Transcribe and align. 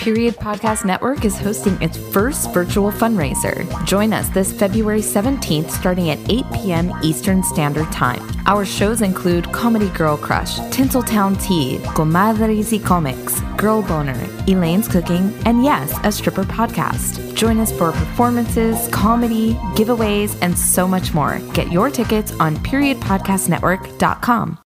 Period 0.00 0.36
Podcast 0.36 0.86
Network 0.86 1.26
is 1.26 1.38
hosting 1.38 1.76
its 1.82 1.98
first 1.98 2.54
virtual 2.54 2.90
fundraiser. 2.90 3.66
Join 3.84 4.14
us 4.14 4.30
this 4.30 4.50
February 4.50 5.02
17th 5.02 5.70
starting 5.70 6.08
at 6.08 6.18
8 6.30 6.46
p.m. 6.54 6.90
Eastern 7.02 7.42
Standard 7.42 7.92
Time. 7.92 8.26
Our 8.46 8.64
shows 8.64 9.02
include 9.02 9.52
Comedy 9.52 9.90
Girl 9.90 10.16
Crush, 10.16 10.58
Tinseltown 10.70 11.38
Tea, 11.42 11.76
Comadres 11.88 12.72
y 12.72 12.78
Comics, 12.82 13.42
Girl 13.58 13.82
Boner, 13.82 14.18
Elaine's 14.48 14.88
Cooking, 14.88 15.34
and 15.44 15.62
yes, 15.62 15.94
a 16.02 16.10
stripper 16.10 16.44
podcast. 16.44 17.34
Join 17.34 17.60
us 17.60 17.70
for 17.70 17.92
performances, 17.92 18.88
comedy, 18.88 19.52
giveaways, 19.76 20.34
and 20.40 20.58
so 20.58 20.88
much 20.88 21.12
more. 21.12 21.40
Get 21.52 21.70
your 21.70 21.90
tickets 21.90 22.32
on 22.40 22.56
periodpodcastnetwork.com. 22.56 24.58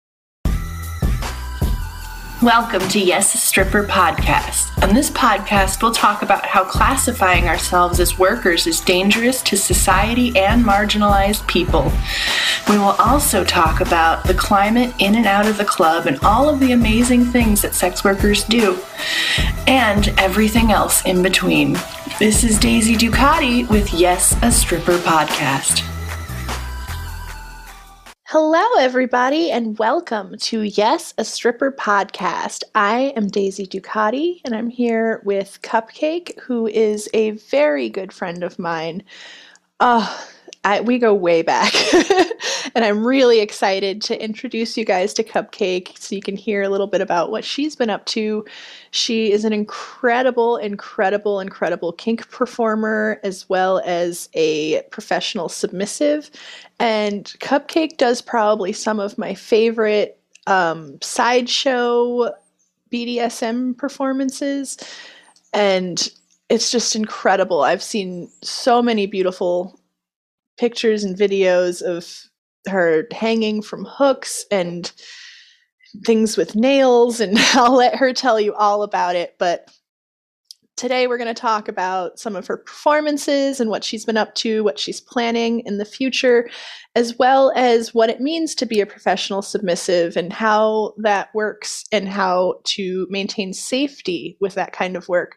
Welcome 2.44 2.86
to 2.90 3.00
Yes 3.00 3.34
a 3.34 3.38
Stripper 3.38 3.84
Podcast. 3.84 4.70
On 4.86 4.94
this 4.94 5.08
podcast, 5.08 5.82
we'll 5.82 5.92
talk 5.92 6.20
about 6.20 6.44
how 6.44 6.62
classifying 6.62 7.48
ourselves 7.48 8.00
as 8.00 8.18
workers 8.18 8.66
is 8.66 8.80
dangerous 8.80 9.40
to 9.44 9.56
society 9.56 10.30
and 10.36 10.62
marginalized 10.62 11.48
people. 11.48 11.90
We 12.68 12.76
will 12.76 12.96
also 12.98 13.44
talk 13.44 13.80
about 13.80 14.24
the 14.24 14.34
climate 14.34 14.92
in 14.98 15.14
and 15.14 15.24
out 15.24 15.46
of 15.46 15.56
the 15.56 15.64
club 15.64 16.04
and 16.04 16.18
all 16.20 16.50
of 16.50 16.60
the 16.60 16.72
amazing 16.72 17.24
things 17.24 17.62
that 17.62 17.74
sex 17.74 18.04
workers 18.04 18.44
do, 18.44 18.78
and 19.66 20.08
everything 20.18 20.70
else 20.70 21.02
in 21.06 21.22
between. 21.22 21.78
This 22.18 22.44
is 22.44 22.58
Daisy 22.58 22.94
Ducati 22.94 23.66
with 23.70 23.94
Yes 23.94 24.36
a 24.42 24.52
Stripper 24.52 24.98
Podcast. 24.98 25.93
Hello, 28.36 28.64
everybody, 28.80 29.52
and 29.52 29.78
welcome 29.78 30.36
to 30.38 30.62
Yes, 30.62 31.14
a 31.16 31.24
Stripper 31.24 31.70
podcast. 31.70 32.64
I 32.74 33.12
am 33.14 33.28
Daisy 33.28 33.64
Ducati, 33.64 34.40
and 34.44 34.56
I'm 34.56 34.70
here 34.70 35.22
with 35.22 35.60
Cupcake, 35.62 36.36
who 36.40 36.66
is 36.66 37.08
a 37.14 37.30
very 37.30 37.88
good 37.88 38.12
friend 38.12 38.42
of 38.42 38.58
mine. 38.58 39.04
Uh, 39.78 40.18
I, 40.64 40.80
we 40.80 40.98
go 40.98 41.14
way 41.14 41.42
back, 41.42 41.72
and 42.74 42.84
I'm 42.84 43.06
really 43.06 43.38
excited 43.38 44.02
to 44.02 44.20
introduce 44.20 44.76
you 44.76 44.84
guys 44.84 45.14
to 45.14 45.22
Cupcake 45.22 45.96
so 45.96 46.16
you 46.16 46.20
can 46.20 46.36
hear 46.36 46.62
a 46.62 46.68
little 46.68 46.88
bit 46.88 47.02
about 47.02 47.30
what 47.30 47.44
she's 47.44 47.76
been 47.76 47.88
up 47.88 48.04
to. 48.06 48.44
She 48.94 49.32
is 49.32 49.44
an 49.44 49.52
incredible, 49.52 50.56
incredible, 50.56 51.40
incredible 51.40 51.92
kink 51.92 52.30
performer 52.30 53.18
as 53.24 53.48
well 53.48 53.82
as 53.84 54.28
a 54.34 54.82
professional 54.92 55.48
submissive. 55.48 56.30
And 56.78 57.24
Cupcake 57.40 57.96
does 57.96 58.22
probably 58.22 58.72
some 58.72 59.00
of 59.00 59.18
my 59.18 59.34
favorite 59.34 60.20
um, 60.46 60.96
sideshow 61.02 62.30
BDSM 62.92 63.76
performances. 63.76 64.78
And 65.52 66.08
it's 66.48 66.70
just 66.70 66.94
incredible. 66.94 67.62
I've 67.62 67.82
seen 67.82 68.30
so 68.42 68.80
many 68.80 69.06
beautiful 69.06 69.80
pictures 70.56 71.02
and 71.02 71.16
videos 71.16 71.82
of 71.82 72.30
her 72.68 73.08
hanging 73.10 73.60
from 73.60 73.86
hooks 73.86 74.44
and 74.52 74.92
things 76.04 76.36
with 76.36 76.54
nails, 76.54 77.20
and 77.20 77.36
I'll 77.54 77.74
let 77.74 77.96
her 77.96 78.12
tell 78.12 78.40
you 78.40 78.54
all 78.54 78.82
about 78.82 79.16
it. 79.16 79.36
But 79.38 79.70
today 80.76 81.06
we're 81.06 81.18
going 81.18 81.32
to 81.32 81.40
talk 81.40 81.68
about 81.68 82.18
some 82.18 82.34
of 82.34 82.46
her 82.46 82.56
performances 82.56 83.60
and 83.60 83.70
what 83.70 83.84
she's 83.84 84.04
been 84.04 84.16
up 84.16 84.34
to, 84.34 84.64
what 84.64 84.78
she's 84.78 85.00
planning 85.00 85.60
in 85.60 85.78
the 85.78 85.84
future, 85.84 86.48
as 86.96 87.16
well 87.18 87.52
as 87.54 87.94
what 87.94 88.10
it 88.10 88.20
means 88.20 88.54
to 88.56 88.66
be 88.66 88.80
a 88.80 88.86
professional 88.86 89.42
submissive 89.42 90.16
and 90.16 90.32
how 90.32 90.94
that 90.98 91.32
works 91.34 91.84
and 91.92 92.08
how 92.08 92.54
to 92.64 93.06
maintain 93.08 93.52
safety 93.52 94.36
with 94.40 94.54
that 94.54 94.72
kind 94.72 94.96
of 94.96 95.08
work 95.08 95.36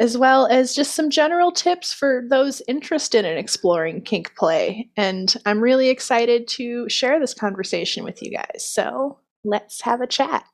as 0.00 0.16
well 0.16 0.46
as 0.46 0.74
just 0.74 0.94
some 0.94 1.10
general 1.10 1.50
tips 1.50 1.92
for 1.92 2.22
those 2.30 2.62
interested 2.68 3.24
in 3.24 3.36
exploring 3.36 4.00
kink 4.00 4.34
play. 4.36 4.88
And 4.96 5.34
I'm 5.44 5.60
really 5.60 5.88
excited 5.88 6.46
to 6.48 6.88
share 6.88 7.18
this 7.18 7.34
conversation 7.34 8.04
with 8.04 8.22
you 8.22 8.30
guys. 8.30 8.64
So 8.64 9.18
let's 9.48 9.80
have 9.80 10.00
a 10.00 10.06
chat. 10.06 10.44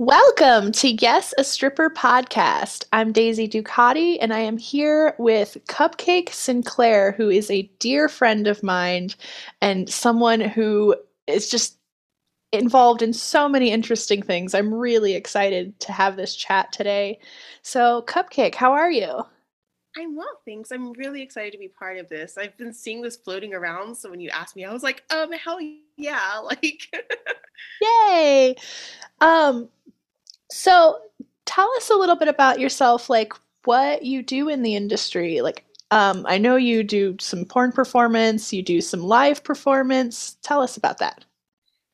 Welcome 0.00 0.72
to 0.72 0.92
Yes, 0.92 1.34
a 1.38 1.44
Stripper 1.44 1.90
podcast. 1.90 2.84
I'm 2.92 3.12
Daisy 3.12 3.48
Ducati, 3.48 4.18
and 4.20 4.32
I 4.32 4.40
am 4.40 4.56
here 4.56 5.14
with 5.18 5.56
Cupcake 5.68 6.30
Sinclair, 6.30 7.12
who 7.12 7.30
is 7.30 7.50
a 7.50 7.70
dear 7.78 8.08
friend 8.08 8.46
of 8.46 8.62
mine 8.62 9.10
and 9.60 9.88
someone 9.88 10.40
who 10.40 10.94
is 11.26 11.48
just 11.50 11.78
involved 12.52 13.02
in 13.02 13.12
so 13.12 13.48
many 13.48 13.70
interesting 13.70 14.22
things. 14.22 14.54
I'm 14.54 14.72
really 14.72 15.14
excited 15.14 15.78
to 15.80 15.92
have 15.92 16.16
this 16.16 16.34
chat 16.34 16.72
today. 16.72 17.18
So, 17.62 18.04
Cupcake, 18.06 18.54
how 18.54 18.72
are 18.72 18.90
you? 18.90 19.24
I'm 19.96 20.16
well, 20.16 20.40
thanks. 20.46 20.70
I'm 20.70 20.92
really 20.92 21.22
excited 21.22 21.52
to 21.52 21.58
be 21.58 21.68
part 21.68 21.98
of 21.98 22.08
this. 22.08 22.38
I've 22.38 22.56
been 22.56 22.72
seeing 22.72 23.02
this 23.02 23.16
floating 23.16 23.52
around, 23.52 23.96
so 23.96 24.10
when 24.10 24.20
you 24.20 24.30
asked 24.30 24.54
me, 24.54 24.64
I 24.64 24.72
was 24.72 24.84
like, 24.84 25.02
um, 25.10 25.32
hell 25.32 25.60
yeah, 25.98 26.38
like 26.44 26.88
Yay. 27.82 28.56
Um 29.20 29.68
so 30.50 30.98
tell 31.46 31.70
us 31.76 31.90
a 31.90 31.96
little 31.96 32.16
bit 32.16 32.28
about 32.28 32.60
yourself, 32.60 33.10
like 33.10 33.32
what 33.64 34.04
you 34.04 34.22
do 34.22 34.48
in 34.48 34.62
the 34.62 34.76
industry. 34.76 35.40
Like 35.42 35.64
um 35.90 36.24
I 36.28 36.38
know 36.38 36.56
you 36.56 36.82
do 36.82 37.16
some 37.20 37.44
porn 37.44 37.72
performance, 37.72 38.52
you 38.52 38.62
do 38.62 38.80
some 38.80 39.02
live 39.02 39.44
performance. 39.44 40.36
Tell 40.42 40.62
us 40.62 40.76
about 40.76 40.98
that. 40.98 41.24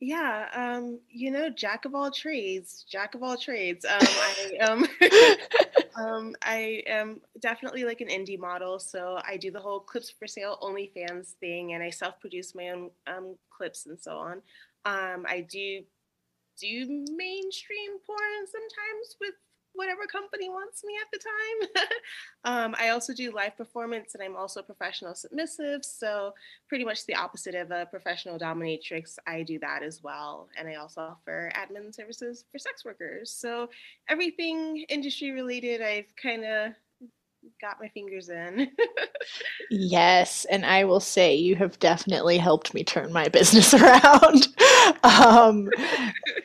Yeah, 0.06 0.48
um, 0.52 1.00
you 1.08 1.30
know, 1.30 1.48
jack 1.48 1.86
of 1.86 1.94
all 1.94 2.10
trades, 2.10 2.84
jack 2.86 3.14
of 3.14 3.22
all 3.22 3.38
trades. 3.38 3.86
Um, 3.86 4.00
I 4.02 4.56
um, 4.58 4.86
um, 5.96 6.36
I 6.42 6.82
am 6.86 7.22
definitely 7.40 7.84
like 7.84 8.02
an 8.02 8.08
indie 8.08 8.38
model, 8.38 8.78
so 8.78 9.18
I 9.26 9.38
do 9.38 9.50
the 9.50 9.60
whole 9.60 9.80
clips 9.80 10.10
for 10.10 10.26
sale 10.26 10.58
OnlyFans 10.60 11.32
thing, 11.40 11.72
and 11.72 11.82
I 11.82 11.88
self-produce 11.88 12.54
my 12.54 12.68
own 12.68 12.90
um, 13.06 13.36
clips 13.48 13.86
and 13.86 13.98
so 13.98 14.18
on. 14.18 14.42
Um, 14.84 15.24
I 15.26 15.46
do 15.50 15.82
do 16.60 17.04
mainstream 17.16 17.92
porn 18.06 18.46
sometimes 18.46 19.16
with 19.22 19.34
whatever 19.74 20.06
company 20.06 20.48
wants 20.48 20.82
me 20.84 20.94
at 21.00 21.08
the 21.12 21.18
time. 21.18 21.88
um, 22.44 22.74
I 22.78 22.90
also 22.90 23.12
do 23.12 23.32
live 23.32 23.56
performance 23.56 24.14
and 24.14 24.22
I'm 24.22 24.36
also 24.36 24.62
professional 24.62 25.14
submissive. 25.14 25.84
So, 25.84 26.34
pretty 26.68 26.84
much 26.84 27.06
the 27.06 27.14
opposite 27.14 27.54
of 27.54 27.70
a 27.70 27.86
professional 27.86 28.38
dominatrix. 28.38 29.18
I 29.26 29.42
do 29.42 29.58
that 29.60 29.82
as 29.82 30.02
well. 30.02 30.48
And 30.58 30.68
I 30.68 30.76
also 30.76 31.00
offer 31.02 31.52
admin 31.54 31.94
services 31.94 32.44
for 32.50 32.58
sex 32.58 32.84
workers. 32.84 33.30
So, 33.30 33.68
everything 34.08 34.84
industry 34.88 35.32
related, 35.32 35.82
I've 35.82 36.14
kind 36.20 36.44
of 36.44 36.72
got 37.60 37.80
my 37.80 37.88
fingers 37.88 38.28
in. 38.28 38.70
yes, 39.70 40.44
and 40.46 40.64
I 40.64 40.84
will 40.84 41.00
say 41.00 41.34
you 41.34 41.56
have 41.56 41.78
definitely 41.78 42.38
helped 42.38 42.74
me 42.74 42.84
turn 42.84 43.12
my 43.12 43.28
business 43.32 43.74
around. 43.74 44.48
um, 45.02 45.68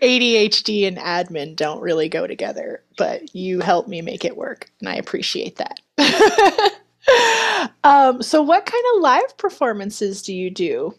ADHD 0.02 0.88
and 0.88 0.98
admin 0.98 1.56
don't 1.56 1.82
really 1.82 2.10
go 2.10 2.28
together, 2.28 2.84
but 2.98 3.36
you 3.36 3.60
helped 3.60 3.90
me 3.90 4.02
make 4.02 4.26
it 4.26 4.38
work, 4.38 4.72
and 4.80 4.90
I 4.90 4.96
appreciate 4.96 5.58
that. 5.58 5.80
um, 7.84 8.22
so, 8.22 8.42
what 8.42 8.66
kind 8.66 8.84
of 8.96 9.02
live 9.02 9.38
performances 9.38 10.22
do 10.22 10.34
you 10.34 10.50
do? 10.50 10.96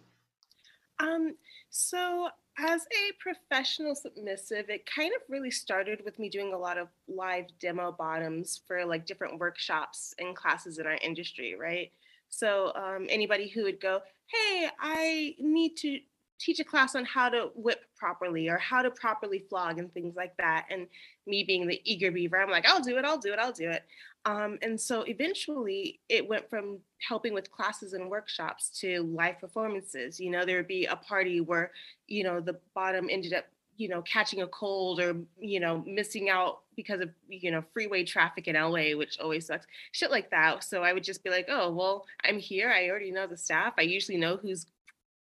Um, 0.99 1.35
so 1.71 2.29
as 2.67 2.83
a 2.83 3.13
professional 3.19 3.95
submissive, 3.95 4.69
it 4.69 4.85
kind 4.87 5.13
of 5.15 5.23
really 5.29 5.51
started 5.51 6.03
with 6.05 6.19
me 6.19 6.29
doing 6.29 6.53
a 6.53 6.59
lot 6.59 6.79
of 6.79 6.89
live 7.09 7.47
demo 7.61 7.93
bottoms 7.93 8.61
for 8.67 8.85
like 8.85 9.07
different 9.07 9.39
workshops 9.39 10.15
and 10.19 10.37
classes 10.37 10.79
in 10.79 10.87
our 10.87 10.99
industry, 11.03 11.57
right? 11.59 11.91
So 12.29 12.73
um, 12.75 13.07
anybody 13.09 13.49
who 13.49 13.65
would 13.65 13.81
go, 13.81 14.01
hey, 14.27 14.69
I 14.79 15.35
need 15.39 15.77
to 15.79 15.99
teach 16.39 16.61
a 16.61 16.65
class 16.65 16.95
on 16.95 17.05
how 17.05 17.29
to 17.29 17.51
whip 17.55 17.85
properly 17.97 18.49
or 18.49 18.57
how 18.59 18.83
to 18.83 18.91
properly 18.91 19.45
flog 19.49 19.79
and 19.79 19.93
things 19.93 20.17
like 20.17 20.37
that. 20.39 20.67
And 20.71 20.87
me 21.27 21.45
being 21.45 21.67
the 21.67 21.81
eager 21.85 22.11
beaver, 22.11 22.41
I'm 22.41 22.51
like, 22.51 22.67
I'll 22.67 22.83
do 22.83 22.97
it, 22.99 23.05
I'll 23.05 23.19
do 23.19 23.33
it, 23.33 23.39
I'll 23.39 23.53
do 23.53 23.71
it. 23.71 23.85
Um, 24.27 24.59
and 24.61 24.79
so 24.79 25.03
eventually 25.03 26.01
it 26.09 26.29
went 26.29 26.49
from 26.51 26.79
helping 27.07 27.33
with 27.33 27.51
classes 27.51 27.95
and 27.95 28.11
workshops 28.11 28.69
to 28.81 29.03
live 29.03 29.41
performances. 29.41 30.21
You 30.21 30.31
know, 30.31 30.45
there 30.45 30.59
would 30.59 30.69
be 30.69 30.85
a 30.87 30.97
party 30.97 31.41
where, 31.41 31.73
you 32.07 32.23
know, 32.23 32.41
the 32.41 32.59
bottom 32.75 33.09
ended 33.11 33.33
up, 33.33 33.47
you 33.77 33.89
know, 33.89 34.03
catching 34.03 34.43
a 34.43 34.47
cold 34.49 35.01
or, 35.01 35.17
you 35.39 35.59
know, 35.59 35.83
missing 35.87 36.29
out 36.29 36.61
because 36.77 37.01
of, 37.01 37.09
you 37.29 37.51
know, 37.51 37.65
freeway 37.73 38.05
traffic 38.05 38.47
in 38.47 38.57
LA, 38.57 38.95
which 38.95 39.19
always 39.19 39.47
sucks, 39.47 39.67
shit 39.93 40.11
like 40.11 40.31
that. 40.31 40.65
So 40.65 40.83
I 40.83 40.93
would 40.93 41.05
just 41.05 41.25
be 41.25 41.31
like, 41.31 41.47
oh, 41.49 41.71
well, 41.71 42.05
I'm 42.23 42.39
here. 42.39 42.71
I 42.71 42.91
already 42.91 43.13
know 43.13 43.27
the 43.27 43.39
staff. 43.39 43.73
I 43.79 43.83
usually 43.83 44.19
know 44.19 44.37
who's, 44.37 44.67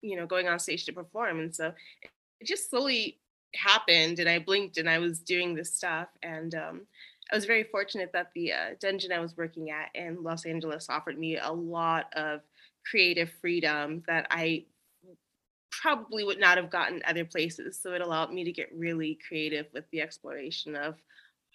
you 0.02 0.16
know, 0.16 0.26
going 0.26 0.48
on 0.48 0.58
stage 0.58 0.84
to 0.84 0.92
perform. 0.92 1.40
And 1.40 1.54
so 1.54 1.72
it 2.40 2.46
just 2.46 2.68
slowly 2.68 3.18
happened 3.54 4.18
and 4.18 4.28
I 4.28 4.38
blinked 4.38 4.76
and 4.76 4.88
I 4.88 4.98
was 4.98 5.18
doing 5.18 5.54
this 5.54 5.72
stuff. 5.72 6.08
And, 6.22 6.54
um, 6.54 6.82
I 7.32 7.34
was 7.34 7.46
very 7.46 7.64
fortunate 7.64 8.10
that 8.12 8.30
the 8.34 8.52
uh, 8.52 8.70
dungeon 8.78 9.10
I 9.10 9.18
was 9.18 9.36
working 9.36 9.70
at 9.70 9.88
in 9.94 10.22
Los 10.22 10.44
Angeles 10.44 10.90
offered 10.90 11.18
me 11.18 11.38
a 11.38 11.50
lot 11.50 12.12
of 12.14 12.40
creative 12.88 13.30
freedom 13.40 14.02
that 14.06 14.26
I 14.30 14.66
probably 15.70 16.24
would 16.24 16.38
not 16.38 16.58
have 16.58 16.70
gotten 16.70 17.00
other 17.06 17.24
places. 17.24 17.80
So 17.80 17.94
it 17.94 18.02
allowed 18.02 18.32
me 18.32 18.44
to 18.44 18.52
get 18.52 18.68
really 18.74 19.18
creative 19.26 19.66
with 19.72 19.84
the 19.90 20.02
exploration 20.02 20.76
of 20.76 20.96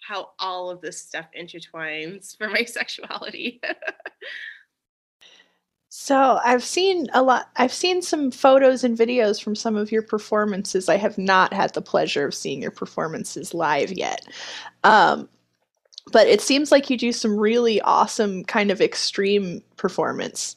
how 0.00 0.30
all 0.40 0.68
of 0.68 0.80
this 0.80 1.00
stuff 1.00 1.26
intertwines 1.38 2.36
for 2.36 2.48
my 2.48 2.64
sexuality. 2.66 3.60
So 5.90 6.38
I've 6.44 6.64
seen 6.64 7.08
a 7.14 7.22
lot. 7.22 7.50
I've 7.56 7.72
seen 7.72 8.02
some 8.02 8.30
photos 8.30 8.84
and 8.84 8.96
videos 8.96 9.42
from 9.42 9.54
some 9.54 9.76
of 9.76 9.90
your 9.90 10.02
performances. 10.02 10.88
I 10.88 10.96
have 10.96 11.18
not 11.18 11.52
had 11.52 11.72
the 11.74 11.82
pleasure 11.82 12.26
of 12.26 12.34
seeing 12.34 12.60
your 12.60 12.70
performances 12.70 13.54
live 13.54 13.92
yet, 13.92 14.26
um, 14.84 15.28
but 16.12 16.26
it 16.26 16.40
seems 16.40 16.72
like 16.72 16.90
you 16.90 16.96
do 16.96 17.12
some 17.12 17.36
really 17.36 17.80
awesome 17.80 18.44
kind 18.44 18.70
of 18.70 18.80
extreme 18.80 19.62
performance. 19.76 20.56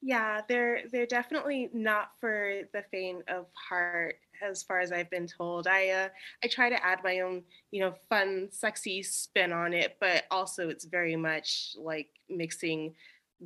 Yeah, 0.00 0.42
they're 0.48 0.82
they're 0.92 1.06
definitely 1.06 1.70
not 1.72 2.10
for 2.20 2.60
the 2.72 2.84
faint 2.90 3.28
of 3.28 3.46
heart, 3.54 4.16
as 4.40 4.62
far 4.62 4.80
as 4.80 4.92
I've 4.92 5.10
been 5.10 5.26
told. 5.26 5.66
I 5.66 5.88
uh, 5.88 6.08
I 6.44 6.48
try 6.48 6.70
to 6.70 6.84
add 6.84 7.00
my 7.02 7.20
own, 7.20 7.42
you 7.72 7.80
know, 7.80 7.94
fun, 8.08 8.48
sexy 8.52 9.02
spin 9.02 9.52
on 9.52 9.72
it, 9.72 9.96
but 10.00 10.24
also 10.30 10.68
it's 10.68 10.84
very 10.84 11.16
much 11.16 11.74
like 11.76 12.08
mixing 12.28 12.94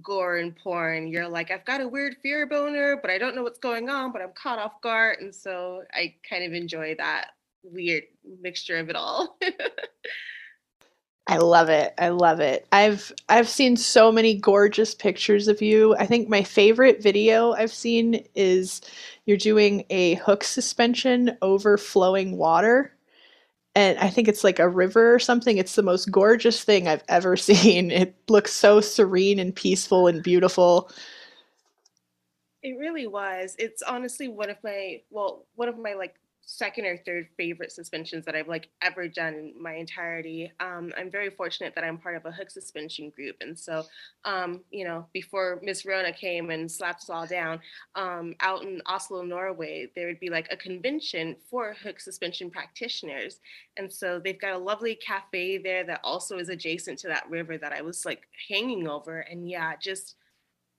gore 0.03 0.39
and 0.39 0.55
porn. 0.57 1.09
You're 1.09 1.29
like, 1.29 1.51
I've 1.51 1.65
got 1.65 1.81
a 1.81 1.89
weird 1.89 2.17
fear 2.23 2.47
boner, 2.47 2.97
but 3.01 3.11
I 3.11 3.19
don't 3.19 3.35
know 3.35 3.43
what's 3.43 3.59
going 3.59 3.89
on, 3.89 4.13
but 4.13 4.23
I'm 4.23 4.33
caught 4.35 4.59
off 4.59 4.81
guard. 4.81 5.19
And 5.21 5.35
so 5.35 5.83
I 5.93 6.15
kind 6.29 6.45
of 6.45 6.53
enjoy 6.53 6.95
that 6.97 7.31
weird 7.63 8.05
mixture 8.41 8.79
of 8.79 8.89
it 8.89 8.97
all. 8.97 9.39
I 11.29 11.37
love 11.37 11.69
it. 11.69 11.95
I 11.99 12.09
love 12.09 12.41
it. 12.41 12.67
I've 12.73 13.13
I've 13.29 13.49
seen 13.49 13.77
so 13.77 14.11
many 14.11 14.35
gorgeous 14.35 14.95
pictures 14.95 15.47
of 15.49 15.63
you. 15.63 15.95
I 15.97 16.07
think 16.07 16.29
my 16.29 16.43
favorite 16.43 17.03
video 17.03 17.53
I've 17.53 17.73
seen 17.73 18.25
is 18.35 18.81
you're 19.25 19.37
doing 19.37 19.85
a 19.89 20.15
hook 20.17 20.43
suspension 20.43 21.37
over 21.41 21.79
flowing 21.79 22.37
water 22.37 22.93
and 23.75 23.99
I 23.99 24.11
think 24.11 24.29
it's 24.29 24.45
like 24.45 24.59
a 24.59 24.69
river 24.69 25.15
or 25.15 25.19
something. 25.19 25.57
It's 25.57 25.77
the 25.77 25.83
most 25.83 26.11
gorgeous 26.11 26.63
thing 26.63 26.89
I've 26.89 27.05
ever 27.09 27.37
seen. 27.39 27.91
It 27.91 28.15
looks 28.29 28.53
so 28.53 28.81
serene 28.81 29.39
and 29.39 29.55
peaceful 29.55 30.09
and 30.09 30.23
beautiful. 30.23 30.91
It 32.63 32.79
really 32.79 33.07
was. 33.07 33.57
It's 33.59 33.83
honestly 33.83 34.29
one 34.29 34.51
of 34.51 34.57
my 34.63 35.03
well, 35.11 35.47
one 35.55 35.69
of 35.69 35.79
my 35.79 35.95
like 35.95 36.17
second 36.45 36.85
or 36.85 36.97
third 36.99 37.29
favorite 37.37 37.73
suspensions 37.73 38.25
that 38.25 38.35
I've 38.35 38.49
like 38.49 38.69
ever 38.83 39.09
done 39.09 39.35
in 39.35 39.55
my 39.61 39.75
entirety. 39.75 40.53
Um, 40.61 40.93
I'm 40.97 41.11
very 41.11 41.31
fortunate 41.31 41.75
that 41.75 41.85
I'm 41.85 41.99
part 41.99 42.17
of 42.17 42.27
a 42.27 42.33
hook 42.33 42.51
suspension 42.51 43.11
group, 43.11 43.37
and 43.41 43.59
so 43.59 43.85
um, 44.25 44.61
you 44.71 44.85
know, 44.85 45.07
before 45.13 45.61
Miss 45.63 45.87
Rona 45.87 46.13
came 46.13 46.51
and 46.51 46.71
slapped 46.71 47.03
us 47.03 47.11
all 47.11 47.27
down, 47.27 47.61
um, 47.95 48.35
out 48.41 48.63
in 48.65 48.83
Oslo, 48.87 49.23
Norway, 49.23 49.89
there 49.95 50.07
would 50.07 50.21
be 50.21 50.31
like 50.31 50.49
a 50.51 50.57
convention 50.57 51.37
for 51.49 51.75
hook 51.75 52.01
suspension 52.01 52.51
practitioners, 52.51 53.41
and 53.77 53.93
so 53.93 54.21
they've 54.23 54.41
got 54.41 54.55
a 54.55 54.59
lovely 54.59 54.97
cafe 54.97 55.59
there 55.59 55.85
that 55.85 56.01
also 56.03 56.39
is 56.39 56.49
adjacent 56.49 56.99
to 57.01 57.09
that 57.09 57.29
river 57.31 57.57
that 57.57 57.73
I 57.73 57.83
was 57.83 58.05
like 58.05 58.23
hanging 58.49 58.89
over, 58.89 59.21
and 59.21 59.49
yeah, 59.49 59.75
just 59.81 60.17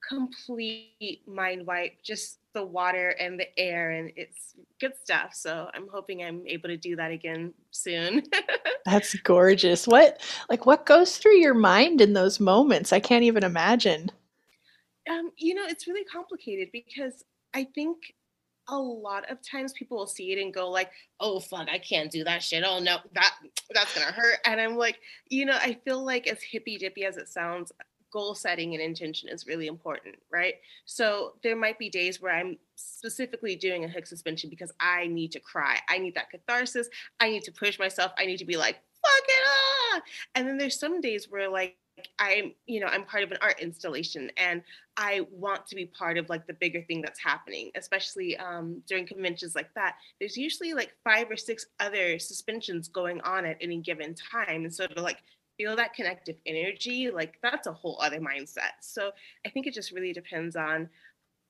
complete 0.07 1.21
mind 1.25 1.65
wipe, 1.65 2.01
just 2.03 2.39
the 2.53 2.65
water 2.65 3.09
and 3.19 3.39
the 3.39 3.47
air, 3.59 3.91
and 3.91 4.11
it's 4.15 4.55
good 4.79 4.93
stuff. 4.95 5.33
So 5.33 5.69
I'm 5.73 5.87
hoping 5.87 6.23
I'm 6.23 6.43
able 6.47 6.69
to 6.69 6.77
do 6.77 6.95
that 6.95 7.11
again 7.11 7.53
soon. 7.71 8.23
That's 8.85 9.13
gorgeous. 9.15 9.87
What 9.87 10.21
like 10.49 10.65
what 10.65 10.85
goes 10.85 11.17
through 11.17 11.37
your 11.37 11.53
mind 11.53 12.01
in 12.01 12.13
those 12.13 12.39
moments? 12.39 12.93
I 12.93 12.99
can't 12.99 13.23
even 13.23 13.43
imagine. 13.43 14.11
Um, 15.09 15.31
you 15.37 15.53
know, 15.53 15.65
it's 15.65 15.87
really 15.87 16.05
complicated 16.05 16.69
because 16.71 17.23
I 17.53 17.67
think 17.75 17.97
a 18.69 18.77
lot 18.77 19.29
of 19.29 19.39
times 19.41 19.73
people 19.73 19.97
will 19.97 20.07
see 20.07 20.31
it 20.31 20.41
and 20.41 20.53
go 20.53 20.69
like, 20.69 20.91
"Oh 21.19 21.39
fuck, 21.39 21.67
I 21.69 21.79
can't 21.79 22.11
do 22.11 22.23
that 22.23 22.41
shit. 22.41 22.63
Oh 22.65 22.79
no, 22.79 22.97
that 23.13 23.35
that's 23.73 23.93
gonna 23.93 24.11
hurt." 24.11 24.39
And 24.45 24.61
I'm 24.61 24.75
like, 24.75 24.99
you 25.29 25.45
know, 25.45 25.57
I 25.59 25.77
feel 25.85 26.03
like 26.03 26.27
as 26.27 26.41
hippy 26.41 26.77
dippy 26.77 27.05
as 27.05 27.17
it 27.17 27.27
sounds, 27.27 27.71
goal 28.13 28.35
setting 28.35 28.75
and 28.75 28.81
intention 28.81 29.27
is 29.27 29.47
really 29.47 29.65
important, 29.65 30.15
right? 30.31 30.53
So 30.85 31.33
there 31.41 31.55
might 31.55 31.79
be 31.79 31.89
days 31.89 32.21
where 32.21 32.31
I'm 32.31 32.57
specifically 32.75 33.55
doing 33.55 33.83
a 33.83 33.87
hook 33.87 34.05
suspension 34.05 34.51
because 34.51 34.71
I 34.79 35.07
need 35.07 35.31
to 35.31 35.39
cry. 35.39 35.79
I 35.89 35.97
need 35.97 36.13
that 36.15 36.29
catharsis. 36.29 36.87
I 37.19 37.31
need 37.31 37.43
to 37.43 37.51
push 37.51 37.79
myself. 37.79 38.11
I 38.17 38.25
need 38.27 38.37
to 38.37 38.45
be 38.45 38.55
like, 38.55 38.75
fuck 39.01 39.25
it 39.27 39.95
up. 39.97 40.03
And 40.35 40.47
then 40.47 40.57
there's 40.59 40.79
some 40.79 41.01
days 41.01 41.27
where 41.29 41.49
like 41.49 41.75
I'm, 42.19 42.53
you 42.65 42.79
know, 42.79 42.87
I'm 42.87 43.03
part 43.03 43.23
of 43.23 43.31
an 43.31 43.37
art 43.41 43.59
installation 43.59 44.31
and 44.37 44.61
I 44.97 45.25
want 45.31 45.65
to 45.67 45.75
be 45.75 45.85
part 45.85 46.17
of 46.17 46.29
like 46.29 46.45
the 46.45 46.53
bigger 46.53 46.81
thing 46.83 47.01
that's 47.01 47.19
happening, 47.19 47.71
especially 47.75 48.37
um, 48.37 48.81
during 48.87 49.05
conventions 49.07 49.55
like 49.55 49.73
that. 49.73 49.95
There's 50.19 50.37
usually 50.37 50.73
like 50.73 50.93
five 51.03 51.29
or 51.31 51.37
six 51.37 51.65
other 51.79 52.19
suspensions 52.19 52.87
going 52.87 53.21
on 53.21 53.45
at 53.45 53.57
any 53.61 53.77
given 53.77 54.15
time. 54.15 54.63
And 54.63 54.73
so 54.73 54.87
to 54.87 55.01
like 55.01 55.23
feel 55.57 55.75
that 55.75 55.93
connective 55.93 56.37
energy, 56.45 57.09
like 57.09 57.37
that's 57.41 57.67
a 57.67 57.73
whole 57.73 57.97
other 58.01 58.19
mindset. 58.19 58.73
So 58.81 59.11
I 59.45 59.49
think 59.49 59.67
it 59.67 59.73
just 59.73 59.91
really 59.91 60.13
depends 60.13 60.55
on 60.55 60.89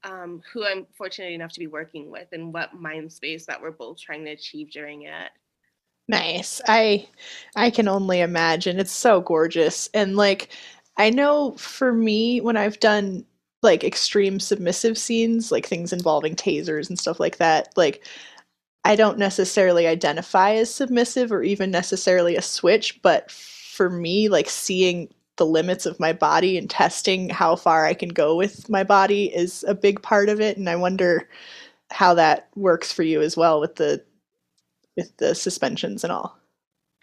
um, 0.03 0.41
who 0.51 0.65
I'm 0.65 0.85
fortunate 0.97 1.31
enough 1.31 1.53
to 1.53 1.59
be 1.59 1.67
working 1.67 2.11
with 2.11 2.27
and 2.31 2.53
what 2.53 2.79
mind 2.79 3.11
space 3.11 3.45
that 3.45 3.61
we're 3.61 3.71
both 3.71 3.99
trying 3.99 4.25
to 4.25 4.31
achieve 4.31 4.71
during 4.71 5.03
it. 5.03 5.31
Nice. 6.07 6.61
I 6.67 7.07
I 7.55 7.69
can 7.69 7.87
only 7.87 8.19
imagine. 8.19 8.79
It's 8.79 8.91
so 8.91 9.21
gorgeous. 9.21 9.89
And 9.93 10.17
like 10.17 10.49
I 10.97 11.09
know 11.09 11.53
for 11.53 11.93
me 11.93 12.41
when 12.41 12.57
I've 12.57 12.79
done 12.79 13.25
like 13.61 13.85
extreme 13.85 14.41
submissive 14.41 14.97
scenes, 14.97 15.51
like 15.51 15.65
things 15.65 15.93
involving 15.93 16.35
tasers 16.35 16.89
and 16.89 16.99
stuff 16.99 17.19
like 17.21 17.37
that, 17.37 17.69
like 17.77 18.05
I 18.83 18.97
don't 18.97 19.17
necessarily 19.17 19.87
identify 19.87 20.55
as 20.55 20.73
submissive 20.73 21.31
or 21.31 21.41
even 21.41 21.71
necessarily 21.71 22.35
a 22.35 22.41
switch, 22.41 23.01
but 23.01 23.31
for 23.73 23.89
me, 23.89 24.29
like 24.29 24.49
seeing 24.49 25.11
the 25.37 25.45
limits 25.45 25.87
of 25.87 25.99
my 25.99 26.13
body 26.13 26.57
and 26.59 26.69
testing 26.69 27.27
how 27.29 27.55
far 27.55 27.85
I 27.85 27.95
can 27.95 28.09
go 28.09 28.35
with 28.35 28.69
my 28.69 28.83
body 28.83 29.33
is 29.35 29.65
a 29.67 29.73
big 29.73 30.01
part 30.01 30.29
of 30.29 30.39
it. 30.39 30.57
And 30.57 30.69
I 30.69 30.75
wonder 30.75 31.27
how 31.91 32.13
that 32.13 32.49
works 32.55 32.91
for 32.91 33.01
you 33.01 33.21
as 33.21 33.35
well 33.35 33.59
with 33.59 33.75
the 33.75 34.03
with 34.95 35.15
the 35.17 35.33
suspensions 35.33 36.03
and 36.03 36.13
all. 36.13 36.37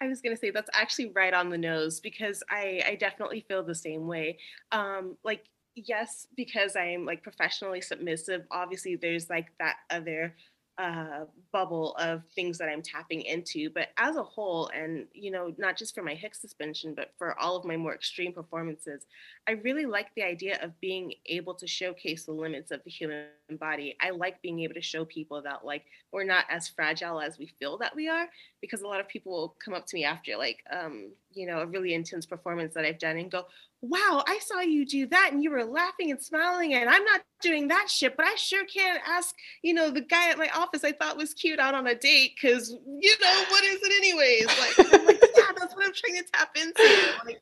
I 0.01 0.07
was 0.07 0.21
gonna 0.21 0.37
say 0.37 0.49
that's 0.49 0.69
actually 0.73 1.11
right 1.13 1.33
on 1.33 1.49
the 1.49 1.57
nose 1.57 1.99
because 1.99 2.41
I 2.49 2.81
I 2.87 2.95
definitely 2.95 3.45
feel 3.47 3.63
the 3.63 3.75
same 3.75 4.07
way. 4.07 4.37
Um, 4.71 5.17
like 5.25 5.43
yes, 5.75 6.25
because 6.37 6.77
I'm 6.77 7.05
like 7.05 7.21
professionally 7.21 7.81
submissive. 7.81 8.45
Obviously, 8.49 8.95
there's 8.95 9.29
like 9.29 9.47
that 9.59 9.75
other 9.89 10.35
uh, 10.81 11.25
bubble 11.51 11.95
of 11.99 12.23
things 12.33 12.57
that 12.57 12.67
I'm 12.67 12.81
tapping 12.81 13.21
into. 13.21 13.69
But 13.69 13.89
as 13.97 14.15
a 14.15 14.23
whole, 14.23 14.71
and 14.73 15.05
you 15.13 15.29
know, 15.29 15.53
not 15.59 15.77
just 15.77 15.93
for 15.93 16.01
my 16.01 16.15
hook 16.15 16.33
suspension, 16.33 16.95
but 16.95 17.11
for 17.19 17.39
all 17.39 17.55
of 17.55 17.65
my 17.65 17.77
more 17.77 17.93
extreme 17.93 18.33
performances, 18.33 19.05
I 19.47 19.51
really 19.51 19.85
like 19.85 20.07
the 20.15 20.23
idea 20.23 20.57
of 20.63 20.79
being 20.81 21.13
able 21.27 21.53
to 21.55 21.67
showcase 21.67 22.25
the 22.25 22.31
limits 22.31 22.71
of 22.71 22.83
the 22.83 22.89
human 22.89 23.27
body. 23.59 23.95
I 24.01 24.09
like 24.09 24.41
being 24.41 24.61
able 24.61 24.73
to 24.73 24.81
show 24.81 25.05
people 25.05 25.41
that 25.43 25.63
like 25.63 25.85
we're 26.11 26.23
not 26.23 26.45
as 26.49 26.67
fragile 26.67 27.21
as 27.21 27.37
we 27.37 27.53
feel 27.59 27.77
that 27.77 27.95
we 27.95 28.09
are, 28.09 28.27
because 28.59 28.81
a 28.81 28.87
lot 28.87 28.99
of 28.99 29.07
people 29.07 29.31
will 29.31 29.55
come 29.63 29.75
up 29.75 29.85
to 29.87 29.95
me 29.95 30.03
after 30.03 30.35
like 30.35 30.63
um, 30.71 31.11
you 31.33 31.45
know, 31.45 31.59
a 31.59 31.65
really 31.67 31.93
intense 31.93 32.25
performance 32.25 32.73
that 32.73 32.85
I've 32.85 32.99
done 32.99 33.17
and 33.17 33.29
go, 33.29 33.45
wow, 33.81 34.23
I 34.27 34.39
saw 34.39 34.59
you 34.59 34.85
do 34.85 35.07
that 35.07 35.29
and 35.31 35.43
you 35.43 35.51
were 35.51 35.65
laughing 35.65 36.11
and 36.11 36.21
smiling, 36.21 36.73
and 36.73 36.89
I'm 36.89 37.03
not 37.03 37.21
doing 37.41 37.67
that 37.69 37.89
shit, 37.89 38.15
but 38.15 38.25
I 38.25 38.35
sure 38.35 38.63
can 38.65 38.99
ask, 39.07 39.35
you 39.63 39.73
know, 39.73 39.89
the 39.89 40.01
guy 40.01 40.29
at 40.29 40.37
my 40.37 40.49
office 40.49 40.83
I 40.83 40.91
thought 40.91 41.17
was 41.17 41.33
cute 41.33 41.59
out 41.59 41.73
on 41.73 41.87
a 41.87 41.95
date 41.95 42.33
because, 42.35 42.69
you 42.69 43.15
know, 43.21 43.43
what 43.49 43.63
is 43.63 43.79
it 43.81 43.93
anyways? 43.97 44.45
Like, 44.45 45.05
like, 45.07 45.21
yeah, 45.37 45.51
that's 45.57 45.75
what 45.75 45.85
I'm 45.85 45.93
trying 45.93 46.23
to 46.23 46.31
tap 46.31 46.55
into. 46.55 47.13
Like, 47.25 47.41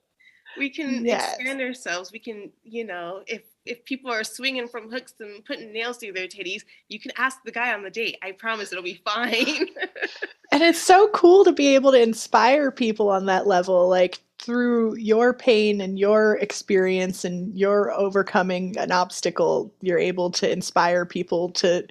we 0.58 0.70
can 0.70 1.06
yes. 1.06 1.36
expand 1.36 1.62
ourselves. 1.62 2.12
We 2.12 2.20
can, 2.20 2.52
you 2.64 2.86
know, 2.86 3.22
if 3.28 3.42
if 3.66 3.84
people 3.86 4.12
are 4.12 4.24
swinging 4.24 4.68
from 4.68 4.90
hooks 4.90 5.14
and 5.20 5.46
putting 5.46 5.72
nails 5.72 5.98
through 5.98 6.14
their 6.14 6.28
titties, 6.28 6.64
you 6.88 7.00
can 7.00 7.12
ask 7.18 7.38
the 7.46 7.52
guy 7.52 7.74
on 7.74 7.84
the 7.84 7.90
date. 7.90 8.18
I 8.24 8.32
promise 8.32 8.72
it'll 8.72 8.84
be 8.84 9.02
fine. 9.06 9.68
and 10.52 10.64
it's 10.64 10.82
so 10.82 11.10
cool 11.10 11.44
to 11.44 11.52
be 11.52 11.76
able 11.76 11.92
to 11.92 12.02
inspire 12.02 12.72
people 12.72 13.10
on 13.10 13.26
that 13.28 13.46
level. 13.46 13.88
Like 13.88 14.20
through 14.40 14.96
your 14.96 15.34
pain 15.34 15.82
and 15.82 16.00
your 16.00 16.38
experience 16.38 17.26
and 17.26 17.56
your 17.58 17.92
overcoming 17.92 18.78
an 18.78 18.92
obstacle, 18.92 19.74
you're 19.82 20.00
able 20.00 20.32
to 20.32 20.50
inspire 20.50 21.06
people 21.06 21.50
to 21.52 21.86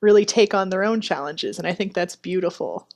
really 0.00 0.24
take 0.24 0.54
on 0.54 0.70
their 0.70 0.84
own 0.84 1.00
challenges. 1.00 1.58
And 1.58 1.66
I 1.66 1.72
think 1.72 1.94
that's 1.94 2.16
beautiful. 2.16 2.88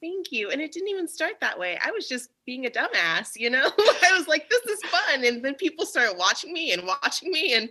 Thank 0.00 0.32
you. 0.32 0.50
And 0.50 0.60
it 0.60 0.72
didn't 0.72 0.88
even 0.88 1.06
start 1.06 1.34
that 1.40 1.58
way. 1.58 1.78
I 1.84 1.92
was 1.92 2.08
just 2.08 2.30
being 2.44 2.66
a 2.66 2.70
dumbass, 2.70 3.32
you 3.36 3.50
know? 3.50 3.70
I 3.78 4.16
was 4.16 4.26
like, 4.26 4.48
this 4.50 4.62
is 4.64 4.90
fun. 4.90 5.24
And 5.24 5.44
then 5.44 5.54
people 5.54 5.86
started 5.86 6.16
watching 6.18 6.52
me 6.52 6.72
and 6.72 6.86
watching 6.86 7.30
me. 7.30 7.54
And 7.54 7.70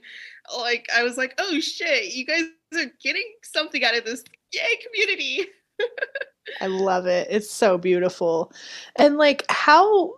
like, 0.57 0.87
I 0.95 1.03
was 1.03 1.17
like, 1.17 1.33
oh 1.39 1.59
shit, 1.59 2.13
you 2.13 2.25
guys 2.25 2.43
are 2.75 2.91
getting 3.03 3.29
something 3.43 3.83
out 3.83 3.97
of 3.97 4.05
this. 4.05 4.23
Yay, 4.53 4.79
community. 4.85 5.49
I 6.61 6.67
love 6.67 7.05
it. 7.05 7.27
It's 7.29 7.51
so 7.51 7.77
beautiful. 7.77 8.53
And 8.95 9.17
like, 9.17 9.43
how 9.49 10.15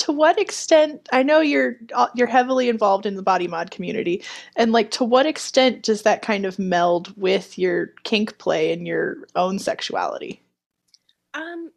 to 0.00 0.12
what 0.12 0.40
extent 0.40 1.08
i 1.12 1.22
know 1.22 1.40
you're 1.40 1.76
uh, 1.94 2.08
you're 2.16 2.28
heavily 2.28 2.68
involved 2.68 3.06
in 3.06 3.16
the 3.16 3.22
body 3.22 3.48
mod 3.48 3.70
community 3.70 4.24
and 4.56 4.72
like 4.72 4.90
to 4.92 5.04
what 5.04 5.26
extent 5.26 5.82
does 5.82 6.02
that 6.02 6.22
kind 6.22 6.46
of 6.46 6.58
meld 6.58 7.16
with 7.18 7.58
your 7.58 7.88
kink 8.04 8.38
play 8.38 8.72
and 8.72 8.86
your 8.86 9.18
own 9.36 9.58
sexuality? 9.58 10.42
Um 11.34 11.70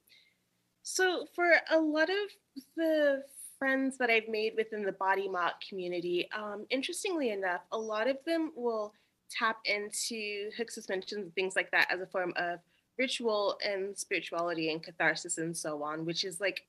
So 0.84 1.28
for 1.36 1.52
a 1.72 1.80
lot 1.80 2.10
of 2.10 2.30
the 2.78 3.24
friends 3.60 3.98
that 4.00 4.10
I've 4.10 4.28
made 4.30 4.54
within 4.58 4.84
the 4.84 4.94
body 4.94 5.30
mod 5.30 5.54
community, 5.68 6.30
um, 6.36 6.66
interestingly 6.70 7.32
enough, 7.32 7.62
a 7.72 7.78
lot 7.78 8.08
of 8.10 8.18
them 8.26 8.52
will 8.56 8.94
tap 9.32 9.58
into 9.66 10.52
hook 10.58 10.72
suspensions 10.72 11.24
and 11.24 11.36
things 11.36 11.56
like 11.56 11.72
that 11.72 11.88
as 11.92 12.02
a 12.02 12.08
form 12.08 12.34
of 12.38 12.60
ritual 13.00 13.58
and 13.66 13.98
spirituality 13.98 14.72
and 14.72 14.84
catharsis 14.84 15.38
and 15.40 15.56
so 15.58 15.84
on, 15.84 16.06
which 16.06 16.26
is 16.26 16.42
like 16.42 16.66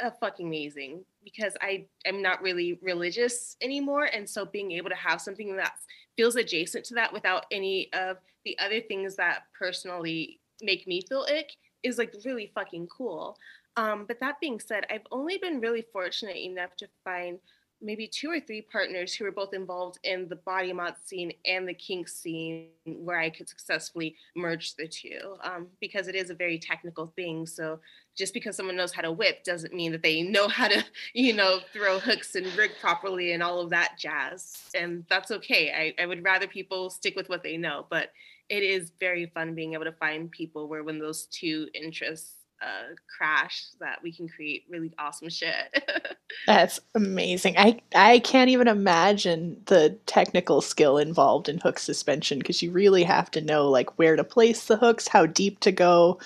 a 0.00 0.10
fucking 0.10 0.46
amazing 0.46 1.04
because 1.24 1.54
I 1.60 1.86
am 2.04 2.22
not 2.22 2.42
really 2.42 2.78
religious 2.82 3.56
anymore. 3.62 4.04
And 4.04 4.28
so 4.28 4.44
being 4.44 4.72
able 4.72 4.90
to 4.90 4.96
have 4.96 5.20
something 5.20 5.56
that 5.56 5.74
feels 6.16 6.36
adjacent 6.36 6.84
to 6.86 6.94
that 6.94 7.12
without 7.12 7.46
any 7.50 7.90
of 7.92 8.18
the 8.44 8.58
other 8.58 8.80
things 8.80 9.16
that 9.16 9.44
personally 9.58 10.40
make 10.62 10.86
me 10.86 11.02
feel 11.08 11.26
ick 11.30 11.50
is 11.82 11.98
like 11.98 12.14
really 12.24 12.50
fucking 12.54 12.88
cool. 12.88 13.36
Um, 13.76 14.04
but 14.08 14.18
that 14.20 14.40
being 14.40 14.58
said, 14.58 14.86
I've 14.90 15.06
only 15.12 15.38
been 15.38 15.60
really 15.60 15.84
fortunate 15.92 16.36
enough 16.36 16.74
to 16.78 16.88
find 17.04 17.38
maybe 17.80 18.08
two 18.08 18.30
or 18.30 18.40
three 18.40 18.62
partners 18.62 19.14
who 19.14 19.24
were 19.24 19.32
both 19.32 19.54
involved 19.54 19.98
in 20.04 20.28
the 20.28 20.36
body 20.36 20.72
mod 20.72 20.94
scene 21.04 21.32
and 21.46 21.68
the 21.68 21.74
kink 21.74 22.08
scene 22.08 22.68
where 22.84 23.18
I 23.18 23.30
could 23.30 23.48
successfully 23.48 24.16
merge 24.34 24.74
the 24.74 24.88
two 24.88 25.36
um, 25.42 25.68
because 25.80 26.08
it 26.08 26.14
is 26.14 26.30
a 26.30 26.34
very 26.34 26.58
technical 26.58 27.12
thing. 27.14 27.46
So 27.46 27.80
just 28.16 28.34
because 28.34 28.56
someone 28.56 28.76
knows 28.76 28.92
how 28.92 29.02
to 29.02 29.12
whip 29.12 29.44
doesn't 29.44 29.72
mean 29.72 29.92
that 29.92 30.02
they 30.02 30.22
know 30.22 30.48
how 30.48 30.68
to, 30.68 30.84
you 31.14 31.32
know, 31.32 31.60
throw 31.72 31.98
hooks 31.98 32.34
and 32.34 32.46
rig 32.56 32.72
properly 32.80 33.32
and 33.32 33.42
all 33.42 33.60
of 33.60 33.70
that 33.70 33.96
jazz. 33.98 34.64
And 34.74 35.04
that's 35.08 35.30
okay. 35.30 35.94
I, 35.98 36.02
I 36.02 36.06
would 36.06 36.24
rather 36.24 36.48
people 36.48 36.90
stick 36.90 37.14
with 37.16 37.28
what 37.28 37.42
they 37.42 37.56
know, 37.56 37.86
but 37.90 38.10
it 38.48 38.62
is 38.62 38.92
very 38.98 39.26
fun 39.26 39.54
being 39.54 39.74
able 39.74 39.84
to 39.84 39.92
find 39.92 40.30
people 40.30 40.68
where 40.68 40.82
when 40.82 40.98
those 40.98 41.26
two 41.26 41.68
interests 41.74 42.37
uh, 42.60 42.94
crash 43.16 43.66
that 43.80 44.02
we 44.02 44.12
can 44.12 44.28
create 44.28 44.64
really 44.68 44.92
awesome 44.98 45.28
shit. 45.28 45.84
That's 46.46 46.80
amazing. 46.94 47.56
I 47.56 47.80
I 47.94 48.18
can't 48.20 48.50
even 48.50 48.68
imagine 48.68 49.60
the 49.66 49.96
technical 50.06 50.60
skill 50.60 50.98
involved 50.98 51.48
in 51.48 51.58
hook 51.58 51.78
suspension 51.78 52.38
because 52.38 52.62
you 52.62 52.70
really 52.70 53.04
have 53.04 53.30
to 53.32 53.40
know 53.40 53.68
like 53.68 53.98
where 53.98 54.16
to 54.16 54.24
place 54.24 54.66
the 54.66 54.76
hooks, 54.76 55.08
how 55.08 55.26
deep 55.26 55.60
to 55.60 55.72
go, 55.72 56.18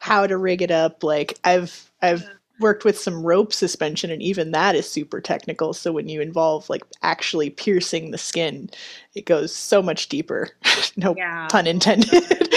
how 0.00 0.26
to 0.26 0.36
rig 0.36 0.62
it 0.62 0.70
up. 0.70 1.02
Like 1.02 1.38
I've 1.44 1.90
I've 2.02 2.22
yeah. 2.22 2.28
worked 2.60 2.84
with 2.84 2.98
some 2.98 3.22
rope 3.22 3.52
suspension 3.52 4.10
and 4.10 4.22
even 4.22 4.50
that 4.50 4.74
is 4.74 4.88
super 4.88 5.20
technical. 5.20 5.72
So 5.72 5.92
when 5.92 6.08
you 6.08 6.20
involve 6.20 6.68
like 6.68 6.82
actually 7.02 7.50
piercing 7.50 8.10
the 8.10 8.18
skin, 8.18 8.70
it 9.14 9.24
goes 9.24 9.54
so 9.54 9.82
much 9.82 10.08
deeper. 10.08 10.50
no 10.96 11.14
yeah. 11.16 11.46
pun 11.50 11.66
intended. 11.66 12.10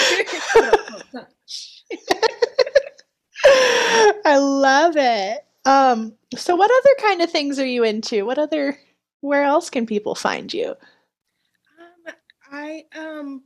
I 4.26 4.38
love 4.38 4.96
it. 4.98 5.46
Um, 5.66 6.14
so 6.36 6.56
what 6.56 6.72
other 6.72 7.08
kind 7.08 7.22
of 7.22 7.32
things 7.32 7.60
are 7.60 7.66
you 7.66 7.84
into? 7.84 8.26
What 8.26 8.38
other 8.38 8.78
where 9.22 9.44
else 9.44 9.70
can 9.70 9.86
people 9.86 10.16
find 10.16 10.54
you? 10.54 10.70
Um, 11.80 12.14
I 12.52 12.84
um 12.98 13.44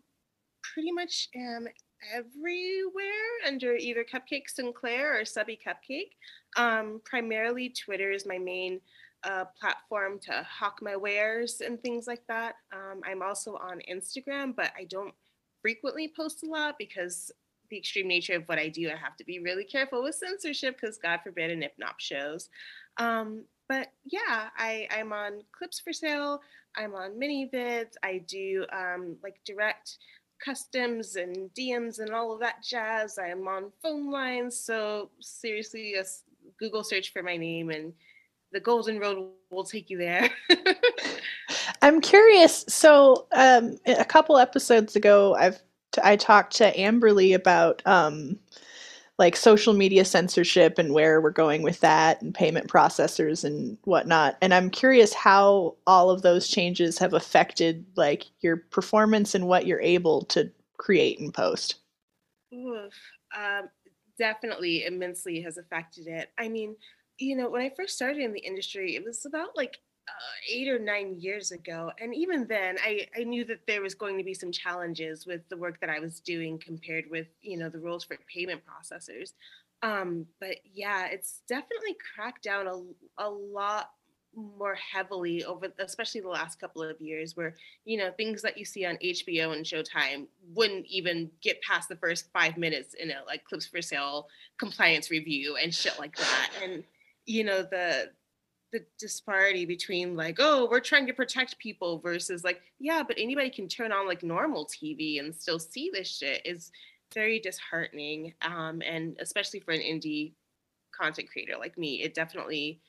pretty 0.62 0.92
much 0.92 1.30
am 1.36 1.68
everywhere 2.14 3.48
under 3.48 3.76
either 3.76 4.04
Cupcake 4.04 4.48
Sinclair 4.48 5.20
or 5.20 5.26
Subby 5.26 5.60
Cupcake. 5.66 6.12
Um, 6.58 7.02
primarily 7.04 7.70
Twitter 7.70 8.12
is 8.12 8.26
my 8.26 8.38
main 8.38 8.80
uh, 9.24 9.46
platform 9.60 10.20
to 10.20 10.46
hawk 10.48 10.80
my 10.82 10.96
wares 10.96 11.62
and 11.62 11.82
things 11.82 12.08
like 12.08 12.22
that. 12.28 12.56
Um, 12.72 13.02
I'm 13.06 13.22
also 13.22 13.56
on 13.56 13.82
Instagram, 13.92 14.56
but 14.56 14.72
I 14.78 14.86
don't 14.86 15.14
frequently 15.62 16.12
post 16.16 16.44
a 16.44 16.48
lot 16.48 16.76
because 16.78 17.32
the 17.76 17.80
extreme 17.80 18.08
nature 18.08 18.38
of 18.38 18.48
what 18.48 18.58
I 18.58 18.70
do, 18.70 18.90
I 18.90 18.96
have 18.96 19.18
to 19.18 19.26
be 19.26 19.40
really 19.40 19.66
careful 19.66 20.02
with 20.02 20.16
censorship 20.16 20.80
because 20.80 20.98
God 20.98 21.20
forbid 21.22 21.52
an 21.52 21.60
IPNOP 21.62 21.96
shows. 21.98 22.48
Um, 22.96 23.44
but 23.68 23.92
yeah, 24.06 24.48
I, 24.58 24.88
I'm 24.90 25.12
on 25.12 25.42
clips 25.52 25.82
for 25.82 25.92
sale. 25.92 26.40
I'm 26.78 26.96
on 26.96 27.20
ManyVids. 27.20 27.96
I 28.02 28.20
do 28.28 28.66
um, 28.72 29.18
like 29.22 29.36
direct 29.46 29.98
customs 30.44 31.18
and 31.18 31.50
DMs 31.54 32.00
and 32.00 32.12
all 32.12 32.32
of 32.32 32.40
that 32.40 32.64
jazz. 32.64 33.18
I 33.18 33.28
am 33.28 33.46
on 33.46 33.74
phone 33.84 34.10
lines. 34.10 34.58
So 34.58 35.10
seriously, 35.20 35.92
just 35.94 36.24
Google 36.58 36.86
search 36.86 37.12
for 37.12 37.24
my 37.24 37.36
name 37.36 37.72
and 37.72 37.92
the 38.54 38.62
Golden 38.62 39.00
Road 39.00 39.32
will 39.50 39.66
take 39.66 39.90
you 39.90 39.98
there. 39.98 40.30
I'm 41.82 42.00
curious. 42.00 42.64
So, 42.70 43.28
um, 43.34 43.78
a 43.86 44.06
couple 44.06 44.38
episodes 44.38 44.96
ago, 44.96 45.36
I've 45.36 45.62
I 46.04 46.16
talked 46.16 46.56
to 46.58 46.76
Amberly 46.76 47.36
about 47.36 47.82
um, 47.86 48.40
like 49.18 49.36
social 49.36 49.74
media 49.74 50.04
censorship 50.04 50.78
and 50.78 50.94
where 50.94 51.22
we're 51.22 51.32
going 51.32 51.62
with 51.62 51.80
that 51.80 52.22
and 52.22 52.34
payment 52.34 52.68
processors 52.68 53.44
and 53.44 53.78
whatnot. 53.84 54.38
And 54.42 54.54
I'm 54.54 54.70
curious 54.70 55.14
how 55.14 55.76
all 55.88 56.10
of 56.10 56.22
those 56.22 56.48
changes 56.48 56.98
have 56.98 57.14
affected 57.14 57.86
like 57.96 58.26
your 58.42 58.58
performance 58.58 59.34
and 59.34 59.48
what 59.48 59.66
you're 59.66 59.82
able 59.82 60.24
to 60.26 60.52
create 60.78 61.20
and 61.20 61.34
post. 61.34 61.76
Oof. 62.54 62.94
Um, 63.36 63.70
definitely 64.18 64.86
immensely 64.86 65.42
has 65.42 65.58
affected 65.58 66.08
it. 66.08 66.30
I 66.38 66.50
mean, 66.50 66.76
you 67.18 67.36
know, 67.38 67.50
when 67.50 67.62
I 67.62 67.72
first 67.76 67.96
started 67.96 68.22
in 68.22 68.34
the 68.34 68.40
industry, 68.40 68.96
it 68.96 69.04
was 69.04 69.26
about 69.26 69.56
like 69.56 69.80
eight 70.52 70.68
or 70.68 70.80
nine 70.80 71.16
years 71.20 71.52
ago. 71.52 71.92
And 72.00 72.14
even 72.14 72.48
then, 72.48 72.78
I, 72.84 73.08
I 73.18 73.24
knew 73.24 73.46
that 73.46 73.66
there 73.68 73.82
was 73.82 73.96
going 73.96 74.18
to 74.18 74.24
be 74.24 74.34
some 74.34 74.52
challenges 74.52 75.26
with 75.26 75.42
the 75.50 75.58
work 75.58 75.80
that 75.82 75.90
I 75.90 76.00
was 76.00 76.20
doing 76.20 76.60
compared 76.60 77.10
with, 77.10 77.28
you 77.42 77.58
know, 77.58 77.70
the 77.70 77.80
rules 77.80 78.04
for 78.04 78.18
payment 78.34 78.62
processors. 78.66 79.34
Um, 79.82 80.26
but 80.40 80.58
yeah, 80.74 81.08
it's 81.08 81.42
definitely 81.48 81.96
cracked 82.16 82.44
down 82.44 82.68
a, 82.68 83.24
a 83.24 83.30
lot 83.30 83.92
more 84.36 84.76
heavily 84.76 85.46
over 85.46 85.68
especially 85.80 86.20
the 86.20 86.28
last 86.28 86.60
couple 86.60 86.84
of 86.84 87.00
years 87.00 87.38
where 87.38 87.56
you 87.86 87.98
know 87.98 88.12
things 88.12 88.42
that 88.42 88.58
you 88.58 88.66
see 88.66 88.86
on 88.86 88.98
hbo 88.98 89.54
and 89.54 89.66
showtime 89.66 90.28
wouldn't 90.54 90.86
even 90.88 91.32
get 91.42 91.62
past 91.62 91.88
the 91.88 91.96
first 91.96 92.30
five 92.34 92.58
minutes 92.58 92.96
in 92.96 93.12
a 93.12 93.16
like 93.26 93.46
clips 93.46 93.66
for 93.66 93.82
sale 93.82 94.28
compliance 94.58 95.10
review 95.10 95.56
and 95.56 95.74
shit 95.74 95.98
like 95.98 96.16
that 96.18 96.50
and 96.62 96.84
you 97.26 97.46
know 97.46 97.62
the 97.62 98.10
the 98.72 98.86
disparity 99.00 99.66
between 99.66 100.16
like 100.16 100.38
oh 100.40 100.68
we're 100.70 100.80
trying 100.80 101.08
to 101.08 101.14
protect 101.14 101.58
people 101.60 102.00
versus 102.00 102.44
like 102.44 102.62
yeah 102.80 103.04
but 103.06 103.16
anybody 103.18 103.50
can 103.50 103.68
turn 103.68 103.92
on 103.92 104.08
like 104.08 104.24
normal 104.24 104.66
tv 104.66 105.20
and 105.20 105.34
still 105.34 105.60
see 105.60 105.90
this 105.94 106.18
shit 106.18 106.42
is 106.46 106.72
very 107.14 107.40
disheartening 107.40 108.34
um, 108.42 108.82
and 108.86 109.16
especially 109.20 109.60
for 109.60 109.72
an 109.72 109.80
indie 109.80 110.34
content 110.92 111.30
creator 111.32 111.54
like 111.58 111.78
me 111.78 112.02
it 112.02 112.14
definitely 112.14 112.82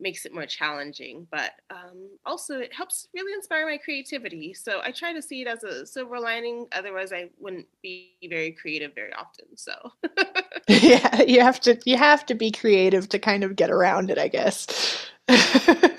makes 0.00 0.26
it 0.26 0.34
more 0.34 0.44
challenging 0.44 1.26
but 1.30 1.52
um, 1.70 2.10
also 2.26 2.58
it 2.58 2.72
helps 2.74 3.08
really 3.14 3.32
inspire 3.32 3.66
my 3.66 3.78
creativity 3.78 4.52
so 4.52 4.80
i 4.82 4.90
try 4.90 5.12
to 5.12 5.22
see 5.22 5.42
it 5.42 5.46
as 5.46 5.62
a 5.62 5.86
silver 5.86 6.18
lining 6.18 6.66
otherwise 6.72 7.12
i 7.12 7.28
wouldn't 7.38 7.66
be 7.82 8.16
very 8.28 8.52
creative 8.52 8.94
very 8.94 9.12
often 9.14 9.46
so. 9.56 9.72
Yeah 10.68 11.22
you 11.22 11.40
have 11.40 11.60
to 11.60 11.78
you 11.84 11.96
have 11.96 12.26
to 12.26 12.34
be 12.34 12.50
creative 12.50 13.08
to 13.10 13.18
kind 13.18 13.44
of 13.44 13.54
get 13.54 13.70
around 13.70 14.10
it 14.10 14.18
i 14.18 14.28
guess 14.28 15.06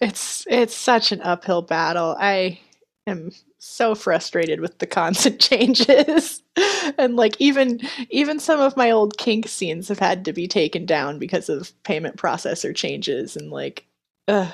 it's 0.00 0.46
it's 0.48 0.74
such 0.74 1.12
an 1.12 1.20
uphill 1.22 1.62
battle. 1.62 2.16
I 2.18 2.60
am 3.06 3.30
so 3.58 3.94
frustrated 3.94 4.60
with 4.60 4.78
the 4.78 4.86
constant 4.86 5.40
changes. 5.40 6.42
and 6.98 7.16
like 7.16 7.40
even 7.40 7.80
even 8.10 8.38
some 8.38 8.60
of 8.60 8.76
my 8.76 8.90
old 8.90 9.18
kink 9.18 9.48
scenes 9.48 9.88
have 9.88 9.98
had 9.98 10.24
to 10.24 10.32
be 10.32 10.46
taken 10.46 10.86
down 10.86 11.18
because 11.18 11.48
of 11.48 11.72
payment 11.82 12.16
processor 12.16 12.74
changes 12.74 13.36
and 13.36 13.50
like 13.50 13.84
uh, 14.28 14.50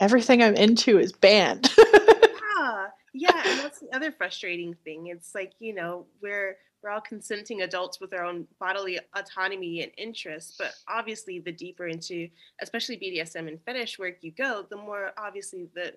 everything 0.00 0.42
I'm 0.42 0.54
into 0.54 0.98
is 0.98 1.12
banned. 1.12 1.70
yeah. 1.78 2.86
Yeah, 3.18 3.42
and 3.46 3.60
that's 3.60 3.80
the 3.80 3.94
other 3.94 4.12
frustrating 4.12 4.74
thing. 4.84 5.06
It's 5.06 5.34
like, 5.34 5.52
you 5.58 5.74
know, 5.74 6.04
we're 6.20 6.58
we're 6.86 6.92
all 6.92 7.00
consenting 7.00 7.62
adults 7.62 8.00
with 8.00 8.14
our 8.14 8.24
own 8.24 8.46
bodily 8.60 9.00
autonomy 9.16 9.82
and 9.82 9.90
interests. 9.98 10.54
But 10.56 10.72
obviously, 10.88 11.40
the 11.40 11.50
deeper 11.50 11.88
into, 11.88 12.28
especially 12.62 12.96
BDSM 12.96 13.48
and 13.48 13.60
fetish 13.64 13.98
work 13.98 14.18
you 14.20 14.30
go, 14.30 14.64
the 14.70 14.76
more 14.76 15.10
obviously 15.18 15.68
the 15.74 15.94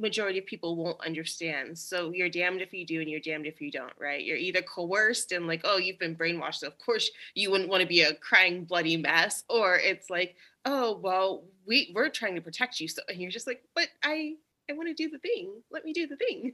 majority 0.00 0.40
of 0.40 0.46
people 0.46 0.74
won't 0.74 1.00
understand. 1.06 1.78
So 1.78 2.10
you're 2.12 2.28
damned 2.28 2.60
if 2.60 2.72
you 2.72 2.84
do 2.84 3.00
and 3.00 3.08
you're 3.08 3.20
damned 3.20 3.46
if 3.46 3.60
you 3.60 3.70
don't, 3.70 3.92
right? 4.00 4.24
You're 4.24 4.36
either 4.36 4.62
coerced 4.62 5.30
and 5.30 5.46
like, 5.46 5.60
oh, 5.62 5.76
you've 5.76 6.00
been 6.00 6.16
brainwashed. 6.16 6.56
So 6.56 6.66
of 6.66 6.78
course 6.78 7.08
you 7.34 7.52
wouldn't 7.52 7.70
want 7.70 7.82
to 7.82 7.86
be 7.86 8.02
a 8.02 8.14
crying 8.14 8.64
bloody 8.64 8.96
mess. 8.96 9.44
Or 9.48 9.76
it's 9.76 10.10
like, 10.10 10.34
oh, 10.64 10.98
well, 11.00 11.44
we, 11.66 11.92
we're 11.94 12.08
trying 12.08 12.34
to 12.34 12.40
protect 12.40 12.80
you. 12.80 12.88
So 12.88 13.02
and 13.08 13.20
you're 13.20 13.30
just 13.30 13.46
like, 13.46 13.62
but 13.76 13.88
I 14.02 14.34
I 14.70 14.74
want 14.74 14.88
to 14.88 14.94
do 14.94 15.10
the 15.10 15.18
thing. 15.18 15.60
Let 15.70 15.84
me 15.84 15.92
do 15.92 16.06
the 16.06 16.16
thing. 16.16 16.52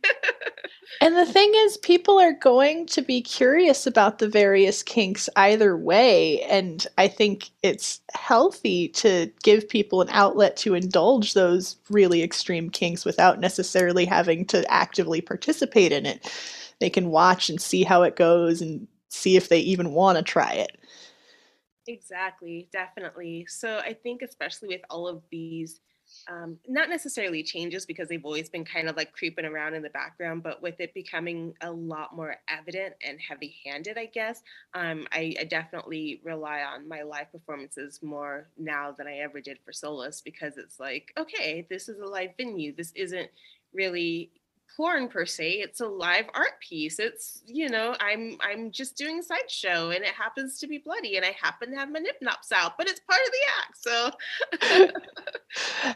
and 1.01 1.17
the 1.17 1.27
thing 1.27 1.53
is, 1.55 1.77
people 1.77 2.19
are 2.19 2.33
going 2.33 2.87
to 2.87 3.03
be 3.03 3.21
curious 3.21 3.87
about 3.87 4.19
the 4.19 4.29
various 4.29 4.83
kinks 4.83 5.29
either 5.37 5.77
way. 5.77 6.43
And 6.43 6.87
I 6.97 7.09
think 7.09 7.51
it's 7.63 8.01
healthy 8.15 8.89
to 8.89 9.31
give 9.43 9.69
people 9.69 10.01
an 10.01 10.09
outlet 10.11 10.57
to 10.59 10.75
indulge 10.75 11.35
those 11.35 11.77
really 11.91 12.23
extreme 12.23 12.71
kinks 12.71 13.05
without 13.05 13.41
necessarily 13.41 14.07
having 14.07 14.47
to 14.47 14.69
actively 14.73 15.21
participate 15.21 15.93
in 15.93 16.07
it. 16.07 16.33
They 16.81 16.91
can 16.91 17.11
watch 17.11 17.51
and 17.51 17.61
see 17.61 17.85
how 17.85 18.03
it 18.03 18.17
goes 18.17 18.63
and 18.63 18.89
see 19.11 19.37
if 19.37 19.49
they 19.49 19.61
even 19.61 19.93
want 19.93 20.17
to 20.17 20.25
try 20.25 20.53
it. 20.53 20.79
Exactly, 21.87 22.69
definitely. 22.73 23.47
So 23.49 23.79
I 23.79 23.95
think, 23.95 24.23
especially 24.23 24.69
with 24.69 24.83
all 24.91 25.09
of 25.09 25.23
these 25.31 25.81
um, 26.29 26.59
not 26.67 26.89
necessarily 26.89 27.43
changes 27.43 27.87
because 27.87 28.09
they've 28.09 28.25
always 28.25 28.49
been 28.49 28.65
kind 28.65 28.89
of 28.89 28.97
like 28.97 29.13
creeping 29.13 29.45
around 29.45 29.75
in 29.75 29.83
the 29.83 29.91
background, 29.91 30.43
but 30.43 30.63
with 30.63 30.81
it 30.81 30.95
becoming 30.95 31.55
a 31.61 31.71
lot 31.71 32.15
more 32.15 32.37
evident 32.49 32.95
and 33.07 33.19
heavy 33.21 33.57
handed, 33.65 33.99
I 33.99 34.07
guess, 34.07 34.43
um, 34.75 35.07
I, 35.13 35.35
I, 35.41 35.45
definitely 35.45 36.21
rely 36.25 36.61
on 36.63 36.89
my 36.89 37.03
live 37.03 37.33
performances 37.33 38.01
more 38.03 38.49
now 38.59 38.93
than 38.93 39.07
I 39.07 39.19
ever 39.19 39.41
did 39.41 39.59
for 39.65 39.73
Solus 39.73 40.21
because 40.21 40.59
it's 40.59 40.79
like, 40.79 41.13
okay, 41.19 41.67
this 41.71 41.89
is 41.89 41.99
a 42.01 42.07
live 42.07 42.31
venue. 42.37 42.75
This 42.75 42.93
isn't 42.95 43.31
really 43.73 44.31
porn 44.77 45.09
per 45.09 45.27
se 45.27 45.53
it's 45.53 45.81
a 45.81 45.87
live 45.87 46.27
art 46.35 46.61
piece. 46.61 46.99
It's 46.99 47.43
you 47.47 47.69
know 47.69 47.97
i'm 48.01 48.37
i'm 48.41 48.71
just 48.71 48.97
doing 48.97 49.19
a 49.19 49.23
sideshow 49.23 49.91
and 49.91 50.05
it 50.05 50.15
happens 50.15 50.59
to 50.61 50.67
be 50.67 50.79
bloody 50.79 51.17
and 51.17 51.25
i 51.25 51.35
happen 51.41 51.71
to 51.71 51.77
have 51.77 51.91
my 51.91 51.99
nip 51.99 52.17
nops 52.21 52.53
out 52.53 52.77
but 52.77 52.89
it's 52.89 53.01
part 53.01 53.21
of 53.27 53.33
the 53.33 53.39
act 53.61 53.79
so. 53.79 54.11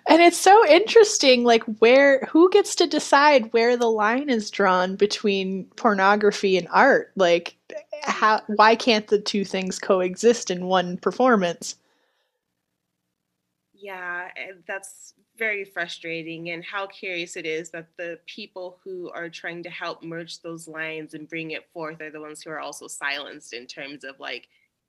And 0.09 0.21
it's 0.21 0.39
so 0.39 0.67
interesting 0.67 1.45
like 1.45 1.63
where 1.79 2.27
who 2.31 2.51
gets 2.51 2.75
to 2.77 2.87
decide 2.87 3.53
where 3.53 3.77
the 3.77 3.91
line 3.91 4.31
is 4.31 4.51
drawn 4.51 4.97
between 4.97 5.67
pornography 5.77 6.57
and 6.57 6.67
art? 6.71 7.13
Like 7.17 7.57
how 8.03 8.41
why 8.47 8.75
can't 8.75 9.07
the 9.07 9.19
two 9.19 9.45
things 9.45 9.79
coexist 9.79 10.51
in 10.51 10.67
one 10.67 10.97
performance? 10.97 11.77
Yeah 13.75 14.29
eh, 14.37 14.53
that's 14.67 15.15
very 15.43 15.65
frustrating 15.65 16.51
and 16.51 16.65
how 16.65 16.87
curious 16.87 17.35
it 17.35 17.45
is 17.45 17.71
that 17.71 17.89
the 17.97 18.17
people 18.27 18.79
who 18.85 19.11
are 19.11 19.29
trying 19.29 19.61
to 19.61 19.71
help 19.71 20.01
merge 20.05 20.41
those 20.41 20.69
lines 20.69 21.15
and 21.15 21.29
bring 21.29 21.51
it 21.51 21.69
forth 21.73 22.01
are 22.01 22.13
the 22.13 22.21
ones 22.21 22.43
who 22.43 22.51
are 22.51 22.61
also 22.61 22.87
silenced 22.87 23.53
in 23.53 23.67
terms 23.67 24.05
of 24.05 24.21
like 24.21 24.47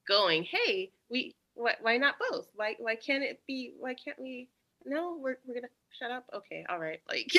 going 0.07 0.43
hey 0.43 0.91
we 1.10 1.33
why, 1.55 1.74
why 1.81 1.98
not 1.98 2.15
both? 2.29 2.50
Why 2.55 2.75
why 2.77 2.95
can't 2.95 3.24
it 3.24 3.41
be 3.48 3.74
why 3.79 3.95
can't 3.95 4.19
we 4.19 4.48
no 4.86 5.17
we're, 5.19 5.38
we're 5.48 5.55
gonna 5.55 5.67
shut 6.00 6.12
up? 6.12 6.25
Okay 6.31 6.63
all 6.69 6.77
right 6.77 7.01
like 7.10 7.31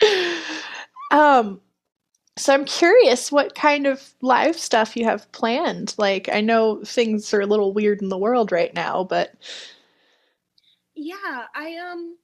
um 1.10 1.60
so 2.38 2.54
i'm 2.54 2.64
curious 2.64 3.30
what 3.30 3.54
kind 3.54 3.86
of 3.86 4.14
live 4.22 4.56
stuff 4.56 4.96
you 4.96 5.04
have 5.04 5.30
planned. 5.32 5.94
Like 5.98 6.30
i 6.32 6.40
know 6.40 6.82
things 6.82 7.34
are 7.34 7.42
a 7.42 7.46
little 7.46 7.74
weird 7.74 8.00
in 8.00 8.08
the 8.08 8.16
world 8.16 8.52
right 8.52 8.72
now 8.72 9.04
but 9.04 9.34
yeah, 10.94 11.46
I 11.54 11.76
um 11.76 12.16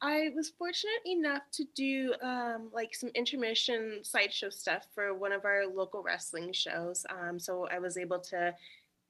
I 0.00 0.30
was 0.34 0.50
fortunate 0.50 1.00
enough 1.06 1.42
to 1.52 1.64
do 1.74 2.14
um, 2.22 2.70
like 2.72 2.94
some 2.94 3.10
intermission 3.14 4.00
sideshow 4.02 4.48
stuff 4.48 4.86
for 4.94 5.12
one 5.14 5.32
of 5.32 5.44
our 5.44 5.66
local 5.66 6.02
wrestling 6.02 6.52
shows. 6.52 7.04
Um, 7.10 7.38
so 7.40 7.66
I 7.70 7.80
was 7.80 7.96
able 7.96 8.20
to 8.20 8.54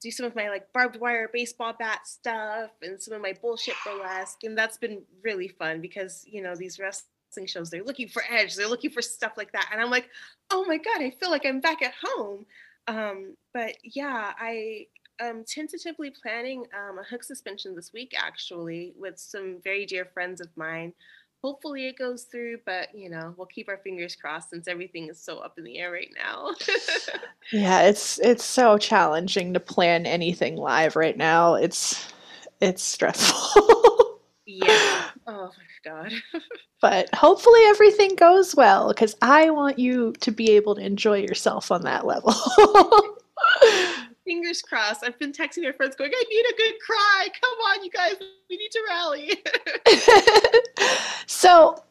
do 0.01 0.11
some 0.11 0.25
of 0.25 0.35
my 0.35 0.49
like 0.49 0.73
barbed 0.73 0.99
wire 0.99 1.29
baseball 1.31 1.75
bat 1.79 2.07
stuff 2.07 2.71
and 2.83 3.01
some 3.03 3.15
of 3.15 3.21
my 3.21 3.35
bullshit 3.41 3.75
burlesque, 3.85 4.45
and 4.45 4.57
that's 4.57 4.79
been 4.79 5.03
really 5.23 5.49
fun 5.49 5.81
because 5.81 6.25
you 6.27 6.43
know 6.43 6.55
these 6.55 6.79
wrestling 6.79 7.47
shows 7.47 7.69
they're 7.69 7.85
looking 7.85 8.09
for 8.09 8.23
edge, 8.31 8.55
they're 8.55 8.69
looking 8.69 8.91
for 8.91 9.03
stuff 9.03 9.33
like 9.37 9.53
that, 9.53 9.69
and 9.73 9.81
I'm 9.83 9.91
like, 9.91 10.09
oh 10.51 10.65
my 10.67 10.79
god, 10.79 11.03
I 11.03 11.11
feel 11.11 11.31
like 11.31 11.45
I'm 11.45 11.61
back 11.61 11.83
at 11.83 11.95
home. 12.03 12.47
Um, 12.87 13.37
but 13.53 13.77
yeah, 13.83 14.33
I 14.39 14.87
um, 15.21 15.45
tentatively 15.47 16.11
planning 16.11 16.65
um, 16.75 16.99
a 16.99 17.03
hook 17.03 17.23
suspension 17.23 17.75
this 17.75 17.93
week, 17.93 18.15
actually, 18.17 18.93
with 18.99 19.19
some 19.19 19.59
very 19.63 19.87
dear 19.87 20.05
friends 20.05 20.41
of 20.41 20.49
mine. 20.57 20.93
Hopefully 21.43 21.87
it 21.87 21.97
goes 21.97 22.25
through, 22.25 22.59
but 22.67 22.89
you 22.95 23.09
know, 23.09 23.33
we'll 23.37 23.47
keep 23.47 23.69
our 23.69 23.79
fingers 23.79 24.17
crossed 24.17 24.51
since 24.51 24.67
everything 24.67 25.09
is 25.09 25.21
so 25.21 25.39
up 25.39 25.57
in 25.57 25.65
the 25.65 25.79
air 25.79 25.93
right 25.93 26.11
now. 26.17 26.51
yeah, 27.53 27.83
it's 27.83 28.19
it's 28.19 28.45
so 28.45 28.77
challenging 28.77 29.55
to 29.55 29.61
plan 29.61 30.05
anything 30.05 30.57
live 30.57 30.97
right 30.97 31.17
now. 31.17 31.55
It's 31.55 32.13
it's 32.61 32.83
stressful. 32.83 34.21
yeah. 34.47 35.11
Oh 35.28 35.50
my 35.57 35.91
god. 35.93 36.13
but 36.81 37.15
hopefully 37.15 37.61
everything 37.67 38.17
goes 38.17 38.57
well 38.57 38.89
because 38.89 39.15
I 39.23 39.50
want 39.50 39.78
you 39.78 40.15
to 40.21 40.33
be 40.33 40.50
able 40.52 40.75
to 40.75 40.81
enjoy 40.81 41.19
yourself 41.19 41.71
on 41.71 41.83
that 41.83 42.04
level 42.04 42.35
fingers 44.28 44.60
crossed. 44.60 45.02
I've 45.02 45.19
been 45.19 45.32
texting 45.32 45.62
my 45.62 45.73
friends 45.73 45.97
going, 45.97 46.10
I 46.14 46.25
need 46.28 46.45
a 46.52 46.56
good 46.56 46.75
cry. 46.84 47.28
Come 47.41 47.58
on, 47.71 47.82
you 47.82 47.91
guys, 47.91 48.17
we 48.50 48.58
need 48.58 48.71
to 48.71 48.80
rally. 48.86 49.43
so 51.26 51.82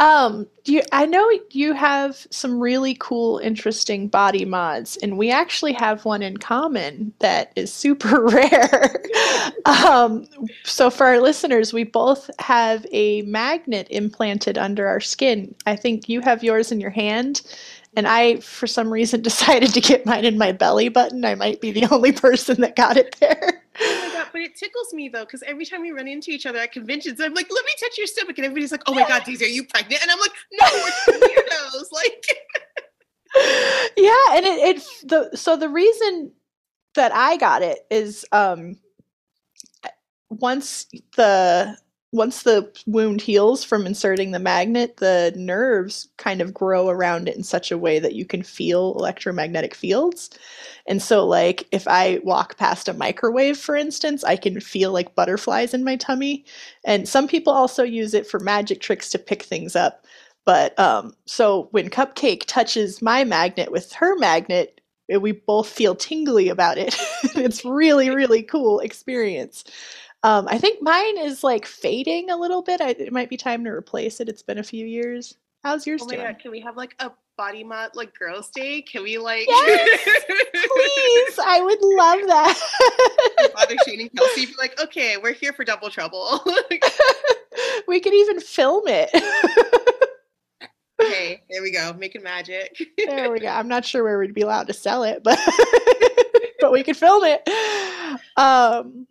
um 0.00 0.46
you 0.64 0.82
i 0.90 1.06
know 1.06 1.30
you 1.50 1.72
have 1.72 2.26
some 2.30 2.58
really 2.58 2.96
cool 2.98 3.38
interesting 3.38 4.08
body 4.08 4.44
mods 4.44 4.96
and 5.02 5.16
we 5.16 5.30
actually 5.30 5.72
have 5.72 6.04
one 6.04 6.20
in 6.20 6.36
common 6.36 7.12
that 7.20 7.52
is 7.54 7.72
super 7.72 8.24
rare 8.26 9.00
um 9.66 10.26
so 10.64 10.90
for 10.90 11.06
our 11.06 11.20
listeners 11.20 11.72
we 11.72 11.84
both 11.84 12.28
have 12.40 12.84
a 12.92 13.22
magnet 13.22 13.86
implanted 13.90 14.58
under 14.58 14.86
our 14.88 15.00
skin 15.00 15.54
i 15.66 15.76
think 15.76 16.08
you 16.08 16.20
have 16.20 16.42
yours 16.42 16.72
in 16.72 16.80
your 16.80 16.90
hand 16.90 17.42
and 17.96 18.08
I, 18.08 18.36
for 18.40 18.66
some 18.66 18.92
reason, 18.92 19.22
decided 19.22 19.72
to 19.74 19.80
get 19.80 20.04
mine 20.04 20.24
in 20.24 20.36
my 20.36 20.50
belly 20.50 20.88
button. 20.88 21.24
I 21.24 21.36
might 21.36 21.60
be 21.60 21.70
the 21.70 21.86
only 21.92 22.10
person 22.10 22.60
that 22.60 22.74
got 22.74 22.96
it 22.96 23.16
there. 23.20 23.53
But 24.34 24.42
it 24.42 24.56
tickles 24.56 24.92
me 24.92 25.08
though, 25.08 25.24
because 25.24 25.44
every 25.44 25.64
time 25.64 25.80
we 25.80 25.92
run 25.92 26.08
into 26.08 26.32
each 26.32 26.44
other 26.44 26.58
at 26.58 26.72
conventions, 26.72 27.20
I'm 27.20 27.34
like, 27.34 27.46
"Let 27.48 27.64
me 27.64 27.70
touch 27.78 27.96
your 27.96 28.08
stomach," 28.08 28.36
and 28.36 28.44
everybody's 28.44 28.72
like, 28.72 28.82
"Oh 28.86 28.92
my 28.92 29.06
god, 29.06 29.22
Daisy, 29.24 29.44
are 29.44 29.48
you 29.48 29.64
pregnant?" 29.64 30.02
And 30.02 30.10
I'm 30.10 30.18
like, 30.18 30.32
"No, 30.50 30.66
we're 30.72 31.20
weirdos." 31.20 31.92
like, 31.92 32.26
yeah, 33.96 34.24
and 34.32 34.44
it, 34.44 34.76
it 34.76 34.82
the 35.04 35.36
so 35.36 35.56
the 35.56 35.68
reason 35.68 36.32
that 36.96 37.14
I 37.14 37.36
got 37.36 37.62
it 37.62 37.86
is 37.92 38.24
um 38.32 38.76
once 40.30 40.86
the 41.14 41.78
once 42.14 42.44
the 42.44 42.70
wound 42.86 43.20
heals 43.20 43.64
from 43.64 43.88
inserting 43.88 44.30
the 44.30 44.38
magnet, 44.38 44.98
the 44.98 45.32
nerves 45.34 46.06
kind 46.16 46.40
of 46.40 46.54
grow 46.54 46.88
around 46.88 47.28
it 47.28 47.36
in 47.36 47.42
such 47.42 47.72
a 47.72 47.76
way 47.76 47.98
that 47.98 48.14
you 48.14 48.24
can 48.24 48.40
feel 48.40 48.94
electromagnetic 48.96 49.74
fields. 49.74 50.30
And 50.86 51.02
so, 51.02 51.26
like, 51.26 51.66
if 51.72 51.88
I 51.88 52.20
walk 52.22 52.56
past 52.56 52.86
a 52.86 52.94
microwave, 52.94 53.58
for 53.58 53.74
instance, 53.74 54.22
I 54.22 54.36
can 54.36 54.60
feel 54.60 54.92
like 54.92 55.16
butterflies 55.16 55.74
in 55.74 55.82
my 55.82 55.96
tummy. 55.96 56.44
And 56.84 57.08
some 57.08 57.26
people 57.26 57.52
also 57.52 57.82
use 57.82 58.14
it 58.14 58.28
for 58.28 58.38
magic 58.38 58.80
tricks 58.80 59.10
to 59.10 59.18
pick 59.18 59.42
things 59.42 59.74
up. 59.74 60.06
But 60.44 60.78
um, 60.78 61.16
so 61.26 61.66
when 61.72 61.90
Cupcake 61.90 62.44
touches 62.46 63.02
my 63.02 63.24
magnet 63.24 63.72
with 63.72 63.92
her 63.94 64.16
magnet, 64.16 64.80
we 65.08 65.32
both 65.32 65.68
feel 65.68 65.96
tingly 65.96 66.48
about 66.48 66.78
it. 66.78 66.94
it's 67.34 67.64
really, 67.64 68.10
really 68.10 68.42
cool 68.42 68.78
experience. 68.78 69.64
Um, 70.24 70.48
I 70.48 70.56
think 70.56 70.80
mine 70.80 71.18
is 71.18 71.44
like 71.44 71.66
fading 71.66 72.30
a 72.30 72.36
little 72.36 72.62
bit. 72.62 72.80
I, 72.80 72.90
it 72.90 73.12
might 73.12 73.28
be 73.28 73.36
time 73.36 73.62
to 73.64 73.70
replace 73.70 74.20
it. 74.20 74.28
It's 74.30 74.42
been 74.42 74.56
a 74.56 74.62
few 74.62 74.86
years. 74.86 75.36
How's 75.62 75.86
yours 75.86 76.00
oh 76.02 76.08
doing? 76.08 76.22
God, 76.22 76.38
can 76.38 76.50
we 76.50 76.60
have 76.60 76.78
like 76.78 76.94
a 76.98 77.10
body 77.36 77.62
mod 77.62 77.90
like 77.94 78.18
girls' 78.18 78.48
day? 78.48 78.80
Can 78.80 79.02
we 79.02 79.18
like? 79.18 79.46
Yes, 79.46 80.24
please. 80.52 81.38
I 81.46 81.60
would 81.60 81.78
love 81.82 82.20
that. 82.26 83.50
Father 83.54 83.76
Shane 83.86 84.00
and 84.00 84.12
Kelsey 84.16 84.46
be 84.46 84.54
like, 84.58 84.80
okay, 84.82 85.18
we're 85.18 85.34
here 85.34 85.52
for 85.52 85.62
double 85.62 85.90
trouble. 85.90 86.42
we 87.86 88.00
could 88.00 88.14
even 88.14 88.40
film 88.40 88.84
it. 88.86 89.10
okay, 91.02 91.42
there 91.50 91.60
we 91.60 91.70
go, 91.70 91.92
making 91.98 92.22
magic. 92.22 92.78
there 93.06 93.30
we 93.30 93.40
go. 93.40 93.48
I'm 93.48 93.68
not 93.68 93.84
sure 93.84 94.02
where 94.02 94.18
we'd 94.18 94.32
be 94.32 94.40
allowed 94.40 94.68
to 94.68 94.72
sell 94.72 95.02
it, 95.02 95.22
but 95.22 95.38
but 96.60 96.72
we 96.72 96.82
could 96.82 96.96
film 96.96 97.24
it. 97.26 97.46
Um, 98.38 99.06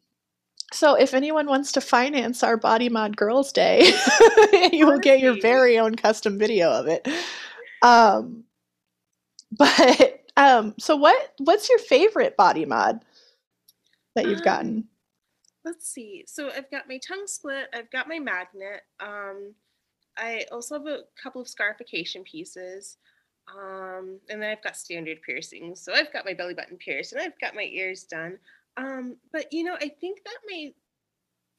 so 0.74 0.96
if 0.96 1.14
anyone 1.14 1.48
wants 1.48 1.72
to 1.74 1.82
finance 1.82 2.44
our 2.44 2.58
Body 2.58 2.90
Mod 2.90 3.16
Girls 3.16 3.52
Day, 3.52 3.94
you 4.72 4.88
will 4.88 5.00
get 5.00 5.20
your 5.20 5.40
very 5.40 5.78
own 5.78 5.96
custom 5.96 6.38
video 6.38 6.72
of 6.72 6.88
it. 6.88 7.08
Um, 7.82 8.44
but 9.52 10.22
um, 10.38 10.74
so 10.80 10.96
what 10.96 11.34
what's 11.38 11.70
your 11.70 11.80
favorite 11.80 12.36
body 12.38 12.66
mod 12.66 13.04
that 14.16 14.26
you've 14.26 14.40
um, 14.40 14.44
gotten? 14.44 14.88
Let's 15.64 15.88
see. 15.88 16.24
So 16.28 16.50
I've 16.50 16.70
got 16.72 16.90
my 16.90 17.00
tongue 17.06 17.28
split. 17.28 17.68
I've 17.74 17.92
got 17.92 18.08
my 18.08 18.20
magnet. 18.20 18.82
Um, 19.00 19.54
I 20.18 20.46
also 20.52 20.76
have 20.76 20.88
a 20.88 21.02
couple 21.22 21.42
of 21.42 21.48
scarification 21.48 22.24
pieces. 22.24 22.98
Um, 23.48 24.20
and 24.30 24.42
then 24.42 24.50
I've 24.50 24.64
got 24.64 24.78
standard 24.78 25.22
piercings. 25.22 25.82
So 25.82 25.94
I've 25.94 26.14
got 26.14 26.26
my 26.26 26.34
belly 26.34 26.54
button 26.54 26.78
pierced 26.78 27.14
and 27.14 27.22
I've 27.22 27.40
got 27.40 27.56
my 27.56 27.70
ears 27.72 28.04
done. 28.04 28.38
Um, 28.78 29.18
but 29.32 29.52
you 29.52 29.64
know, 29.64 29.76
I 29.76 29.90
think 29.90 30.24
that 30.24 30.38
my 30.50 30.74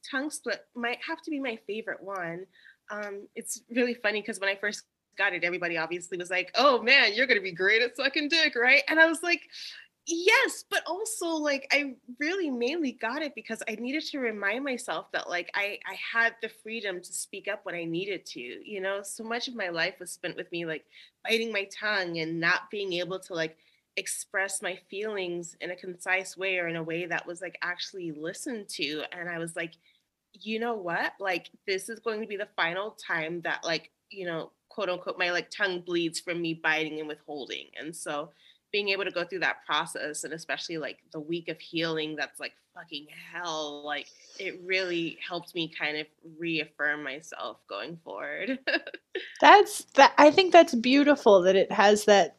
tongue 0.09 0.29
split 0.29 0.61
might 0.75 0.99
have 1.07 1.21
to 1.23 1.31
be 1.31 1.39
my 1.39 1.57
favorite 1.67 2.01
one. 2.03 2.45
Um, 2.91 3.27
it's 3.35 3.61
really 3.69 3.95
funny 3.95 4.21
because 4.21 4.39
when 4.39 4.49
I 4.49 4.55
first 4.55 4.83
got 5.17 5.33
it, 5.33 5.43
everybody 5.43 5.77
obviously 5.77 6.17
was 6.17 6.29
like, 6.29 6.51
"Oh 6.55 6.81
man, 6.81 7.13
you're 7.13 7.27
gonna 7.27 7.41
be 7.41 7.51
great 7.51 7.81
at 7.81 7.95
sucking 7.95 8.29
dick, 8.29 8.55
right?" 8.55 8.83
And 8.87 8.99
I 8.99 9.07
was 9.07 9.23
like, 9.23 9.41
"Yes," 10.07 10.65
but 10.69 10.83
also 10.85 11.27
like 11.27 11.67
I 11.71 11.95
really 12.19 12.49
mainly 12.51 12.91
got 12.91 13.21
it 13.21 13.33
because 13.33 13.63
I 13.67 13.75
needed 13.75 14.03
to 14.07 14.19
remind 14.19 14.63
myself 14.63 15.11
that 15.13 15.29
like 15.29 15.49
I 15.55 15.79
I 15.87 15.95
had 16.13 16.35
the 16.41 16.49
freedom 16.49 17.01
to 17.01 17.13
speak 17.13 17.47
up 17.47 17.65
when 17.65 17.75
I 17.75 17.85
needed 17.85 18.25
to. 18.27 18.39
You 18.39 18.81
know, 18.81 19.01
so 19.03 19.23
much 19.23 19.47
of 19.47 19.55
my 19.55 19.69
life 19.69 19.95
was 19.99 20.11
spent 20.11 20.35
with 20.35 20.51
me 20.51 20.65
like 20.65 20.85
biting 21.23 21.51
my 21.51 21.67
tongue 21.77 22.19
and 22.19 22.39
not 22.39 22.69
being 22.69 22.93
able 22.93 23.19
to 23.21 23.33
like 23.33 23.57
express 23.97 24.61
my 24.61 24.77
feelings 24.89 25.55
in 25.61 25.71
a 25.71 25.75
concise 25.75 26.35
way 26.35 26.57
or 26.57 26.67
in 26.67 26.75
a 26.75 26.83
way 26.83 27.05
that 27.05 27.25
was 27.25 27.41
like 27.41 27.57
actually 27.61 28.11
listened 28.11 28.67
to 28.67 29.03
and 29.13 29.29
i 29.29 29.37
was 29.37 29.55
like 29.55 29.73
you 30.41 30.59
know 30.59 30.75
what? 30.75 31.13
Like 31.19 31.49
this 31.65 31.89
is 31.89 31.99
going 31.99 32.21
to 32.21 32.27
be 32.27 32.37
the 32.37 32.47
final 32.55 32.91
time 32.91 33.41
that 33.41 33.63
like 33.63 33.91
you 34.09 34.25
know 34.25 34.51
quote 34.69 34.89
unquote 34.89 35.17
my 35.17 35.31
like 35.31 35.49
tongue 35.49 35.81
bleeds 35.81 36.19
from 36.19 36.41
me 36.41 36.53
biting 36.53 36.99
and 36.99 37.07
withholding. 37.07 37.67
And 37.79 37.95
so 37.95 38.29
being 38.71 38.89
able 38.89 39.05
to 39.05 39.11
go 39.11 39.23
through 39.23 39.39
that 39.39 39.65
process 39.65 40.23
and 40.23 40.33
especially 40.33 40.77
like 40.77 40.99
the 41.13 41.19
week 41.19 41.47
of 41.47 41.59
healing 41.59 42.15
that's 42.15 42.41
like 42.41 42.51
fucking 42.73 43.07
hell 43.31 43.83
like 43.85 44.07
it 44.37 44.59
really 44.65 45.17
helped 45.25 45.55
me 45.55 45.71
kind 45.79 45.97
of 45.97 46.07
reaffirm 46.37 47.01
myself 47.01 47.57
going 47.69 47.97
forward. 48.03 48.59
That's 49.39 49.85
that 49.93 50.13
i 50.17 50.29
think 50.29 50.51
that's 50.51 50.75
beautiful 50.75 51.41
that 51.43 51.55
it 51.55 51.71
has 51.71 52.03
that 52.05 52.35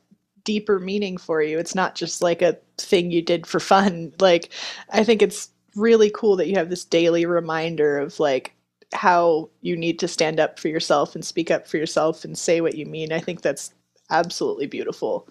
deeper 0.46 0.80
meaning 0.80 1.18
for 1.18 1.42
you 1.42 1.58
it's 1.58 1.74
not 1.74 1.94
just 1.94 2.22
like 2.22 2.40
a 2.40 2.56
thing 2.78 3.10
you 3.10 3.20
did 3.20 3.46
for 3.46 3.60
fun 3.60 4.12
like 4.20 4.50
i 4.90 5.04
think 5.04 5.20
it's 5.20 5.50
really 5.74 6.10
cool 6.14 6.36
that 6.36 6.48
you 6.48 6.54
have 6.54 6.70
this 6.70 6.84
daily 6.84 7.26
reminder 7.26 7.98
of 7.98 8.18
like 8.18 8.54
how 8.94 9.50
you 9.60 9.76
need 9.76 9.98
to 9.98 10.08
stand 10.08 10.40
up 10.40 10.58
for 10.58 10.68
yourself 10.68 11.14
and 11.14 11.24
speak 11.24 11.50
up 11.50 11.66
for 11.66 11.76
yourself 11.76 12.24
and 12.24 12.38
say 12.38 12.62
what 12.62 12.76
you 12.76 12.86
mean 12.86 13.12
i 13.12 13.20
think 13.20 13.42
that's 13.42 13.74
absolutely 14.08 14.66
beautiful 14.66 15.28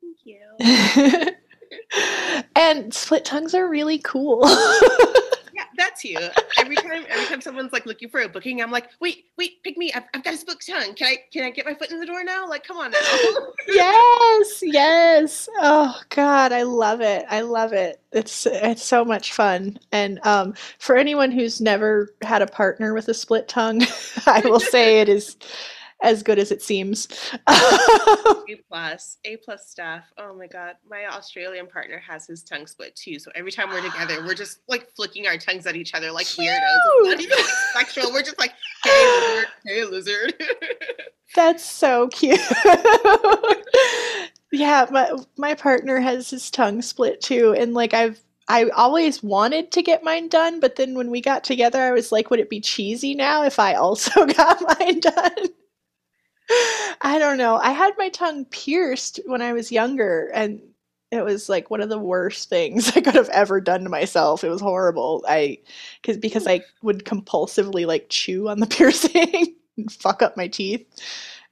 Thank 0.00 0.18
you. 0.24 1.34
and 2.56 2.92
split 2.94 3.24
tongues 3.24 3.54
are 3.54 3.68
really 3.68 3.98
cool. 3.98 4.42
you. 6.04 6.18
Every 6.58 6.76
time, 6.76 7.04
every 7.08 7.26
time 7.26 7.40
someone's 7.40 7.72
like 7.72 7.86
looking 7.86 8.08
for 8.08 8.20
a 8.20 8.28
booking, 8.28 8.62
I'm 8.62 8.70
like, 8.70 8.90
wait, 9.00 9.26
wait, 9.36 9.62
pick 9.62 9.76
me. 9.76 9.92
I've, 9.92 10.04
I've 10.14 10.24
got 10.24 10.34
a 10.34 10.36
split 10.36 10.58
tongue. 10.66 10.94
Can 10.94 11.06
I, 11.06 11.16
can 11.32 11.44
I 11.44 11.50
get 11.50 11.66
my 11.66 11.74
foot 11.74 11.90
in 11.90 12.00
the 12.00 12.06
door 12.06 12.24
now? 12.24 12.48
Like, 12.48 12.64
come 12.64 12.76
on 12.76 12.90
now. 12.90 12.98
yes, 13.68 14.62
yes. 14.62 15.48
Oh 15.60 16.00
God, 16.10 16.52
I 16.52 16.62
love 16.62 17.00
it. 17.00 17.24
I 17.28 17.40
love 17.42 17.72
it. 17.72 18.00
It's 18.12 18.46
it's 18.46 18.82
so 18.82 19.04
much 19.04 19.32
fun. 19.32 19.78
And 19.92 20.24
um, 20.24 20.54
for 20.78 20.96
anyone 20.96 21.30
who's 21.30 21.60
never 21.60 22.14
had 22.22 22.42
a 22.42 22.46
partner 22.46 22.94
with 22.94 23.08
a 23.08 23.14
split 23.14 23.48
tongue, 23.48 23.82
I 24.26 24.40
will 24.44 24.60
say 24.60 25.00
it 25.00 25.08
is 25.08 25.36
as 26.02 26.22
good 26.22 26.38
as 26.38 26.52
it 26.52 26.62
seems. 26.62 27.08
a 27.46 27.56
plus, 28.68 29.18
A 29.24 29.36
plus 29.38 29.68
stuff. 29.68 30.04
Oh 30.18 30.34
my 30.34 30.46
god, 30.46 30.74
my 30.88 31.06
Australian 31.06 31.66
partner 31.66 31.98
has 31.98 32.26
his 32.26 32.42
tongue 32.42 32.66
split 32.66 32.94
too. 32.94 33.18
So 33.18 33.30
every 33.34 33.50
time 33.50 33.70
we're 33.70 33.82
together, 33.82 34.22
we're 34.24 34.34
just 34.34 34.60
like 34.68 34.90
flicking 34.94 35.26
our 35.26 35.38
tongues 35.38 35.66
at 35.66 35.76
each 35.76 35.94
other 35.94 36.10
like 36.10 36.26
Cute. 36.26 36.48
weirdos. 36.48 37.20
Even 37.20 37.38
like 37.38 37.46
sexual. 37.74 38.12
We're 38.12 38.22
just 38.22 38.38
like, 38.38 38.52
hey 38.84 39.06
lizard, 39.20 39.46
hey 39.64 39.84
lizard. 39.84 40.34
That's 41.34 41.64
so 41.64 42.08
cute. 42.08 42.40
yeah, 44.52 44.86
my 44.90 45.12
my 45.36 45.54
partner 45.54 46.00
has 46.00 46.30
his 46.30 46.50
tongue 46.50 46.82
split 46.82 47.20
too, 47.20 47.54
and 47.58 47.74
like 47.74 47.94
I've 47.94 48.20
I 48.48 48.68
always 48.70 49.22
wanted 49.22 49.72
to 49.72 49.82
get 49.82 50.04
mine 50.04 50.28
done, 50.28 50.60
but 50.60 50.76
then 50.76 50.94
when 50.94 51.10
we 51.10 51.20
got 51.20 51.42
together, 51.42 51.80
I 51.80 51.90
was 51.90 52.12
like, 52.12 52.30
would 52.30 52.38
it 52.38 52.48
be 52.48 52.60
cheesy 52.60 53.14
now 53.14 53.42
if 53.42 53.58
I 53.58 53.74
also 53.74 54.24
got 54.26 54.62
mine 54.78 55.00
done? 55.00 55.48
I 56.48 57.16
don't 57.18 57.38
know. 57.38 57.56
I 57.56 57.72
had 57.72 57.94
my 57.98 58.08
tongue 58.08 58.44
pierced 58.46 59.20
when 59.26 59.42
I 59.42 59.52
was 59.52 59.72
younger 59.72 60.30
and 60.34 60.60
it 61.10 61.24
was 61.24 61.48
like 61.48 61.70
one 61.70 61.80
of 61.80 61.88
the 61.88 61.98
worst 61.98 62.48
things 62.48 62.88
I 62.96 63.00
could 63.00 63.14
have 63.14 63.28
ever 63.30 63.60
done 63.60 63.84
to 63.84 63.90
myself. 63.90 64.44
It 64.44 64.50
was 64.50 64.60
horrible. 64.60 65.24
I 65.28 65.58
cuz 66.02 66.16
because 66.16 66.46
I 66.46 66.62
would 66.82 67.04
compulsively 67.04 67.86
like 67.86 68.06
chew 68.08 68.48
on 68.48 68.60
the 68.60 68.66
piercing 68.78 69.56
and 69.76 69.92
fuck 69.92 70.22
up 70.22 70.36
my 70.36 70.48
teeth. 70.48 70.86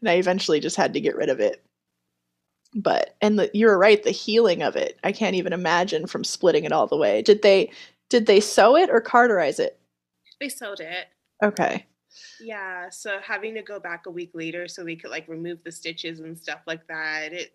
And 0.00 0.09
I 0.09 0.14
eventually 0.14 0.61
just 0.61 0.76
had 0.76 0.92
to 0.94 1.00
get 1.00 1.16
rid 1.16 1.28
of 1.28 1.40
it. 1.40 1.62
But 2.74 3.16
and 3.20 3.38
the, 3.38 3.50
you 3.54 3.66
were 3.66 3.78
right, 3.78 4.02
the 4.02 4.11
healing 4.11 4.62
of 4.62 4.74
it. 4.74 4.98
I 5.04 5.12
can't 5.12 5.37
even 5.37 5.52
imagine 5.52 6.07
from 6.07 6.24
splitting 6.24 6.64
it 6.64 6.72
all 6.72 6.87
the 6.88 6.96
way. 6.96 7.22
Did 7.22 7.42
they 7.42 7.70
did 8.09 8.26
they 8.26 8.40
sew 8.40 8.76
it 8.76 8.90
or 8.90 9.00
cauterize 9.00 9.59
it? 9.59 9.78
They 10.40 10.48
sewed 10.48 10.80
it. 10.80 11.07
Okay. 11.42 11.87
Yeah, 12.40 12.90
so 12.90 13.18
having 13.22 13.55
to 13.55 13.62
go 13.62 13.81
back 13.81 14.07
a 14.07 14.11
week 14.11 14.31
later 14.35 14.68
so 14.68 14.85
we 14.85 14.96
could 14.96 15.11
like 15.11 15.29
remove 15.29 15.62
the 15.64 15.72
stitches 15.72 16.20
and 16.20 16.38
stuff 16.38 16.61
like 16.66 16.87
that. 16.88 17.33
It 17.33 17.53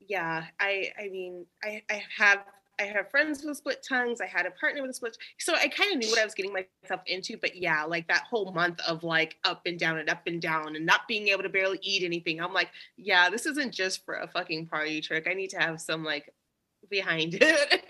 yeah, 0.00 0.44
I 0.60 0.92
I 0.98 1.08
mean, 1.08 1.46
I 1.62 1.82
I 1.90 2.02
have 2.16 2.44
I 2.80 2.84
have 2.84 3.10
friends 3.10 3.44
with 3.44 3.56
split 3.56 3.84
tongues. 3.88 4.20
I 4.20 4.26
had 4.26 4.46
a 4.46 4.50
partner 4.52 4.82
with 4.82 4.90
a 4.90 4.94
split, 4.94 5.16
so 5.38 5.54
I 5.54 5.68
kind 5.68 5.92
of 5.92 5.98
knew 5.98 6.08
what 6.08 6.18
I 6.18 6.24
was 6.24 6.34
getting 6.34 6.52
myself 6.52 7.02
into. 7.06 7.36
But 7.36 7.56
yeah, 7.56 7.84
like 7.84 8.08
that 8.08 8.24
whole 8.28 8.52
month 8.52 8.80
of 8.86 9.04
like 9.04 9.36
up 9.44 9.62
and 9.66 9.78
down 9.78 9.98
and 9.98 10.10
up 10.10 10.26
and 10.26 10.40
down 10.40 10.76
and 10.76 10.84
not 10.84 11.06
being 11.06 11.28
able 11.28 11.42
to 11.42 11.48
barely 11.48 11.78
eat 11.82 12.02
anything. 12.02 12.40
I'm 12.40 12.52
like, 12.52 12.70
yeah, 12.96 13.30
this 13.30 13.46
isn't 13.46 13.72
just 13.72 14.04
for 14.04 14.14
a 14.16 14.28
fucking 14.28 14.66
party 14.66 15.00
trick. 15.00 15.26
I 15.30 15.34
need 15.34 15.50
to 15.50 15.58
have 15.58 15.80
some 15.80 16.04
like 16.04 16.32
behind 16.90 17.38
it. 17.40 17.84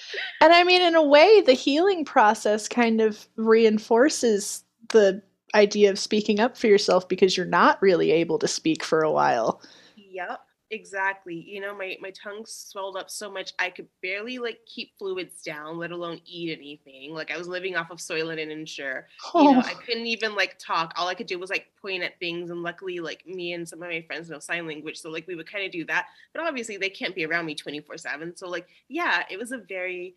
and 0.40 0.52
I 0.52 0.64
mean, 0.64 0.82
in 0.82 0.94
a 0.94 1.02
way, 1.02 1.42
the 1.42 1.52
healing 1.52 2.04
process 2.04 2.68
kind 2.68 3.00
of 3.00 3.26
reinforces 3.36 4.64
the 4.90 5.22
idea 5.54 5.90
of 5.90 5.98
speaking 5.98 6.40
up 6.40 6.56
for 6.56 6.66
yourself 6.66 7.08
because 7.08 7.36
you're 7.36 7.46
not 7.46 7.80
really 7.80 8.10
able 8.10 8.38
to 8.38 8.48
speak 8.48 8.82
for 8.82 9.02
a 9.02 9.10
while. 9.10 9.62
Yep, 9.96 10.40
exactly. 10.70 11.34
You 11.34 11.60
know, 11.60 11.76
my 11.76 11.96
my 12.00 12.10
tongue 12.10 12.44
swelled 12.46 12.96
up 12.96 13.10
so 13.10 13.30
much 13.30 13.52
I 13.58 13.70
could 13.70 13.88
barely 14.02 14.38
like 14.38 14.58
keep 14.66 14.96
fluids 14.98 15.42
down, 15.42 15.78
let 15.78 15.90
alone 15.90 16.20
eat 16.26 16.56
anything. 16.56 17.14
Like 17.14 17.30
I 17.30 17.38
was 17.38 17.48
living 17.48 17.76
off 17.76 17.90
of 17.90 17.98
Soylent 17.98 18.42
and 18.42 18.52
Ensure. 18.52 19.06
Oh. 19.32 19.42
You 19.42 19.52
know, 19.52 19.60
I 19.60 19.72
oh. 19.74 19.80
couldn't 19.84 20.06
even 20.06 20.34
like 20.34 20.56
talk. 20.58 20.92
All 20.96 21.08
I 21.08 21.14
could 21.14 21.26
do 21.26 21.38
was 21.38 21.50
like 21.50 21.66
point 21.80 22.02
at 22.02 22.18
things, 22.18 22.50
and 22.50 22.62
luckily, 22.62 23.00
like 23.00 23.26
me 23.26 23.52
and 23.52 23.68
some 23.68 23.82
of 23.82 23.88
my 23.88 24.02
friends 24.02 24.30
know 24.30 24.38
sign 24.38 24.66
language, 24.66 25.00
so 25.00 25.10
like 25.10 25.26
we 25.26 25.34
would 25.34 25.50
kind 25.50 25.64
of 25.64 25.72
do 25.72 25.84
that. 25.86 26.06
But 26.32 26.44
obviously, 26.44 26.76
they 26.76 26.90
can't 26.90 27.14
be 27.14 27.26
around 27.26 27.46
me 27.46 27.54
twenty 27.54 27.80
four 27.80 27.96
seven. 27.96 28.36
So 28.36 28.48
like, 28.48 28.68
yeah, 28.88 29.24
it 29.30 29.38
was 29.38 29.52
a 29.52 29.58
very 29.58 30.16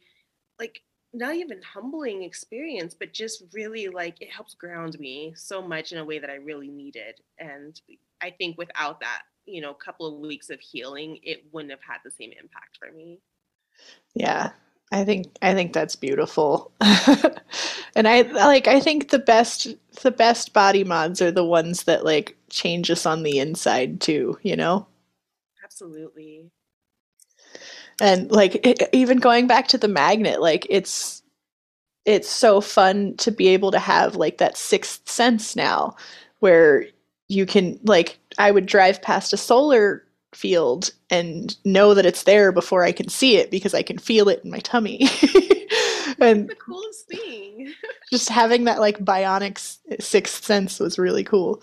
like 0.59 0.81
not 1.17 1.35
even 1.35 1.61
humbling 1.61 2.23
experience, 2.23 2.93
but 2.93 3.13
just 3.13 3.43
really 3.53 3.87
like 3.87 4.21
it 4.21 4.31
helps 4.31 4.53
ground 4.53 4.99
me 4.99 5.33
so 5.35 5.61
much 5.61 5.91
in 5.91 5.97
a 5.97 6.05
way 6.05 6.19
that 6.19 6.29
I 6.29 6.35
really 6.35 6.69
needed. 6.69 7.19
And 7.39 7.79
I 8.21 8.29
think 8.29 8.57
without 8.57 8.99
that, 8.99 9.23
you 9.45 9.61
know, 9.61 9.73
couple 9.73 10.07
of 10.07 10.19
weeks 10.19 10.49
of 10.49 10.59
healing, 10.59 11.19
it 11.23 11.43
wouldn't 11.51 11.71
have 11.71 11.81
had 11.81 11.99
the 12.05 12.11
same 12.11 12.31
impact 12.39 12.77
for 12.79 12.91
me. 12.95 13.19
Yeah. 14.13 14.51
I 14.91 15.03
think 15.03 15.27
I 15.41 15.53
think 15.53 15.73
that's 15.73 15.97
beautiful. 15.97 16.71
and 16.81 18.07
I 18.07 18.21
like 18.21 18.67
I 18.67 18.79
think 18.79 19.09
the 19.09 19.19
best 19.19 19.67
the 20.01 20.11
best 20.11 20.53
body 20.53 20.85
mods 20.85 21.21
are 21.21 21.31
the 21.31 21.43
ones 21.43 21.83
that 21.83 22.05
like 22.05 22.37
change 22.49 22.89
us 22.89 23.05
on 23.05 23.23
the 23.23 23.39
inside 23.39 23.99
too, 23.99 24.37
you 24.43 24.55
know? 24.55 24.87
Absolutely 25.61 26.51
and 27.99 28.31
like 28.31 28.65
it, 28.65 28.89
even 28.93 29.17
going 29.17 29.47
back 29.47 29.67
to 29.67 29.77
the 29.77 29.87
magnet 29.87 30.41
like 30.41 30.67
it's 30.69 31.21
it's 32.05 32.29
so 32.29 32.61
fun 32.61 33.15
to 33.17 33.31
be 33.31 33.47
able 33.47 33.71
to 33.71 33.79
have 33.79 34.15
like 34.15 34.37
that 34.37 34.57
sixth 34.57 35.07
sense 35.09 35.55
now 35.55 35.95
where 36.39 36.85
you 37.27 37.45
can 37.45 37.79
like 37.83 38.19
i 38.37 38.51
would 38.51 38.65
drive 38.65 39.01
past 39.01 39.33
a 39.33 39.37
solar 39.37 40.03
field 40.33 40.91
and 41.09 41.55
know 41.65 41.93
that 41.93 42.05
it's 42.05 42.23
there 42.23 42.51
before 42.51 42.83
i 42.83 42.91
can 42.91 43.09
see 43.09 43.37
it 43.37 43.49
because 43.49 43.73
i 43.73 43.81
can 43.81 43.97
feel 43.97 44.29
it 44.29 44.41
in 44.43 44.51
my 44.51 44.59
tummy. 44.59 45.07
And 46.19 46.49
the 46.49 46.55
coolest 46.55 47.07
thing. 47.07 47.73
just 48.11 48.29
having 48.29 48.63
that 48.65 48.79
like 48.79 48.99
bionic 48.99 49.77
sixth 50.01 50.43
sense 50.43 50.79
was 50.79 50.97
really 50.97 51.23
cool 51.23 51.61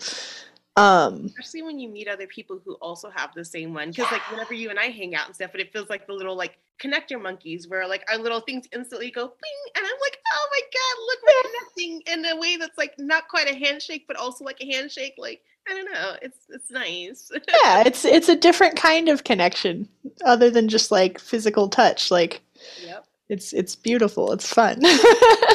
um, 0.77 1.25
Especially 1.25 1.61
when 1.61 1.79
you 1.79 1.87
meet 1.87 2.07
other 2.07 2.27
people 2.27 2.59
who 2.63 2.73
also 2.75 3.09
have 3.09 3.31
the 3.33 3.45
same 3.45 3.73
one. 3.73 3.91
Because 3.91 4.11
like 4.11 4.29
whenever 4.29 4.53
you 4.53 4.69
and 4.69 4.79
I 4.79 4.85
hang 4.85 5.15
out 5.15 5.27
and 5.27 5.35
stuff, 5.35 5.51
but 5.51 5.61
it 5.61 5.71
feels 5.71 5.89
like 5.89 6.05
the 6.05 6.13
little 6.13 6.35
like 6.35 6.57
connector 6.81 7.21
monkeys 7.21 7.69
where 7.69 7.87
like 7.87 8.03
our 8.11 8.17
little 8.17 8.41
things 8.41 8.67
instantly 8.73 9.09
go 9.09 9.23
bing 9.23 9.73
and 9.75 9.85
I'm 9.85 9.99
like, 10.01 10.17
oh 10.33 10.47
my 10.51 10.61
god, 10.73 11.01
look, 11.07 11.19
we're 11.23 11.51
connecting 11.51 12.01
in 12.13 12.37
a 12.37 12.39
way 12.39 12.57
that's 12.57 12.77
like 12.77 12.93
not 12.97 13.29
quite 13.29 13.49
a 13.49 13.55
handshake, 13.55 14.05
but 14.07 14.17
also 14.17 14.43
like 14.43 14.59
a 14.59 14.65
handshake. 14.65 15.15
Like, 15.17 15.41
I 15.69 15.73
don't 15.73 15.91
know. 15.91 16.15
It's 16.21 16.39
it's 16.49 16.71
nice. 16.71 17.31
yeah, 17.33 17.83
it's 17.85 18.03
it's 18.03 18.29
a 18.29 18.35
different 18.35 18.75
kind 18.75 19.07
of 19.07 19.23
connection 19.23 19.87
other 20.25 20.49
than 20.49 20.67
just 20.67 20.91
like 20.91 21.19
physical 21.19 21.69
touch. 21.69 22.11
Like 22.11 22.41
yep. 22.85 23.05
it's 23.29 23.53
it's 23.53 23.77
beautiful. 23.77 24.33
It's 24.33 24.51
fun. 24.51 24.81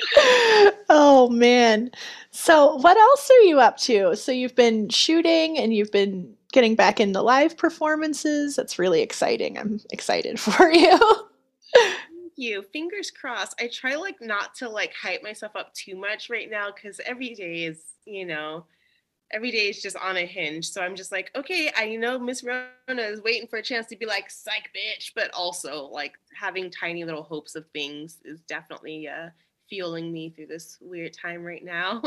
oh 0.88 1.28
man. 1.30 1.90
So, 2.30 2.76
what 2.76 2.96
else 2.96 3.30
are 3.30 3.42
you 3.42 3.60
up 3.60 3.76
to? 3.78 4.16
So, 4.16 4.32
you've 4.32 4.54
been 4.54 4.88
shooting 4.88 5.58
and 5.58 5.74
you've 5.74 5.92
been 5.92 6.34
getting 6.52 6.74
back 6.74 7.00
into 7.00 7.20
live 7.20 7.56
performances. 7.56 8.56
That's 8.56 8.78
really 8.78 9.02
exciting. 9.02 9.58
I'm 9.58 9.80
excited 9.90 10.38
for 10.40 10.70
you. 10.70 10.98
You. 12.36 12.62
Fingers 12.62 13.10
crossed. 13.10 13.60
I 13.60 13.68
try 13.68 13.94
like 13.96 14.16
not 14.20 14.54
to 14.56 14.68
like 14.68 14.94
hype 14.94 15.22
myself 15.22 15.56
up 15.56 15.72
too 15.74 15.96
much 15.96 16.30
right 16.30 16.50
now 16.50 16.70
cuz 16.70 17.00
every 17.04 17.34
day 17.34 17.64
is, 17.64 17.82
you 18.04 18.24
know, 18.24 18.66
every 19.32 19.50
day 19.50 19.68
is 19.68 19.82
just 19.82 19.96
on 19.96 20.16
a 20.16 20.26
hinge. 20.26 20.68
So 20.68 20.82
I'm 20.82 20.94
just 20.94 21.12
like, 21.12 21.30
okay, 21.34 21.70
I 21.76 21.96
know 21.96 22.18
Miss 22.18 22.42
Rona 22.42 23.02
is 23.02 23.22
waiting 23.22 23.48
for 23.48 23.58
a 23.58 23.62
chance 23.62 23.86
to 23.88 23.96
be 23.96 24.06
like, 24.06 24.30
psych 24.30 24.70
bitch, 24.74 25.12
but 25.14 25.30
also 25.32 25.86
like 25.86 26.14
having 26.34 26.70
tiny 26.70 27.04
little 27.04 27.22
hopes 27.22 27.54
of 27.54 27.66
things 27.70 28.18
is 28.24 28.40
definitely 28.42 29.08
uh 29.08 29.30
fueling 29.72 30.12
me 30.12 30.28
through 30.28 30.44
this 30.44 30.76
weird 30.82 31.14
time 31.14 31.42
right 31.42 31.64
now. 31.64 32.02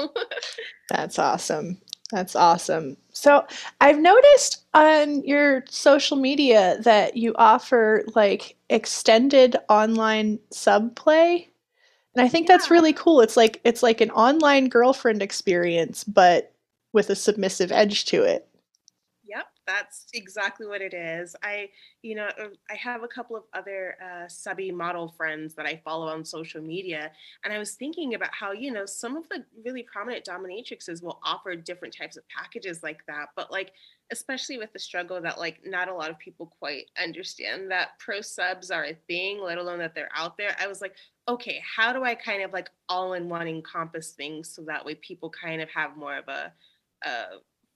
That's 0.90 1.18
awesome. 1.18 1.82
That's 2.12 2.36
awesome. 2.36 2.96
So 3.12 3.44
I've 3.82 3.98
noticed 3.98 4.66
on 4.76 5.24
your 5.24 5.64
social 5.68 6.16
media 6.16 6.78
that 6.82 7.18
you 7.18 7.34
offer 7.40 8.04
like 8.14 8.56
extended 8.70 9.56
online 9.68 10.38
sub 10.52 10.96
play. 10.96 11.50
And 12.16 12.24
I 12.24 12.30
think 12.30 12.48
yeah. 12.48 12.56
that's 12.56 12.70
really 12.70 12.94
cool. 12.94 13.20
It's 13.22 13.36
like 13.36 13.60
it's 13.64 13.82
like 13.82 14.00
an 14.00 14.12
online 14.12 14.70
girlfriend 14.70 15.24
experience, 15.24 16.04
but 16.04 16.54
with 16.94 17.10
a 17.10 17.16
submissive 17.16 17.72
edge 17.72 18.06
to 18.06 18.22
it 18.22 18.48
that's 19.68 20.06
exactly 20.14 20.68
what 20.68 20.82
it 20.82 20.94
is. 20.94 21.36
I, 21.44 21.70
you 22.02 22.16
know, 22.16 22.28
uh, 22.40 22.50
I 22.70 22.76
have 22.76 23.04
a 23.04 23.08
couple 23.08 23.36
of 23.36 23.44
other 23.54 23.98
uh, 24.04 24.28
subby 24.28 24.72
model 24.72 25.14
friends 25.18 25.56
that 25.56 25.66
I 25.66 25.82
follow 25.84 26.08
on 26.08 26.24
social 26.24 26.62
media, 26.62 27.12
and 27.44 27.54
I 27.54 27.58
was 27.58 27.74
thinking 27.74 28.14
about 28.14 28.34
how, 28.34 28.52
you 28.52 28.72
know, 28.72 28.86
some 28.86 29.16
of 29.16 29.28
the 29.30 29.44
really 29.66 29.84
prominent 29.84 30.26
dominatrixes 30.26 31.04
will 31.04 31.20
offer 31.24 31.56
different 31.56 31.96
types 31.96 32.18
of 32.18 32.24
packages 32.30 32.84
like 32.84 33.06
that, 33.08 33.30
but 33.36 33.52
like, 33.52 33.72
especially 34.12 34.58
with 34.58 34.72
the 34.72 34.80
struggle 34.80 35.20
that 35.20 35.40
like 35.40 35.62
not 35.66 35.88
a 35.88 35.94
lot 35.94 36.12
of 36.12 36.20
people 36.20 36.54
quite 36.60 36.86
understand 37.02 37.72
that 37.72 37.98
pro 37.98 38.22
subs 38.22 38.70
are 38.70 38.86
a 38.86 38.98
thing, 39.08 39.42
let 39.42 39.58
alone 39.58 39.80
that 39.80 39.96
they're 39.96 40.12
out 40.16 40.38
there. 40.38 40.56
I 40.60 40.68
was 40.68 40.82
like, 40.82 40.96
okay, 41.28 41.62
how 41.76 41.92
do 41.92 42.04
I 42.04 42.14
kind 42.14 42.44
of 42.44 42.54
like 42.54 42.70
all 42.88 43.14
in 43.14 43.30
one 43.30 43.48
encompass 43.48 44.12
things 44.12 44.50
so 44.50 44.62
that 44.64 44.86
way 44.86 44.96
people 44.96 45.30
kind 45.30 45.62
of 45.62 45.70
have 45.70 45.98
more 45.98 46.18
of 46.18 46.28
a, 46.28 46.54
a 47.04 47.24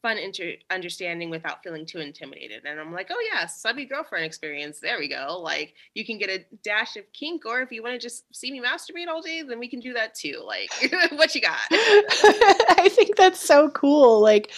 fun 0.02 0.18
inter- 0.18 0.56
understanding 0.70 1.30
without 1.30 1.64
feeling 1.64 1.86
too 1.86 2.00
intimidated. 2.00 2.64
And 2.66 2.80
I'm 2.80 2.94
like, 2.94 3.10
oh 3.12 3.30
yeah, 3.34 3.46
subby 3.46 3.86
girlfriend 3.86 4.26
experience. 4.26 4.80
There 4.80 4.98
we 4.98 5.08
go. 5.08 5.40
Like 5.42 5.74
you 5.94 6.06
can 6.06 6.18
get 6.18 6.30
a 6.30 6.46
dash 6.64 6.96
of 6.96 7.04
kink, 7.14 7.46
or 7.46 7.62
if 7.62 7.72
you 7.72 7.84
want 7.84 7.94
to 7.96 8.00
just 8.00 8.24
see 8.36 8.52
me 8.52 8.62
masturbate 8.62 9.08
all 9.08 9.22
day, 9.22 9.42
then 9.42 9.60
we 9.60 9.68
can 9.68 9.80
do 9.80 9.94
that 9.94 10.16
too. 10.16 10.44
Like, 10.46 10.72
what 11.12 11.36
you 11.36 11.42
got? 11.42 11.60
I 11.72 12.90
think 12.92 13.16
that's 13.16 13.40
so 13.40 13.70
cool. 13.70 14.22
Like, 14.22 14.52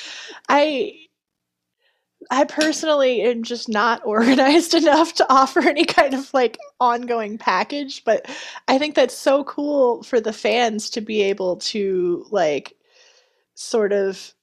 I. 0.49 0.97
I 2.29 2.43
personally 2.43 3.21
am 3.23 3.41
just 3.41 3.67
not 3.67 4.01
organized 4.05 4.75
enough 4.75 5.13
to 5.15 5.33
offer 5.33 5.59
any 5.61 5.85
kind 5.85 6.13
of 6.13 6.31
like 6.35 6.59
ongoing 6.79 7.39
package, 7.39 8.03
but 8.03 8.29
I 8.67 8.77
think 8.77 8.93
that's 8.93 9.17
so 9.17 9.43
cool 9.43 10.03
for 10.03 10.21
the 10.21 10.31
fans 10.31 10.91
to 10.91 11.01
be 11.01 11.23
able 11.23 11.57
to 11.57 12.27
like 12.29 12.77
sort 13.55 13.91
of 13.91 14.35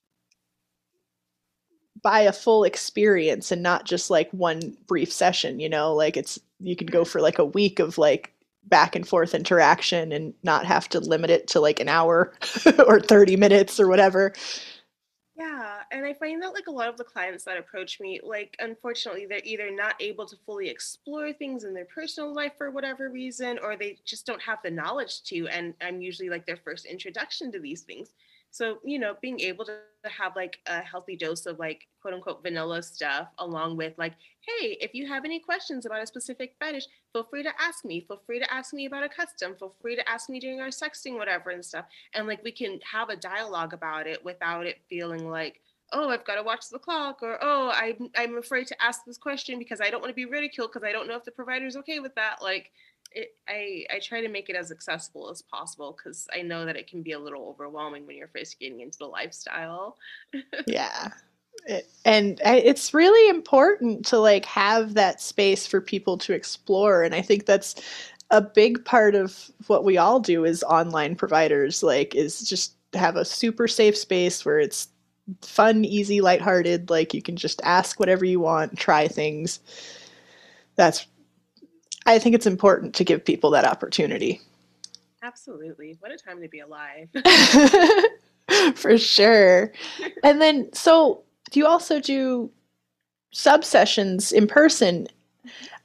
buy 2.02 2.20
a 2.20 2.32
full 2.32 2.64
experience 2.64 3.50
and 3.50 3.62
not 3.62 3.84
just 3.84 4.10
like 4.10 4.30
one 4.30 4.76
brief 4.86 5.12
session 5.12 5.60
you 5.60 5.68
know? 5.68 5.94
Like 5.94 6.16
it's 6.16 6.38
you 6.60 6.76
can 6.76 6.86
go 6.86 7.04
for 7.04 7.20
like 7.20 7.38
a 7.38 7.44
week 7.44 7.78
of 7.78 7.98
like 7.98 8.32
back 8.64 8.94
and 8.94 9.08
forth 9.08 9.34
interaction 9.34 10.12
and 10.12 10.34
not 10.42 10.66
have 10.66 10.88
to 10.90 11.00
limit 11.00 11.30
it 11.30 11.48
to 11.48 11.60
like 11.60 11.80
an 11.80 11.88
hour 11.88 12.34
or 12.86 13.00
30 13.00 13.36
minutes 13.36 13.80
or 13.80 13.88
whatever. 13.88 14.32
Yeah 15.36 15.78
and 15.90 16.04
i 16.04 16.12
find 16.12 16.42
that 16.42 16.52
like 16.52 16.66
a 16.66 16.72
lot 16.72 16.88
of 16.88 16.96
the 16.96 17.04
clients 17.04 17.44
that 17.44 17.56
approach 17.56 18.00
me 18.00 18.20
like 18.22 18.56
unfortunately 18.58 19.26
they're 19.26 19.40
either 19.44 19.70
not 19.70 19.94
able 20.00 20.26
to 20.26 20.36
fully 20.44 20.68
explore 20.68 21.32
things 21.32 21.64
in 21.64 21.74
their 21.74 21.86
personal 21.86 22.34
life 22.34 22.52
for 22.56 22.70
whatever 22.70 23.08
reason 23.08 23.58
or 23.62 23.76
they 23.76 23.98
just 24.04 24.26
don't 24.26 24.42
have 24.42 24.58
the 24.62 24.70
knowledge 24.70 25.22
to 25.22 25.48
and 25.48 25.74
i'm 25.80 26.00
usually 26.00 26.28
like 26.28 26.46
their 26.46 26.56
first 26.56 26.86
introduction 26.86 27.50
to 27.52 27.60
these 27.60 27.82
things. 27.82 28.12
So, 28.50 28.78
you 28.84 28.98
know, 28.98 29.16
being 29.20 29.40
able 29.40 29.64
to 29.66 29.78
have 30.04 30.36
like 30.36 30.58
a 30.66 30.80
healthy 30.80 31.16
dose 31.16 31.46
of 31.46 31.58
like 31.58 31.86
quote 32.00 32.14
unquote 32.14 32.42
vanilla 32.42 32.82
stuff, 32.82 33.28
along 33.38 33.76
with 33.76 33.94
like, 33.98 34.14
hey, 34.40 34.78
if 34.80 34.94
you 34.94 35.06
have 35.06 35.24
any 35.24 35.40
questions 35.40 35.86
about 35.86 36.02
a 36.02 36.06
specific 36.06 36.54
fetish, 36.58 36.86
feel 37.12 37.24
free 37.24 37.42
to 37.42 37.52
ask 37.60 37.84
me. 37.84 38.00
Feel 38.00 38.22
free 38.26 38.38
to 38.38 38.52
ask 38.52 38.72
me 38.72 38.86
about 38.86 39.04
a 39.04 39.08
custom. 39.08 39.54
Feel 39.58 39.74
free 39.80 39.96
to 39.96 40.08
ask 40.08 40.28
me 40.28 40.40
during 40.40 40.60
our 40.60 40.68
sexting, 40.68 41.16
whatever, 41.16 41.50
and 41.50 41.64
stuff. 41.64 41.86
And 42.14 42.26
like 42.26 42.42
we 42.44 42.52
can 42.52 42.78
have 42.90 43.08
a 43.08 43.16
dialogue 43.16 43.72
about 43.72 44.06
it 44.06 44.24
without 44.24 44.66
it 44.66 44.78
feeling 44.88 45.28
like, 45.28 45.60
oh, 45.92 46.10
I've 46.10 46.24
got 46.24 46.36
to 46.36 46.42
watch 46.42 46.68
the 46.70 46.78
clock, 46.78 47.22
or 47.22 47.38
oh, 47.40 47.70
I'm 47.74 48.10
I'm 48.16 48.38
afraid 48.38 48.66
to 48.68 48.82
ask 48.82 49.04
this 49.04 49.18
question 49.18 49.58
because 49.58 49.80
I 49.80 49.90
don't 49.90 50.00
want 50.00 50.10
to 50.10 50.14
be 50.14 50.26
ridiculed 50.26 50.70
because 50.72 50.86
I 50.86 50.92
don't 50.92 51.08
know 51.08 51.16
if 51.16 51.24
the 51.24 51.30
provider's 51.30 51.76
okay 51.76 51.98
with 52.00 52.14
that. 52.14 52.42
Like 52.42 52.70
it, 53.12 53.34
I 53.48 53.84
I 53.94 53.98
try 54.00 54.20
to 54.20 54.28
make 54.28 54.48
it 54.48 54.56
as 54.56 54.70
accessible 54.70 55.30
as 55.30 55.42
possible 55.42 55.96
because 55.96 56.26
I 56.34 56.42
know 56.42 56.64
that 56.64 56.76
it 56.76 56.88
can 56.88 57.02
be 57.02 57.12
a 57.12 57.18
little 57.18 57.48
overwhelming 57.48 58.06
when 58.06 58.16
you're 58.16 58.28
first 58.28 58.58
getting 58.58 58.80
into 58.80 58.98
the 58.98 59.06
lifestyle. 59.06 59.96
yeah. 60.66 61.08
It, 61.66 61.88
and 62.04 62.40
eh, 62.44 62.60
it's 62.64 62.94
really 62.94 63.28
important 63.28 64.06
to 64.06 64.18
like 64.18 64.44
have 64.44 64.94
that 64.94 65.20
space 65.20 65.66
for 65.66 65.80
people 65.80 66.16
to 66.18 66.32
explore 66.32 67.02
and 67.02 67.16
i 67.16 67.20
think 67.20 67.46
that's 67.46 67.74
a 68.30 68.40
big 68.40 68.84
part 68.84 69.16
of 69.16 69.50
what 69.66 69.82
we 69.82 69.98
all 69.98 70.20
do 70.20 70.46
as 70.46 70.62
online 70.62 71.16
providers 71.16 71.82
like 71.82 72.14
is 72.14 72.48
just 72.48 72.76
have 72.94 73.16
a 73.16 73.24
super 73.24 73.66
safe 73.66 73.96
space 73.96 74.44
where 74.44 74.60
it's 74.60 74.86
fun 75.42 75.84
easy 75.84 76.20
lighthearted 76.20 76.90
like 76.90 77.12
you 77.12 77.20
can 77.20 77.34
just 77.34 77.60
ask 77.64 77.98
whatever 77.98 78.24
you 78.24 78.38
want 78.38 78.78
try 78.78 79.08
things 79.08 79.58
that's 80.76 81.08
I 82.08 82.18
think 82.18 82.34
it's 82.34 82.46
important 82.46 82.94
to 82.94 83.04
give 83.04 83.24
people 83.24 83.50
that 83.50 83.64
opportunity. 83.64 84.40
Absolutely. 85.22 85.96
What 86.00 86.10
a 86.10 86.16
time 86.16 86.40
to 86.40 86.48
be 86.48 86.60
alive. 86.60 87.08
For 88.74 88.96
sure. 88.96 89.72
And 90.24 90.40
then, 90.40 90.72
so 90.72 91.22
do 91.50 91.60
you 91.60 91.66
also 91.66 92.00
do 92.00 92.50
sub 93.30 93.62
sessions 93.62 94.32
in 94.32 94.46
person? 94.46 95.06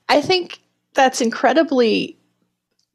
I 0.07 0.21
think 0.21 0.61
that's 0.93 1.19
incredibly 1.19 2.17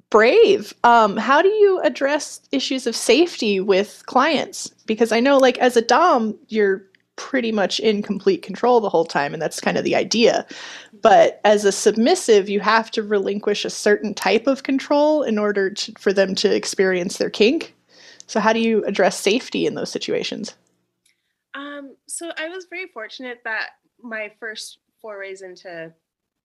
brave. 0.08 0.72
Um, 0.84 1.18
how 1.18 1.42
do 1.42 1.48
you 1.48 1.80
address 1.80 2.40
issues 2.50 2.86
of 2.86 2.96
safety 2.96 3.60
with 3.60 4.02
clients? 4.06 4.68
Because 4.86 5.12
I 5.12 5.20
know, 5.20 5.36
like, 5.36 5.58
as 5.58 5.76
a 5.76 5.82
Dom, 5.82 6.34
you're 6.48 6.82
pretty 7.16 7.52
much 7.52 7.78
in 7.80 8.00
complete 8.00 8.42
control 8.42 8.80
the 8.80 8.88
whole 8.88 9.04
time, 9.04 9.34
and 9.34 9.42
that's 9.42 9.60
kind 9.60 9.76
of 9.76 9.84
the 9.84 9.94
idea. 9.94 10.46
But 11.02 11.40
as 11.44 11.64
a 11.64 11.72
submissive, 11.72 12.48
you 12.48 12.60
have 12.60 12.90
to 12.92 13.02
relinquish 13.02 13.64
a 13.64 13.70
certain 13.70 14.14
type 14.14 14.46
of 14.46 14.62
control 14.62 15.22
in 15.22 15.38
order 15.38 15.70
to, 15.70 15.92
for 15.98 16.12
them 16.12 16.34
to 16.36 16.54
experience 16.54 17.18
their 17.18 17.30
kink. 17.30 17.74
So, 18.26 18.40
how 18.40 18.52
do 18.52 18.60
you 18.60 18.84
address 18.84 19.18
safety 19.18 19.66
in 19.66 19.74
those 19.74 19.90
situations? 19.90 20.54
Um, 21.54 21.96
so, 22.06 22.30
I 22.38 22.48
was 22.48 22.66
very 22.68 22.86
fortunate 22.88 23.40
that 23.44 23.70
my 24.02 24.30
first 24.38 24.78
forays 25.00 25.42
into 25.42 25.92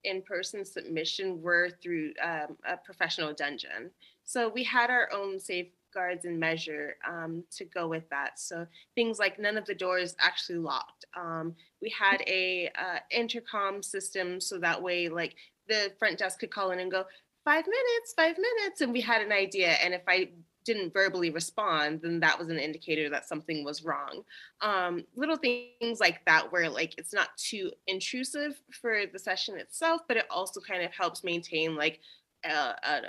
in 0.04 0.22
person 0.22 0.66
submission 0.66 1.42
were 1.42 1.70
through 1.82 2.14
um, 2.22 2.58
a 2.66 2.78
professional 2.78 3.34
dungeon. 3.34 3.92
So, 4.24 4.50
we 4.50 4.64
had 4.64 4.90
our 4.90 5.10
own 5.14 5.40
safe 5.40 5.68
guards 5.94 6.26
and 6.26 6.40
measure 6.40 6.96
um, 7.08 7.44
to 7.52 7.66
go 7.66 7.88
with 7.88 8.10
that. 8.10 8.40
So 8.40 8.66
things 8.96 9.20
like 9.20 9.40
none 9.40 9.58
of 9.58 9.66
the 9.66 9.76
doors 9.76 10.16
actually 10.20 10.60
locked. 10.60 11.06
Um, 11.16 11.56
we 11.82 11.94
had 11.98 12.22
a 12.28 12.70
uh, 12.80 13.00
intercom 13.12 13.84
system 13.84 14.40
so 14.40 14.58
that 14.60 14.82
way 14.82 15.10
like 15.10 15.36
the 15.68 15.92
front 16.00 16.20
desk 16.20 16.40
could 16.40 16.52
call 16.52 16.72
in 16.72 16.80
and 16.80 16.92
go 16.92 17.06
five 17.46 17.66
minutes, 17.66 18.14
five 18.16 18.38
minutes, 18.38 18.82
and 18.82 18.94
we 18.94 19.02
had 19.02 19.22
an 19.22 19.32
idea. 19.32 19.72
And 19.84 19.94
if 19.94 20.04
I 20.08 20.30
didn't 20.66 20.94
verbally 20.94 21.30
respond, 21.30 22.02
then 22.02 22.20
that 22.22 22.40
was 22.40 22.50
an 22.50 22.58
indicator 22.60 23.10
that 23.10 23.28
something 23.28 23.64
was 23.66 23.84
wrong. 23.84 24.24
Um, 24.62 25.04
little 25.16 25.36
things 25.36 26.00
like 26.00 26.24
that, 26.26 26.52
where 26.52 26.70
like 26.70 26.98
it's 26.98 27.14
not 27.14 27.36
too 27.38 27.72
intrusive 27.88 28.62
for 28.72 29.02
the 29.12 29.20
session 29.20 29.58
itself, 29.58 30.02
but 30.08 30.18
it 30.18 30.26
also 30.30 30.62
kind 30.62 30.84
of 30.84 30.92
helps 30.94 31.24
maintain 31.24 31.76
like 31.76 32.00
a, 32.46 32.50
a, 32.50 33.02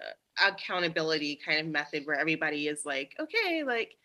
accountability 0.43 1.39
kind 1.45 1.61
of 1.61 1.67
method 1.67 2.07
where 2.07 2.19
everybody 2.19 2.69
is 2.69 2.85
like, 2.85 3.15
okay, 3.21 3.63
like, 3.65 3.97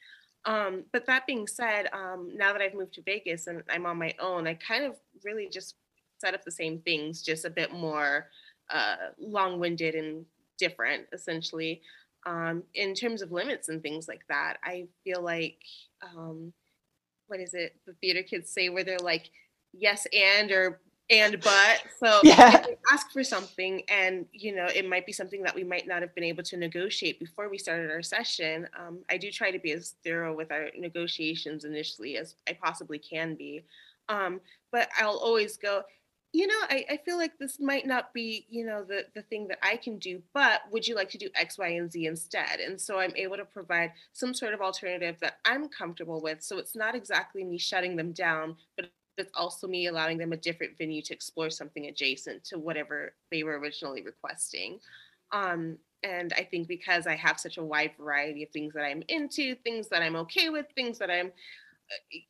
um, 0.45 0.83
but 0.93 1.05
that 1.05 1.27
being 1.27 1.47
said, 1.47 1.89
um, 1.93 2.31
now 2.35 2.53
that 2.53 2.61
I've 2.61 2.73
moved 2.73 2.93
to 2.93 3.01
Vegas 3.01 3.47
and 3.47 3.63
I'm 3.69 3.85
on 3.85 3.97
my 3.97 4.13
own, 4.19 4.47
I 4.47 4.53
kind 4.55 4.85
of 4.85 4.95
really 5.23 5.49
just 5.49 5.75
set 6.17 6.33
up 6.33 6.43
the 6.43 6.51
same 6.51 6.79
things, 6.79 7.21
just 7.21 7.45
a 7.45 7.49
bit 7.49 7.73
more 7.73 8.27
uh, 8.69 8.95
long-winded 9.19 9.95
and 9.95 10.25
different, 10.57 11.07
essentially. 11.13 11.81
Um, 12.25 12.63
in 12.73 12.93
terms 12.93 13.21
of 13.21 13.31
limits 13.31 13.69
and 13.69 13.81
things 13.81 14.07
like 14.07 14.21
that, 14.29 14.57
I 14.63 14.87
feel 15.03 15.21
like, 15.21 15.57
um, 16.01 16.53
what 17.27 17.39
is 17.39 17.53
it? 17.53 17.75
The 17.85 17.93
theater 17.93 18.23
kids 18.23 18.49
say 18.49 18.69
where 18.69 18.83
they're 18.83 18.97
like, 18.99 19.29
yes 19.73 20.07
and 20.13 20.51
or 20.51 20.81
and 21.09 21.39
but 21.41 21.83
so 21.99 22.19
yeah. 22.23 22.63
ask 22.91 23.11
for 23.11 23.23
something 23.23 23.81
and 23.89 24.25
you 24.31 24.55
know 24.55 24.67
it 24.75 24.87
might 24.87 25.05
be 25.05 25.11
something 25.11 25.41
that 25.41 25.55
we 25.55 25.63
might 25.63 25.87
not 25.87 26.01
have 26.01 26.13
been 26.13 26.23
able 26.23 26.43
to 26.43 26.57
negotiate 26.57 27.19
before 27.19 27.49
we 27.49 27.57
started 27.57 27.89
our 27.89 28.03
session 28.03 28.67
um, 28.77 28.99
i 29.09 29.17
do 29.17 29.31
try 29.31 29.51
to 29.51 29.59
be 29.59 29.71
as 29.71 29.95
thorough 30.03 30.35
with 30.35 30.51
our 30.51 30.69
negotiations 30.77 31.65
initially 31.65 32.17
as 32.17 32.35
i 32.47 32.53
possibly 32.53 32.99
can 32.99 33.35
be. 33.35 33.63
Um, 34.07 34.41
but 34.71 34.89
i'll 34.99 35.17
always 35.17 35.57
go 35.57 35.83
you 36.31 36.45
know 36.45 36.59
I, 36.69 36.85
I 36.91 36.97
feel 36.97 37.17
like 37.17 37.37
this 37.39 37.59
might 37.59 37.87
not 37.87 38.13
be 38.13 38.45
you 38.49 38.65
know 38.65 38.83
the 38.83 39.05
the 39.15 39.23
thing 39.23 39.47
that 39.47 39.57
i 39.63 39.77
can 39.77 39.97
do 39.97 40.21
but 40.33 40.61
would 40.71 40.87
you 40.87 40.95
like 40.95 41.09
to 41.11 41.17
do 41.17 41.29
x 41.35 41.57
y 41.57 41.69
and 41.69 41.91
z 41.91 42.05
instead? 42.05 42.59
And 42.59 42.79
so 42.79 42.99
i'm 42.99 43.15
able 43.15 43.37
to 43.37 43.45
provide 43.45 43.93
some 44.13 44.33
sort 44.33 44.53
of 44.53 44.61
alternative 44.61 45.17
that 45.21 45.37
i'm 45.45 45.69
comfortable 45.69 46.21
with. 46.21 46.43
So 46.43 46.57
it's 46.57 46.75
not 46.75 46.95
exactly 46.95 47.43
me 47.43 47.57
shutting 47.57 47.95
them 47.95 48.11
down 48.11 48.57
but 48.75 48.89
it's 49.19 49.31
also 49.35 49.67
me 49.67 49.87
allowing 49.87 50.17
them 50.17 50.33
a 50.33 50.37
different 50.37 50.77
venue 50.77 51.01
to 51.03 51.13
explore 51.13 51.49
something 51.49 51.85
adjacent 51.85 52.43
to 52.45 52.59
whatever 52.59 53.13
they 53.31 53.43
were 53.43 53.59
originally 53.59 54.01
requesting. 54.01 54.79
Um, 55.31 55.77
and 56.03 56.33
I 56.33 56.43
think 56.43 56.67
because 56.67 57.07
I 57.07 57.15
have 57.15 57.39
such 57.39 57.57
a 57.57 57.63
wide 57.63 57.91
variety 57.97 58.43
of 58.43 58.49
things 58.49 58.73
that 58.73 58.83
I'm 58.83 59.03
into, 59.07 59.55
things 59.55 59.89
that 59.89 60.01
I'm 60.01 60.15
okay 60.15 60.49
with, 60.49 60.65
things 60.75 60.97
that 60.99 61.11
I'm 61.11 61.31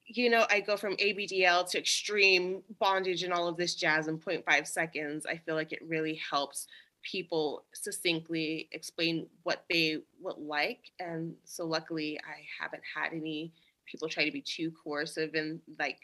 you 0.06 0.30
know, 0.30 0.46
I 0.50 0.62
go 0.62 0.78
from 0.78 0.96
ABDL 0.96 1.70
to 1.72 1.80
extreme 1.80 2.64
bondage 2.80 3.24
and 3.24 3.34
all 3.34 3.48
of 3.48 3.58
this 3.58 3.76
jazz 3.76 4.08
in 4.08 4.18
0.5 4.18 4.68
seconds. 4.68 5.26
I 5.26 5.38
feel 5.38 5.56
like 5.56 5.72
it 5.72 5.82
really 5.86 6.20
helps 6.30 6.68
people 7.04 7.66
succinctly 7.74 8.70
explain 8.72 9.28
what 9.44 9.66
they 9.70 10.00
would 10.22 10.38
like. 10.38 10.92
And 11.00 11.36
so 11.44 11.66
luckily 11.66 12.20
I 12.20 12.46
haven't 12.62 12.84
had 12.96 13.14
any 13.14 13.54
people 13.86 14.08
try 14.08 14.26
to 14.26 14.32
be 14.32 14.42
too 14.42 14.72
coercive 14.84 15.34
and 15.34 15.60
like 15.80 16.00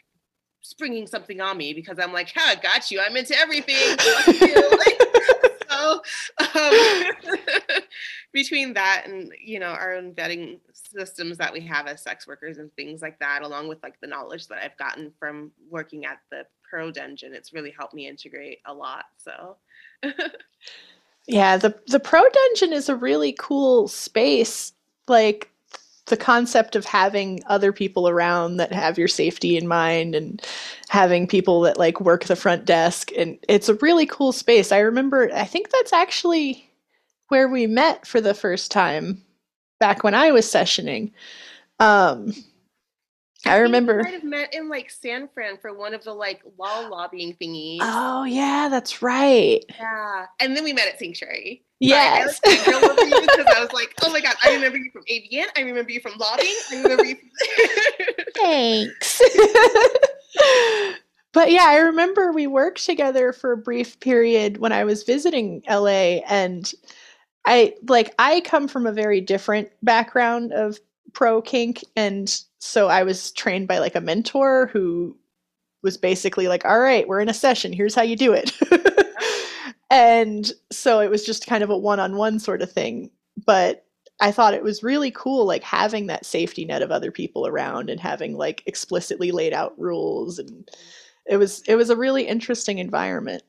springing 0.66 1.06
something 1.06 1.40
on 1.40 1.56
me 1.56 1.72
because 1.72 1.98
I'm 1.98 2.12
like, 2.12 2.32
"Ha, 2.34 2.56
got 2.62 2.90
you. 2.90 3.00
I'm 3.00 3.16
into 3.16 3.36
everything." 3.38 3.76
so 5.68 6.02
um, 6.38 7.82
between 8.32 8.74
that 8.74 9.04
and 9.06 9.32
you 9.42 9.58
know 9.58 9.68
our 9.68 9.94
own 9.94 10.12
vetting 10.12 10.58
systems 10.72 11.38
that 11.38 11.52
we 11.52 11.60
have 11.60 11.86
as 11.86 12.02
sex 12.02 12.26
workers 12.26 12.58
and 12.58 12.72
things 12.74 13.02
like 13.02 13.18
that, 13.18 13.42
along 13.42 13.68
with 13.68 13.82
like 13.82 14.00
the 14.00 14.06
knowledge 14.06 14.48
that 14.48 14.58
I've 14.62 14.76
gotten 14.76 15.12
from 15.18 15.50
working 15.70 16.04
at 16.04 16.18
the 16.30 16.44
Pro 16.68 16.90
Dungeon, 16.90 17.32
it's 17.34 17.52
really 17.52 17.70
helped 17.76 17.94
me 17.94 18.08
integrate 18.08 18.58
a 18.66 18.74
lot. 18.74 19.04
So. 19.16 19.56
yeah, 21.26 21.56
the 21.56 21.74
the 21.86 22.00
Pro 22.00 22.22
Dungeon 22.22 22.72
is 22.72 22.88
a 22.88 22.96
really 22.96 23.34
cool 23.38 23.88
space. 23.88 24.72
Like 25.08 25.50
the 26.06 26.16
concept 26.16 26.76
of 26.76 26.84
having 26.84 27.40
other 27.46 27.72
people 27.72 28.08
around 28.08 28.56
that 28.56 28.72
have 28.72 28.96
your 28.96 29.08
safety 29.08 29.56
in 29.56 29.66
mind 29.66 30.14
and 30.14 30.40
having 30.88 31.26
people 31.26 31.60
that 31.60 31.78
like 31.78 32.00
work 32.00 32.24
the 32.24 32.36
front 32.36 32.64
desk 32.64 33.10
and 33.16 33.38
it's 33.48 33.68
a 33.68 33.74
really 33.76 34.06
cool 34.06 34.32
space. 34.32 34.72
I 34.72 34.78
remember 34.78 35.30
I 35.34 35.44
think 35.44 35.70
that's 35.70 35.92
actually 35.92 36.70
where 37.28 37.48
we 37.48 37.66
met 37.66 38.06
for 38.06 38.20
the 38.20 38.34
first 38.34 38.70
time 38.70 39.22
back 39.80 40.04
when 40.04 40.14
I 40.14 40.30
was 40.30 40.46
sessioning. 40.46 41.12
Um 41.80 42.32
I, 43.46 43.54
I 43.54 43.58
remember. 43.58 44.02
might 44.02 44.14
have 44.14 44.24
met 44.24 44.54
in 44.54 44.68
like 44.68 44.90
San 44.90 45.28
Fran 45.32 45.58
for 45.58 45.76
one 45.76 45.94
of 45.94 46.04
the 46.04 46.12
like 46.12 46.42
law 46.58 46.88
lobbying 46.88 47.36
thingies. 47.40 47.78
Oh 47.82 48.24
yeah, 48.24 48.68
that's 48.70 49.02
right. 49.02 49.64
Yeah, 49.78 50.26
and 50.40 50.56
then 50.56 50.64
we 50.64 50.72
met 50.72 50.88
at 50.88 50.98
Sanctuary. 50.98 51.62
Yes. 51.78 52.40
I, 52.44 52.48
like, 52.48 52.66
you 52.66 53.20
because 53.20 53.46
I 53.54 53.60
was 53.60 53.72
like, 53.72 53.94
oh 54.02 54.10
my 54.10 54.20
god, 54.20 54.34
I 54.42 54.54
remember 54.54 54.78
you 54.78 54.90
from 54.90 55.02
AVN. 55.04 55.46
I 55.56 55.60
remember 55.60 55.90
you 55.90 56.00
from 56.00 56.16
lobbying. 56.18 56.54
I 56.72 56.82
remember 56.82 57.04
you. 57.04 57.16
From- 57.16 58.24
Thanks. 58.36 59.20
but 61.32 61.50
yeah, 61.50 61.66
I 61.66 61.78
remember 61.78 62.32
we 62.32 62.46
worked 62.46 62.84
together 62.84 63.32
for 63.32 63.52
a 63.52 63.56
brief 63.56 64.00
period 64.00 64.58
when 64.58 64.72
I 64.72 64.84
was 64.84 65.02
visiting 65.02 65.62
LA, 65.68 66.20
and 66.28 66.72
I 67.44 67.74
like 67.88 68.14
I 68.18 68.40
come 68.40 68.68
from 68.68 68.86
a 68.86 68.92
very 68.92 69.20
different 69.20 69.70
background 69.82 70.52
of 70.52 70.78
pro 71.12 71.42
kink 71.42 71.84
and 71.94 72.42
so 72.58 72.88
I 72.88 73.02
was 73.02 73.32
trained 73.32 73.68
by 73.68 73.78
like 73.78 73.94
a 73.94 74.00
mentor 74.00 74.68
who 74.72 75.16
was 75.82 75.96
basically 75.96 76.48
like, 76.48 76.64
all 76.64 76.80
right, 76.80 77.06
we're 77.06 77.20
in 77.20 77.28
a 77.28 77.34
session. 77.34 77.72
Here's 77.72 77.94
how 77.94 78.02
you 78.02 78.16
do 78.16 78.32
it. 78.32 78.52
and 79.90 80.50
so 80.72 81.00
it 81.00 81.10
was 81.10 81.24
just 81.24 81.46
kind 81.46 81.62
of 81.62 81.70
a 81.70 81.78
one 81.78 82.00
on 82.00 82.16
one 82.16 82.38
sort 82.38 82.62
of 82.62 82.72
thing. 82.72 83.10
But 83.44 83.84
I 84.20 84.32
thought 84.32 84.54
it 84.54 84.62
was 84.62 84.82
really 84.82 85.10
cool, 85.10 85.46
like 85.46 85.62
having 85.62 86.06
that 86.06 86.24
safety 86.24 86.64
net 86.64 86.82
of 86.82 86.90
other 86.90 87.10
people 87.10 87.46
around 87.46 87.90
and 87.90 88.00
having 88.00 88.36
like 88.36 88.62
explicitly 88.66 89.30
laid 89.30 89.52
out 89.52 89.78
rules. 89.78 90.38
And 90.38 90.68
it 91.26 91.36
was, 91.36 91.62
it 91.68 91.76
was 91.76 91.90
a 91.90 91.96
really 91.96 92.26
interesting 92.26 92.78
environment. 92.78 93.42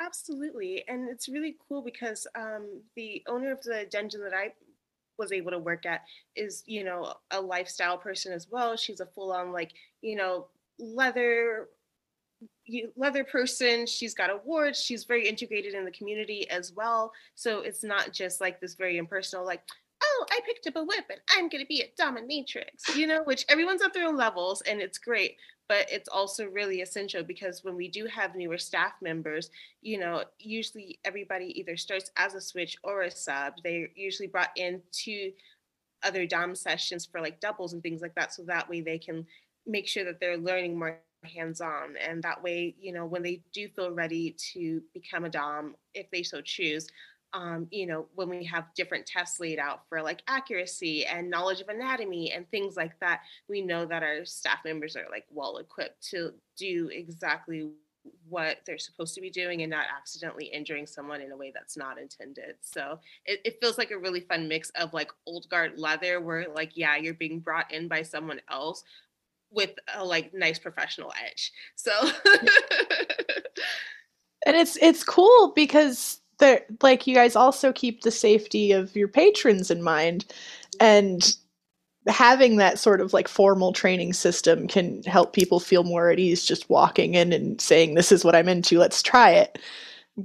Absolutely. 0.00 0.82
And 0.88 1.08
it's 1.08 1.28
really 1.28 1.56
cool 1.68 1.82
because 1.82 2.26
um, 2.34 2.80
the 2.96 3.22
owner 3.28 3.52
of 3.52 3.62
the 3.62 3.86
dungeon 3.90 4.22
that 4.24 4.34
I 4.34 4.54
was 5.18 5.32
able 5.32 5.50
to 5.50 5.58
work 5.58 5.86
at 5.86 6.02
is 6.36 6.62
you 6.66 6.84
know 6.84 7.14
a 7.30 7.40
lifestyle 7.40 7.98
person 7.98 8.32
as 8.32 8.48
well. 8.50 8.76
She's 8.76 9.00
a 9.00 9.06
full 9.06 9.32
on 9.32 9.52
like 9.52 9.72
you 10.00 10.16
know 10.16 10.46
leather 10.78 11.68
leather 12.96 13.24
person. 13.24 13.86
She's 13.86 14.14
got 14.14 14.30
awards. 14.30 14.80
She's 14.80 15.04
very 15.04 15.28
integrated 15.28 15.74
in 15.74 15.84
the 15.84 15.90
community 15.90 16.48
as 16.50 16.72
well. 16.72 17.12
So 17.34 17.60
it's 17.60 17.84
not 17.84 18.12
just 18.12 18.40
like 18.40 18.60
this 18.60 18.74
very 18.74 18.98
impersonal 18.98 19.44
like 19.44 19.62
oh 20.02 20.26
i 20.30 20.40
picked 20.46 20.66
up 20.66 20.76
a 20.76 20.84
whip 20.84 21.04
and 21.10 21.20
i'm 21.30 21.48
going 21.48 21.62
to 21.62 21.68
be 21.68 21.82
a 21.82 22.02
dominatrix 22.02 22.94
you 22.96 23.06
know 23.06 23.22
which 23.24 23.44
everyone's 23.48 23.82
at 23.82 23.92
their 23.94 24.06
own 24.06 24.16
levels 24.16 24.62
and 24.62 24.80
it's 24.80 24.98
great 24.98 25.36
but 25.72 25.90
it's 25.90 26.08
also 26.08 26.46
really 26.48 26.82
essential 26.82 27.22
because 27.22 27.64
when 27.64 27.76
we 27.76 27.88
do 27.88 28.04
have 28.04 28.34
newer 28.34 28.58
staff 28.58 28.92
members, 29.00 29.48
you 29.80 29.98
know, 29.98 30.22
usually 30.38 30.98
everybody 31.02 31.58
either 31.58 31.78
starts 31.78 32.10
as 32.18 32.34
a 32.34 32.42
switch 32.42 32.76
or 32.84 33.02
a 33.02 33.10
sub. 33.10 33.54
They're 33.64 33.88
usually 33.94 34.28
brought 34.28 34.50
into 34.56 35.32
other 36.02 36.26
DOM 36.26 36.54
sessions 36.54 37.06
for 37.06 37.22
like 37.22 37.40
doubles 37.40 37.72
and 37.72 37.82
things 37.82 38.02
like 38.02 38.14
that. 38.16 38.34
So 38.34 38.42
that 38.42 38.68
way 38.68 38.82
they 38.82 38.98
can 38.98 39.26
make 39.66 39.88
sure 39.88 40.04
that 40.04 40.20
they're 40.20 40.36
learning 40.36 40.78
more 40.78 41.00
hands-on 41.24 41.96
and 42.04 42.20
that 42.24 42.42
way 42.42 42.74
you 42.80 42.92
know 42.92 43.06
when 43.06 43.22
they 43.22 43.40
do 43.52 43.68
feel 43.68 43.92
ready 43.92 44.34
to 44.36 44.82
become 44.92 45.24
a 45.24 45.28
dom 45.28 45.76
if 45.94 46.10
they 46.10 46.20
so 46.20 46.40
choose 46.40 46.88
um, 47.34 47.66
you 47.70 47.86
know, 47.86 48.06
when 48.14 48.28
we 48.28 48.44
have 48.44 48.74
different 48.74 49.06
tests 49.06 49.40
laid 49.40 49.58
out 49.58 49.88
for 49.88 50.02
like 50.02 50.22
accuracy 50.28 51.06
and 51.06 51.30
knowledge 51.30 51.60
of 51.60 51.68
anatomy 51.68 52.32
and 52.32 52.50
things 52.50 52.76
like 52.76 52.98
that, 53.00 53.20
we 53.48 53.62
know 53.62 53.86
that 53.86 54.02
our 54.02 54.24
staff 54.24 54.58
members 54.64 54.96
are 54.96 55.06
like 55.10 55.24
well 55.30 55.58
equipped 55.58 56.08
to 56.10 56.32
do 56.56 56.90
exactly 56.92 57.70
what 58.28 58.58
they're 58.66 58.78
supposed 58.78 59.14
to 59.14 59.20
be 59.20 59.30
doing 59.30 59.62
and 59.62 59.70
not 59.70 59.86
accidentally 59.96 60.46
injuring 60.46 60.86
someone 60.86 61.20
in 61.20 61.30
a 61.32 61.36
way 61.36 61.52
that's 61.54 61.76
not 61.76 61.98
intended. 61.98 62.56
So 62.60 62.98
it, 63.24 63.40
it 63.44 63.60
feels 63.60 63.78
like 63.78 63.92
a 63.92 63.98
really 63.98 64.20
fun 64.20 64.48
mix 64.48 64.70
of 64.70 64.92
like 64.92 65.12
old 65.26 65.48
guard 65.48 65.78
leather, 65.78 66.20
where 66.20 66.48
like, 66.52 66.72
yeah, 66.74 66.96
you're 66.96 67.14
being 67.14 67.38
brought 67.38 67.72
in 67.72 67.88
by 67.88 68.02
someone 68.02 68.40
else 68.50 68.84
with 69.50 69.70
a 69.94 70.04
like 70.04 70.34
nice 70.34 70.58
professional 70.58 71.12
edge. 71.24 71.52
So 71.76 71.92
and 74.46 74.56
it's 74.56 74.76
it's 74.80 75.04
cool 75.04 75.52
because 75.54 76.21
there 76.38 76.62
like 76.82 77.06
you 77.06 77.14
guys 77.14 77.36
also 77.36 77.72
keep 77.72 78.02
the 78.02 78.10
safety 78.10 78.72
of 78.72 78.94
your 78.96 79.08
patrons 79.08 79.70
in 79.70 79.82
mind 79.82 80.24
and 80.80 81.36
having 82.08 82.56
that 82.56 82.78
sort 82.78 83.00
of 83.00 83.12
like 83.12 83.28
formal 83.28 83.72
training 83.72 84.12
system 84.12 84.66
can 84.66 85.02
help 85.04 85.32
people 85.32 85.60
feel 85.60 85.84
more 85.84 86.10
at 86.10 86.18
ease 86.18 86.44
just 86.44 86.68
walking 86.68 87.14
in 87.14 87.32
and 87.32 87.60
saying 87.60 87.94
this 87.94 88.10
is 88.10 88.24
what 88.24 88.34
i'm 88.34 88.48
into 88.48 88.78
let's 88.78 89.02
try 89.02 89.30
it. 89.30 89.58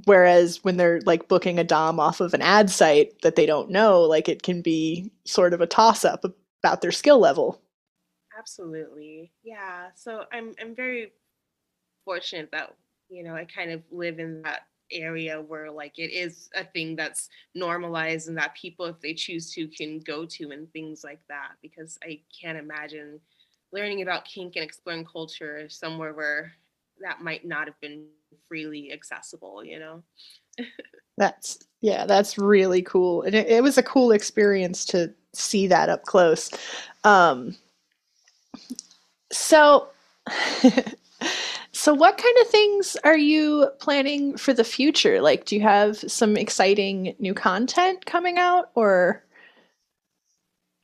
Whereas 0.04 0.62
when 0.64 0.76
they're 0.76 1.00
like 1.06 1.28
booking 1.28 1.58
a 1.58 1.64
dom 1.64 1.98
off 1.98 2.20
of 2.20 2.34
an 2.34 2.42
ad 2.42 2.68
site 2.68 3.22
that 3.22 3.36
they 3.36 3.46
don't 3.46 3.70
know 3.70 4.02
like 4.02 4.28
it 4.28 4.42
can 4.42 4.60
be 4.60 5.10
sort 5.24 5.54
of 5.54 5.62
a 5.62 5.66
toss 5.66 6.04
up 6.04 6.24
about 6.62 6.82
their 6.82 6.92
skill 6.92 7.18
level. 7.18 7.62
Absolutely. 8.38 9.32
Yeah 9.42 9.88
so 9.94 10.24
i'm 10.32 10.54
i'm 10.60 10.74
very 10.74 11.12
fortunate 12.04 12.50
that 12.52 12.74
you 13.08 13.22
know 13.22 13.34
i 13.34 13.44
kind 13.44 13.70
of 13.70 13.82
live 13.90 14.18
in 14.18 14.42
that 14.42 14.67
area 14.92 15.40
where 15.40 15.70
like 15.70 15.98
it 15.98 16.10
is 16.12 16.48
a 16.54 16.64
thing 16.64 16.96
that's 16.96 17.28
normalized 17.54 18.28
and 18.28 18.36
that 18.36 18.54
people 18.54 18.86
if 18.86 19.00
they 19.00 19.14
choose 19.14 19.52
to 19.52 19.66
can 19.68 20.00
go 20.00 20.24
to 20.24 20.50
and 20.50 20.72
things 20.72 21.04
like 21.04 21.20
that 21.28 21.52
because 21.62 21.98
i 22.04 22.18
can't 22.40 22.58
imagine 22.58 23.20
learning 23.72 24.02
about 24.02 24.24
kink 24.24 24.56
and 24.56 24.64
exploring 24.64 25.04
culture 25.04 25.68
somewhere 25.68 26.14
where 26.14 26.52
that 27.00 27.22
might 27.22 27.46
not 27.46 27.66
have 27.66 27.80
been 27.80 28.06
freely 28.48 28.92
accessible 28.92 29.64
you 29.64 29.78
know? 29.78 30.02
That's 31.16 31.58
yeah 31.80 32.06
that's 32.06 32.38
really 32.38 32.82
cool 32.82 33.22
and 33.22 33.34
it, 33.34 33.48
it 33.48 33.62
was 33.62 33.76
a 33.76 33.82
cool 33.82 34.12
experience 34.12 34.84
to 34.86 35.12
see 35.32 35.66
that 35.66 35.88
up 35.88 36.04
close. 36.04 36.50
Um 37.04 37.56
so 39.32 39.88
So, 41.88 41.94
what 41.94 42.18
kind 42.18 42.36
of 42.42 42.48
things 42.48 42.98
are 43.02 43.16
you 43.16 43.70
planning 43.78 44.36
for 44.36 44.52
the 44.52 44.62
future? 44.62 45.22
Like, 45.22 45.46
do 45.46 45.56
you 45.56 45.62
have 45.62 45.96
some 45.96 46.36
exciting 46.36 47.14
new 47.18 47.32
content 47.32 48.04
coming 48.04 48.36
out, 48.36 48.70
or? 48.74 49.24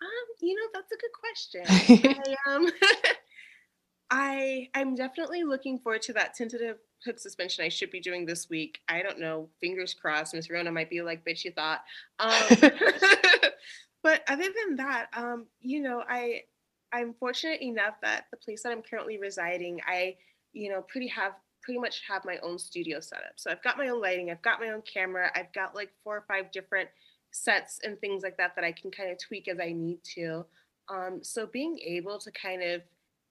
Um, 0.01 0.09
you 0.41 0.55
know, 0.55 0.63
that's 0.73 0.93
a 0.93 0.97
good 0.97 1.11
question. 1.13 2.25
I, 2.49 2.51
um, 2.51 2.71
I 4.11 4.71
I'm 4.73 4.95
definitely 4.95 5.43
looking 5.43 5.79
forward 5.79 6.01
to 6.03 6.15
that 6.15 6.33
tentative 6.33 6.79
hook 7.05 7.19
suspension 7.19 7.67
I 7.67 7.69
should 7.69 7.91
be 7.91 8.01
doing 8.01 8.25
this 8.25 8.49
week. 8.49 8.81
I 8.89 9.03
don't 9.03 9.21
know. 9.21 9.51
Fingers 9.61 9.93
crossed. 9.93 10.33
Miss 10.33 10.49
Rona 10.49 10.73
might 10.73 10.89
be 10.89 11.03
like, 11.03 11.23
"Bitch, 11.23 11.45
you 11.45 11.51
thought." 11.51 11.83
Um, 12.19 12.33
but 14.03 14.23
other 14.27 14.43
than 14.43 14.77
that, 14.77 15.09
um, 15.15 15.49
you 15.61 15.83
know, 15.83 16.03
I 16.09 16.45
I'm 16.95 17.13
fortunate 17.13 17.61
enough 17.61 17.97
that 18.01 18.25
the 18.31 18.39
place 18.39 18.63
that 18.63 18.73
I'm 18.73 18.81
currently 18.81 19.19
residing, 19.19 19.83
I 19.87 20.17
you 20.55 20.71
know, 20.71 20.83
pretty 20.83 21.09
have 21.09 21.33
pretty 21.63 21.81
much 21.81 22.03
have 22.07 22.25
my 22.25 22.37
own 22.43 22.59
studio 22.59 23.01
set 23.01 23.21
up. 23.21 23.33
So 23.37 23.51
I've 23.51 23.63
got 23.63 23.79
my 23.79 23.89
own 23.89 24.01
lighting, 24.01 24.31
I've 24.31 24.43
got 24.43 24.61
my 24.61 24.69
own 24.69 24.83
camera, 24.83 25.31
I've 25.35 25.53
got 25.53 25.75
like 25.75 25.91
four 26.03 26.17
or 26.17 26.25
five 26.29 26.53
different 26.53 26.89
sets 27.31 27.81
and 27.83 27.99
things 28.01 28.23
like 28.23 28.37
that 28.37 28.55
that 28.55 28.65
I 28.65 28.73
can 28.73 28.91
kind 28.91 29.11
of 29.11 29.19
tweak 29.19 29.49
as 29.49 29.59
I 29.61 29.73
need 29.73 29.99
to. 30.15 30.45
Um, 30.89 31.21
so 31.23 31.47
being 31.47 31.79
able 31.79 32.19
to 32.19 32.31
kind 32.31 32.63
of 32.63 32.83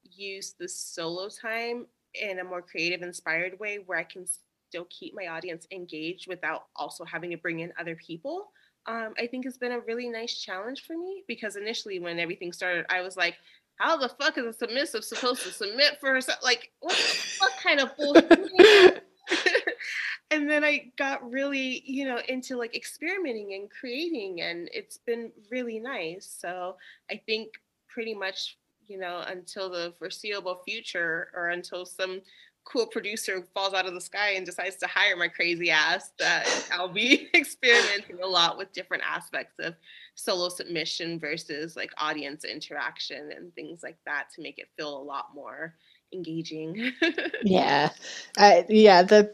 use 0.04 0.56
the 0.60 0.68
solo 0.68 1.30
time 1.30 1.86
in 2.16 2.40
a 2.40 2.44
more 2.44 2.62
creative, 2.62 3.02
inspired 3.02 3.60
way 3.60 3.80
where 3.86 3.98
I 3.98 4.04
can 4.04 4.26
still 4.70 4.88
keep 4.90 5.14
my 5.16 5.28
audience 5.28 5.68
engaged 5.72 6.28
without 6.28 6.66
also 6.76 7.06
having 7.06 7.32
to 7.32 7.38
bring 7.38 7.60
in 7.60 7.72
other 7.80 7.96
people, 7.96 8.50
um, 8.86 9.14
I 9.18 9.28
think 9.28 9.46
has 9.46 9.58
been 9.58 9.72
a 9.72 9.80
really 9.80 10.10
nice 10.10 10.34
challenge 10.34 10.86
for 10.86 10.98
me 10.98 11.24
because 11.28 11.56
initially 11.56 12.00
when 12.00 12.20
everything 12.20 12.52
started, 12.52 12.86
I 12.90 13.02
was 13.02 13.16
like, 13.16 13.36
how 13.84 13.98
the 13.98 14.08
fuck 14.08 14.38
is 14.38 14.46
a 14.46 14.54
submissive 14.54 15.04
supposed 15.04 15.44
to 15.44 15.52
submit 15.52 15.98
for 16.00 16.14
herself? 16.14 16.40
Like, 16.42 16.72
what, 16.80 16.98
what 17.40 17.52
kind 17.62 17.82
of 17.82 17.96
bullshit? 17.98 19.06
and 20.32 20.50
then 20.50 20.64
I 20.64 20.92
got 20.98 21.30
really, 21.30 21.84
you 21.86 22.06
know, 22.06 22.20
into 22.30 22.56
like 22.56 22.76
experimenting 22.76 23.54
and 23.54 23.70
creating, 23.70 24.42
and 24.42 24.70
it's 24.74 25.00
been 25.00 25.34
really 25.52 25.80
nice. 25.80 26.34
So 26.40 26.78
I 27.12 27.22
think 27.26 27.50
pretty 27.90 28.14
much, 28.14 28.58
you 28.88 28.98
know, 28.98 29.22
until 29.28 29.70
the 29.70 29.94
foreseeable 30.00 30.62
future 30.66 31.28
or 31.36 31.50
until 31.50 31.86
some 31.86 32.22
cool 32.66 32.88
producer 32.88 33.46
falls 33.54 33.74
out 33.74 33.86
of 33.86 33.94
the 33.94 34.02
sky 34.02 34.32
and 34.32 34.46
decides 34.46 34.76
to 34.78 34.88
hire 34.88 35.16
my 35.16 35.28
crazy 35.28 35.70
ass 35.70 36.12
that 36.20 36.48
I'll 36.72 36.88
be 36.88 37.30
experimenting 37.36 38.22
a 38.22 38.28
lot 38.28 38.58
with 38.58 38.72
different 38.72 39.04
aspects 39.06 39.60
of 39.60 39.76
solo 40.16 40.50
submission 40.50 41.20
versus 41.20 41.76
like 41.76 41.92
audience 41.98 42.46
interaction 42.46 43.32
and 43.36 43.54
things 43.56 43.84
like 43.84 43.98
that 44.06 44.28
to 44.36 44.42
make 44.42 44.60
it 44.60 44.70
feel 44.78 44.98
a 44.98 45.04
lot 45.04 45.28
more 45.34 45.76
engaging. 46.14 46.94
yeah. 47.44 47.90
Uh, 48.38 48.62
yeah, 48.70 49.02
the 49.02 49.34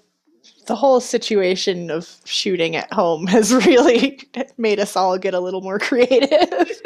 the 0.68 0.76
whole 0.76 1.00
situation 1.00 1.92
of 1.92 2.18
shooting 2.26 2.76
at 2.76 2.92
home 2.94 3.28
has 3.28 3.54
really 3.54 4.20
made 4.58 4.80
us 4.80 4.96
all 4.96 5.18
get 5.18 5.34
a 5.34 5.40
little 5.40 5.62
more 5.62 5.80
creative. 5.80 6.82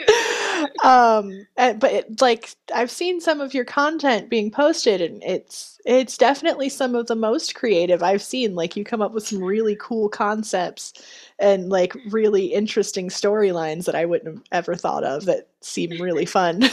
Um, 0.83 1.45
and, 1.57 1.79
but 1.79 1.91
it, 1.91 2.21
like 2.21 2.55
I've 2.73 2.91
seen 2.91 3.21
some 3.21 3.41
of 3.41 3.53
your 3.53 3.65
content 3.65 4.29
being 4.29 4.51
posted, 4.51 5.01
and 5.01 5.23
it's 5.23 5.79
it's 5.85 6.17
definitely 6.17 6.69
some 6.69 6.95
of 6.95 7.07
the 7.07 7.15
most 7.15 7.55
creative 7.55 8.03
I've 8.03 8.21
seen. 8.21 8.55
Like 8.55 8.75
you 8.75 8.83
come 8.83 9.01
up 9.01 9.13
with 9.13 9.27
some 9.27 9.43
really 9.43 9.77
cool 9.79 10.09
concepts 10.09 10.93
and 11.39 11.69
like 11.69 11.95
really 12.09 12.47
interesting 12.47 13.09
storylines 13.09 13.85
that 13.85 13.95
I 13.95 14.05
wouldn't 14.05 14.35
have 14.35 14.43
ever 14.51 14.75
thought 14.75 15.03
of 15.03 15.25
that 15.25 15.49
seem 15.61 16.01
really 16.01 16.25
fun. 16.25 16.63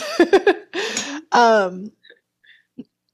um, 1.32 1.92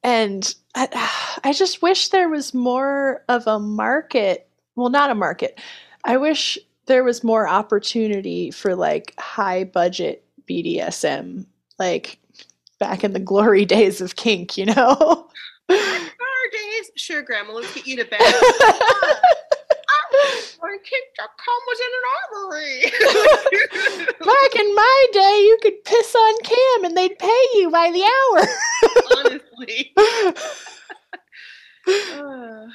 and 0.02 0.54
I, 0.74 1.38
I 1.44 1.52
just 1.52 1.82
wish 1.82 2.10
there 2.10 2.28
was 2.28 2.54
more 2.54 3.24
of 3.28 3.46
a 3.46 3.58
market. 3.58 4.48
Well, 4.74 4.90
not 4.90 5.10
a 5.10 5.14
market. 5.14 5.60
I 6.04 6.16
wish 6.18 6.58
there 6.86 7.04
was 7.04 7.24
more 7.24 7.48
opportunity 7.48 8.50
for 8.50 8.74
like 8.76 9.14
high 9.18 9.64
budget 9.64 10.25
BDSM, 10.48 11.46
like 11.78 12.18
back 12.78 13.04
in 13.04 13.12
the 13.12 13.20
glory 13.20 13.64
days 13.76 14.00
of 14.00 14.16
kink, 14.16 14.56
you 14.56 14.66
know? 14.66 15.28
Glory 15.68 16.08
days? 16.52 16.90
Sure, 16.96 17.22
Grandma, 17.22 17.52
let's 17.54 17.74
get 17.74 17.86
you 17.86 17.96
to 17.96 18.04
bed. 18.04 18.20
Kink.com 20.84 21.60
was 21.66 21.80
in 21.80 21.90
an 21.96 22.04
armory. 22.36 22.80
Back 24.24 24.52
in 24.60 24.74
my 24.74 25.06
day, 25.12 25.40
you 25.40 25.58
could 25.62 25.84
piss 25.84 26.14
on 26.14 26.38
cam 26.42 26.84
and 26.84 26.96
they'd 26.96 27.18
pay 27.18 27.44
you 27.54 27.70
by 27.70 27.90
the 27.90 28.04
hour. 28.04 28.46
Honestly. 29.16 29.92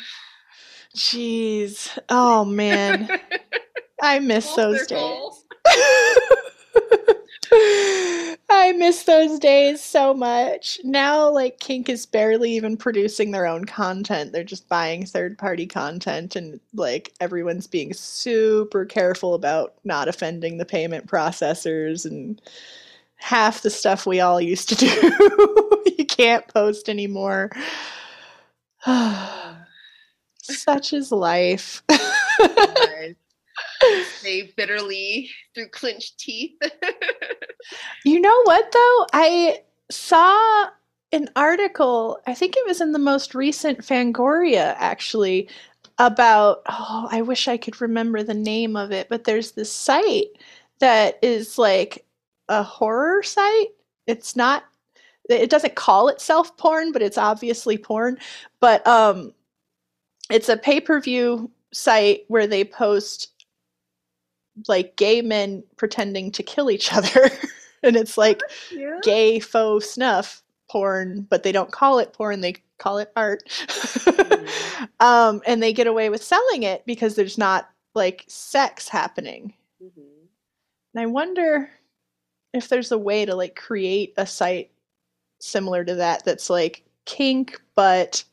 Jeez. 0.95 1.97
Oh 2.09 2.43
man. 2.43 3.07
I 4.01 4.19
miss 4.19 4.45
Full 4.47 4.55
those 4.57 4.87
days. 4.87 5.45
I 8.49 8.73
miss 8.77 9.03
those 9.03 9.39
days 9.39 9.81
so 9.81 10.13
much. 10.13 10.79
Now, 10.83 11.29
like, 11.29 11.59
Kink 11.59 11.89
is 11.89 12.05
barely 12.05 12.51
even 12.51 12.77
producing 12.77 13.31
their 13.31 13.45
own 13.45 13.65
content. 13.65 14.31
They're 14.31 14.43
just 14.43 14.69
buying 14.69 15.05
third 15.05 15.37
party 15.37 15.67
content, 15.67 16.35
and 16.37 16.59
like, 16.73 17.13
everyone's 17.19 17.67
being 17.67 17.93
super 17.93 18.85
careful 18.85 19.33
about 19.33 19.73
not 19.83 20.07
offending 20.07 20.57
the 20.57 20.65
payment 20.65 21.07
processors 21.07 22.05
and 22.05 22.41
half 23.15 23.61
the 23.61 23.69
stuff 23.69 24.05
we 24.05 24.21
all 24.21 24.39
used 24.39 24.69
to 24.69 24.75
do. 24.75 25.93
you 25.97 26.05
can't 26.05 26.47
post 26.47 26.87
anymore. 26.87 27.51
Such 30.41 30.93
is 30.93 31.11
life. 31.11 31.83
they 34.23 34.53
bitterly 34.55 35.29
through 35.53 35.69
clenched 35.69 36.19
teeth. 36.19 36.57
You 38.03 38.19
know 38.19 38.41
what 38.43 38.71
though? 38.71 39.07
I 39.13 39.61
saw 39.89 40.69
an 41.11 41.29
article, 41.35 42.19
I 42.25 42.33
think 42.33 42.55
it 42.57 42.65
was 42.65 42.81
in 42.81 42.93
the 42.93 42.99
most 42.99 43.35
recent 43.35 43.79
Fangoria 43.79 44.75
actually, 44.77 45.49
about 45.99 46.61
oh, 46.69 47.07
I 47.11 47.21
wish 47.21 47.47
I 47.47 47.57
could 47.57 47.79
remember 47.81 48.23
the 48.23 48.33
name 48.33 48.75
of 48.75 48.91
it, 48.91 49.07
but 49.09 49.23
there's 49.25 49.51
this 49.51 49.71
site 49.71 50.29
that 50.79 51.19
is 51.21 51.57
like 51.57 52.05
a 52.49 52.63
horror 52.63 53.21
site. 53.23 53.69
It's 54.07 54.35
not 54.35 54.63
it 55.29 55.49
doesn't 55.49 55.75
call 55.75 56.07
itself 56.09 56.57
porn, 56.57 56.91
but 56.91 57.01
it's 57.03 57.17
obviously 57.17 57.77
porn. 57.77 58.17
But 58.59 58.85
um 58.87 59.33
it's 60.29 60.49
a 60.49 60.57
pay-per-view 60.57 61.51
site 61.73 62.23
where 62.29 62.47
they 62.47 62.63
post 62.63 63.29
like 64.67 64.95
gay 64.95 65.21
men 65.21 65.63
pretending 65.77 66.31
to 66.31 66.43
kill 66.43 66.71
each 66.71 66.93
other. 66.97 67.29
And 67.83 67.95
it's 67.95 68.17
like 68.17 68.41
yeah. 68.71 68.99
gay 69.03 69.39
faux 69.39 69.89
snuff 69.89 70.43
porn, 70.69 71.27
but 71.29 71.43
they 71.43 71.51
don't 71.51 71.71
call 71.71 71.99
it 71.99 72.13
porn, 72.13 72.41
they 72.41 72.55
call 72.77 72.97
it 72.97 73.11
art. 73.15 73.43
um, 74.99 75.41
and 75.45 75.61
they 75.61 75.73
get 75.73 75.87
away 75.87 76.09
with 76.09 76.23
selling 76.23 76.63
it 76.63 76.83
because 76.85 77.15
there's 77.15 77.37
not 77.37 77.69
like 77.93 78.23
sex 78.27 78.87
happening. 78.87 79.53
Mhm. 79.83 80.27
And 80.93 81.01
I 81.01 81.05
wonder 81.05 81.69
if 82.53 82.69
there's 82.69 82.91
a 82.91 82.97
way 82.97 83.25
to 83.25 83.35
like 83.35 83.55
create 83.55 84.13
a 84.17 84.25
site 84.25 84.71
similar 85.39 85.83
to 85.83 85.95
that 85.95 86.23
that's 86.25 86.49
like 86.49 86.83
kink, 87.05 87.61
but 87.75 88.23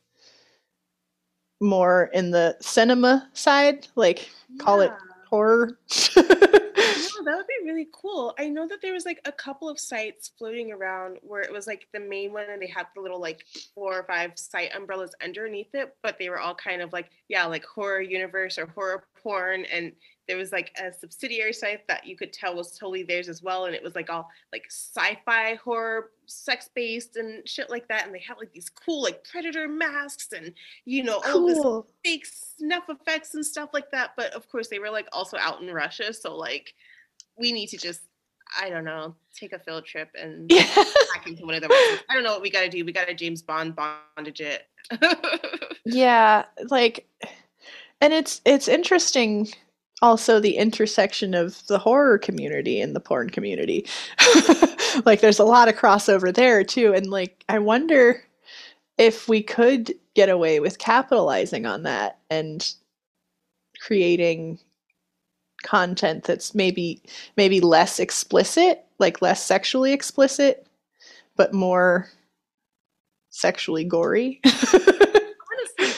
more 1.61 2.09
in 2.13 2.31
the 2.31 2.55
cinema 2.61 3.29
side, 3.33 3.87
like 3.95 4.29
call 4.59 4.81
it 4.81 4.91
Yeah. 4.91 5.25
horror. 5.29 5.77
Yeah, 6.99 7.23
that 7.23 7.37
would 7.37 7.47
be 7.47 7.65
really 7.65 7.87
cool. 7.93 8.33
I 8.37 8.49
know 8.49 8.67
that 8.67 8.81
there 8.81 8.93
was 8.93 9.05
like 9.05 9.21
a 9.25 9.31
couple 9.31 9.69
of 9.69 9.79
sites 9.79 10.31
floating 10.37 10.71
around 10.71 11.17
where 11.21 11.41
it 11.41 11.51
was 11.51 11.65
like 11.67 11.87
the 11.93 11.99
main 11.99 12.33
one 12.33 12.45
and 12.49 12.61
they 12.61 12.67
had 12.67 12.87
the 12.95 13.01
little 13.01 13.21
like 13.21 13.45
four 13.73 13.99
or 13.99 14.03
five 14.03 14.33
site 14.35 14.75
umbrellas 14.75 15.15
underneath 15.23 15.73
it, 15.73 15.95
but 16.03 16.17
they 16.19 16.29
were 16.29 16.39
all 16.39 16.55
kind 16.55 16.81
of 16.81 16.91
like, 16.91 17.09
yeah, 17.29 17.45
like 17.45 17.65
horror 17.65 18.01
universe 18.01 18.57
or 18.57 18.67
horror 18.67 19.05
porn. 19.23 19.65
And 19.65 19.93
there 20.29 20.37
was 20.37 20.51
like 20.51 20.71
a 20.79 20.93
subsidiary 20.93 21.51
site 21.51 21.87
that 21.87 22.05
you 22.05 22.15
could 22.15 22.31
tell 22.31 22.55
was 22.55 22.77
totally 22.77 23.01
theirs 23.01 23.27
as 23.27 23.41
well. 23.41 23.65
And 23.65 23.73
it 23.73 23.81
was 23.81 23.95
like 23.95 24.11
all 24.11 24.29
like 24.53 24.67
sci-fi 24.69 25.55
horror 25.55 26.11
sex 26.27 26.69
based 26.75 27.15
and 27.15 27.49
shit 27.49 27.71
like 27.71 27.87
that. 27.87 28.05
And 28.05 28.13
they 28.13 28.19
had 28.19 28.37
like 28.37 28.53
these 28.53 28.69
cool 28.69 29.01
like 29.01 29.23
predator 29.23 29.67
masks 29.67 30.31
and 30.31 30.53
you 30.85 31.03
know, 31.03 31.19
all 31.25 31.47
this 31.47 31.65
fake 32.05 32.27
snuff 32.27 32.83
effects 32.89 33.33
and 33.33 33.43
stuff 33.43 33.71
like 33.73 33.89
that. 33.89 34.11
But 34.15 34.31
of 34.33 34.47
course, 34.49 34.67
they 34.67 34.77
were 34.77 34.91
like 34.91 35.07
also 35.11 35.35
out 35.37 35.61
in 35.61 35.73
Russia, 35.73 36.13
so 36.13 36.37
like 36.37 36.75
we 37.35 37.51
need 37.51 37.67
to 37.69 37.77
just 37.77 38.01
I 38.61 38.69
don't 38.69 38.85
know 38.85 39.15
take 39.35 39.53
a 39.53 39.59
field 39.59 39.85
trip 39.85 40.09
and 40.13 40.47
Yeah. 40.53 40.67
into 41.25 41.43
one 41.43 41.55
of 41.55 41.61
them. 41.61 41.71
I 41.71 42.13
don't 42.13 42.23
know 42.23 42.33
what 42.33 42.43
we 42.43 42.51
got 42.51 42.61
to 42.61 42.69
do. 42.69 42.85
We 42.85 42.91
got 42.91 43.07
to 43.07 43.15
James 43.15 43.41
Bond 43.41 43.75
bondage 43.75 44.41
it. 44.41 44.67
Yeah, 45.85 46.45
like 46.69 47.07
and 48.01 48.13
it's 48.13 48.41
it's 48.45 48.67
interesting 48.67 49.49
also 50.01 50.39
the 50.39 50.57
intersection 50.57 51.33
of 51.33 51.65
the 51.67 51.79
horror 51.79 52.17
community 52.17 52.81
and 52.81 52.95
the 52.95 52.99
porn 52.99 53.29
community. 53.29 53.85
like 55.05 55.21
there's 55.21 55.39
a 55.39 55.45
lot 55.45 55.67
of 55.67 55.75
crossover 55.75 56.33
there 56.33 56.63
too 56.63 56.93
and 56.93 57.07
like 57.07 57.43
I 57.49 57.59
wonder 57.59 58.23
if 58.97 59.29
we 59.29 59.41
could 59.41 59.93
get 60.13 60.29
away 60.29 60.59
with 60.59 60.77
capitalizing 60.77 61.65
on 61.65 61.83
that 61.83 62.19
and 62.29 62.73
creating 63.81 64.59
content 65.63 66.25
that's 66.25 66.53
maybe 66.53 67.01
maybe 67.37 67.61
less 67.61 67.99
explicit, 67.99 68.85
like 68.99 69.21
less 69.21 69.43
sexually 69.43 69.93
explicit, 69.93 70.67
but 71.35 71.53
more 71.53 72.09
sexually 73.29 73.83
gory. 73.83 74.41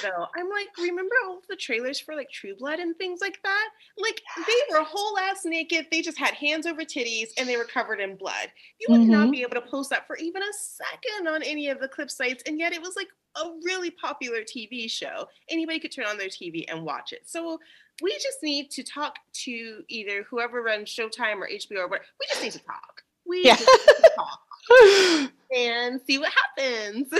Though, 0.02 0.28
I'm 0.36 0.50
like, 0.50 0.68
remember 0.78 1.16
all 1.26 1.38
of 1.38 1.48
the 1.48 1.56
trailers 1.56 2.00
for 2.00 2.16
like 2.16 2.30
True 2.32 2.56
Blood 2.56 2.80
and 2.80 2.96
things 2.98 3.22
like 3.22 3.40
that? 3.44 3.70
Like 3.98 4.22
they 4.38 4.74
were 4.74 4.84
whole 4.84 5.18
ass 5.18 5.42
naked. 5.46 5.88
They 5.92 6.02
just 6.02 6.18
had 6.18 6.34
hands 6.34 6.66
over 6.66 6.82
titties 6.82 7.30
and 7.38 7.48
they 7.48 7.58
were 7.58 7.66
covered 7.66 8.00
in 8.00 8.16
blood. 8.16 8.52
You 8.80 8.88
would 8.92 9.08
not 9.08 9.28
Mhm. 9.28 9.32
be 9.32 9.42
able 9.42 9.56
to 9.56 9.62
post 9.62 9.90
that 9.92 10.08
for 10.08 10.18
even 10.18 10.42
a 10.42 10.54
second 10.54 11.28
on 11.28 11.44
any 11.44 11.70
of 11.70 11.80
the 11.80 11.88
clip 11.88 12.10
sites, 12.10 12.44
and 12.46 12.60
yet 12.60 12.74
it 12.74 12.82
was 12.82 12.96
like 12.96 13.10
a 13.36 13.50
really 13.64 13.92
popular 13.92 14.44
TV 14.44 14.90
show. 14.90 15.28
Anybody 15.50 15.80
could 15.80 15.92
turn 15.92 16.06
on 16.06 16.18
their 16.18 16.28
TV 16.30 16.66
and 16.68 16.84
watch 16.84 17.14
it. 17.14 17.30
So 17.30 17.60
we 18.02 18.12
just 18.14 18.42
need 18.44 18.72
to 18.72 18.84
talk 18.84 19.18
to 19.44 19.84
either 19.88 20.24
whoever 20.24 20.62
runs 20.62 20.90
Showtime 20.94 21.38
or 21.38 21.48
HBO 21.48 21.82
or 21.82 21.88
whatever. 21.88 22.06
We 22.20 22.26
just 22.30 22.42
need 22.44 22.52
to 22.54 22.60
talk. 22.60 23.04
We 23.26 23.44
Yeah. 23.46 23.56
just 23.56 23.70
need 23.72 24.04
to 24.04 24.12
talk 24.16 24.42
and 25.56 26.02
see 26.06 26.18
what 26.18 26.32
happens. 26.58 27.14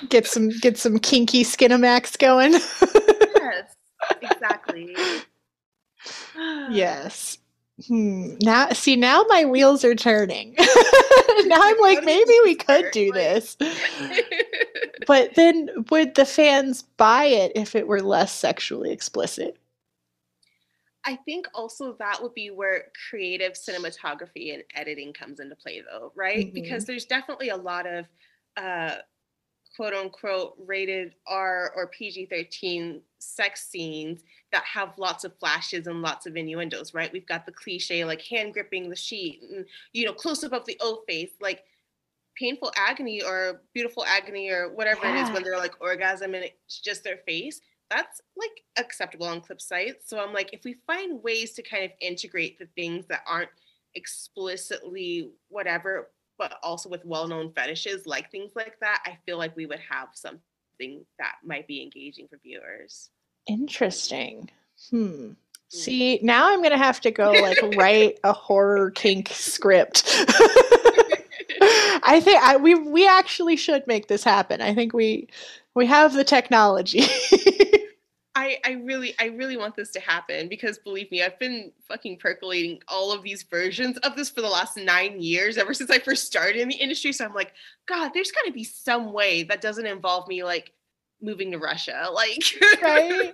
get 0.08 0.26
some 0.26 0.48
get 0.48 0.78
some 0.78 0.98
kinky 0.98 1.44
skinamax 1.44 2.18
going. 2.18 2.52
yes, 2.52 3.76
exactly. 4.22 4.96
yes. 6.70 7.38
Hmm. 7.88 8.36
Now, 8.40 8.68
see, 8.70 8.94
now 8.94 9.24
my 9.28 9.44
wheels 9.44 9.84
are 9.84 9.96
turning. 9.96 10.54
now 10.58 11.58
I'm 11.60 11.80
like, 11.80 12.04
maybe 12.04 12.32
we 12.44 12.54
could 12.54 12.86
do 12.92 13.10
this. 13.10 13.56
but 15.06 15.34
then, 15.34 15.68
would 15.90 16.14
the 16.14 16.24
fans 16.24 16.82
buy 16.96 17.24
it 17.24 17.52
if 17.56 17.74
it 17.74 17.88
were 17.88 18.00
less 18.00 18.32
sexually 18.32 18.92
explicit? 18.92 19.56
I 21.06 21.16
think 21.16 21.46
also 21.54 21.96
that 21.98 22.22
would 22.22 22.34
be 22.34 22.50
where 22.50 22.86
creative 23.10 23.52
cinematography 23.52 24.54
and 24.54 24.62
editing 24.74 25.12
comes 25.12 25.38
into 25.38 25.54
play, 25.54 25.82
though, 25.82 26.12
right? 26.14 26.46
Mm-hmm. 26.46 26.54
Because 26.54 26.84
there's 26.86 27.04
definitely 27.04 27.50
a 27.50 27.56
lot 27.56 27.86
of 27.86 28.06
uh, 28.56 28.96
quote 29.76 29.92
unquote 29.92 30.54
rated 30.64 31.14
R 31.26 31.72
or 31.76 31.88
PG 31.88 32.26
13 32.26 33.02
sex 33.18 33.68
scenes 33.68 34.22
that 34.52 34.64
have 34.64 34.96
lots 34.98 35.24
of 35.24 35.36
flashes 35.38 35.86
and 35.86 36.00
lots 36.00 36.26
of 36.26 36.36
innuendos, 36.36 36.94
right? 36.94 37.12
We've 37.12 37.26
got 37.26 37.44
the 37.44 37.52
cliche 37.52 38.04
like 38.04 38.22
hand 38.22 38.54
gripping 38.54 38.88
the 38.88 38.96
sheet 38.96 39.42
and, 39.42 39.66
you 39.92 40.06
know, 40.06 40.12
close 40.12 40.42
up 40.44 40.52
of 40.52 40.64
the 40.64 40.78
O 40.80 41.02
face, 41.06 41.32
like 41.40 41.64
painful 42.36 42.72
agony 42.76 43.22
or 43.22 43.62
beautiful 43.74 44.04
agony 44.04 44.50
or 44.50 44.72
whatever 44.74 45.00
yeah. 45.04 45.18
it 45.18 45.22
is 45.22 45.30
when 45.30 45.42
they're 45.42 45.58
like 45.58 45.74
orgasm 45.80 46.34
and 46.34 46.44
it's 46.44 46.80
just 46.80 47.04
their 47.04 47.18
face 47.26 47.60
that's 47.90 48.20
like 48.36 48.64
acceptable 48.78 49.26
on 49.26 49.40
clip 49.40 49.60
sites. 49.60 50.08
So 50.08 50.18
I'm 50.18 50.32
like, 50.32 50.50
if 50.52 50.64
we 50.64 50.76
find 50.86 51.22
ways 51.22 51.52
to 51.52 51.62
kind 51.62 51.84
of 51.84 51.90
integrate 52.00 52.58
the 52.58 52.66
things 52.74 53.06
that 53.06 53.22
aren't 53.26 53.50
explicitly 53.94 55.30
whatever, 55.48 56.10
but 56.38 56.56
also 56.62 56.88
with 56.88 57.04
well-known 57.04 57.52
fetishes 57.52 58.06
like 58.06 58.30
things 58.30 58.52
like 58.56 58.78
that, 58.80 59.02
I 59.06 59.18
feel 59.26 59.38
like 59.38 59.56
we 59.56 59.66
would 59.66 59.80
have 59.88 60.08
something 60.14 61.04
that 61.18 61.36
might 61.44 61.66
be 61.66 61.82
engaging 61.82 62.26
for 62.28 62.38
viewers. 62.42 63.10
Interesting. 63.46 64.50
Hmm. 64.90 65.32
Mm. 65.74 65.80
See, 65.80 66.18
now 66.22 66.52
I'm 66.52 66.62
gonna 66.62 66.78
have 66.78 67.00
to 67.02 67.10
go 67.10 67.32
like 67.32 67.58
write 67.76 68.18
a 68.24 68.32
horror 68.32 68.90
kink 68.90 69.28
script. 69.32 70.04
I 72.06 72.20
think 72.22 72.42
I, 72.42 72.56
we 72.56 72.74
we 72.74 73.08
actually 73.08 73.56
should 73.56 73.86
make 73.86 74.08
this 74.08 74.24
happen. 74.24 74.60
I 74.60 74.74
think 74.74 74.92
we 74.92 75.28
we 75.74 75.86
have 75.86 76.12
the 76.12 76.24
technology. 76.24 77.00
I, 78.36 78.58
I 78.64 78.72
really 78.72 79.14
I 79.20 79.26
really 79.26 79.56
want 79.56 79.76
this 79.76 79.92
to 79.92 80.00
happen 80.00 80.48
because 80.48 80.78
believe 80.78 81.10
me, 81.10 81.22
I've 81.22 81.38
been 81.38 81.70
fucking 81.86 82.18
percolating 82.18 82.80
all 82.88 83.12
of 83.12 83.22
these 83.22 83.44
versions 83.44 83.96
of 83.98 84.16
this 84.16 84.28
for 84.28 84.40
the 84.40 84.48
last 84.48 84.76
nine 84.76 85.20
years, 85.20 85.56
ever 85.56 85.72
since 85.72 85.90
I 85.90 86.00
first 86.00 86.26
started 86.26 86.60
in 86.60 86.68
the 86.68 86.74
industry. 86.74 87.12
So 87.12 87.24
I'm 87.24 87.34
like, 87.34 87.52
God, 87.86 88.10
there's 88.12 88.32
gotta 88.32 88.50
be 88.50 88.64
some 88.64 89.12
way 89.12 89.44
that 89.44 89.60
doesn't 89.60 89.86
involve 89.86 90.26
me 90.26 90.42
like 90.42 90.72
moving 91.22 91.52
to 91.52 91.58
Russia. 91.58 92.08
Like 92.12 92.42
right? 92.82 93.32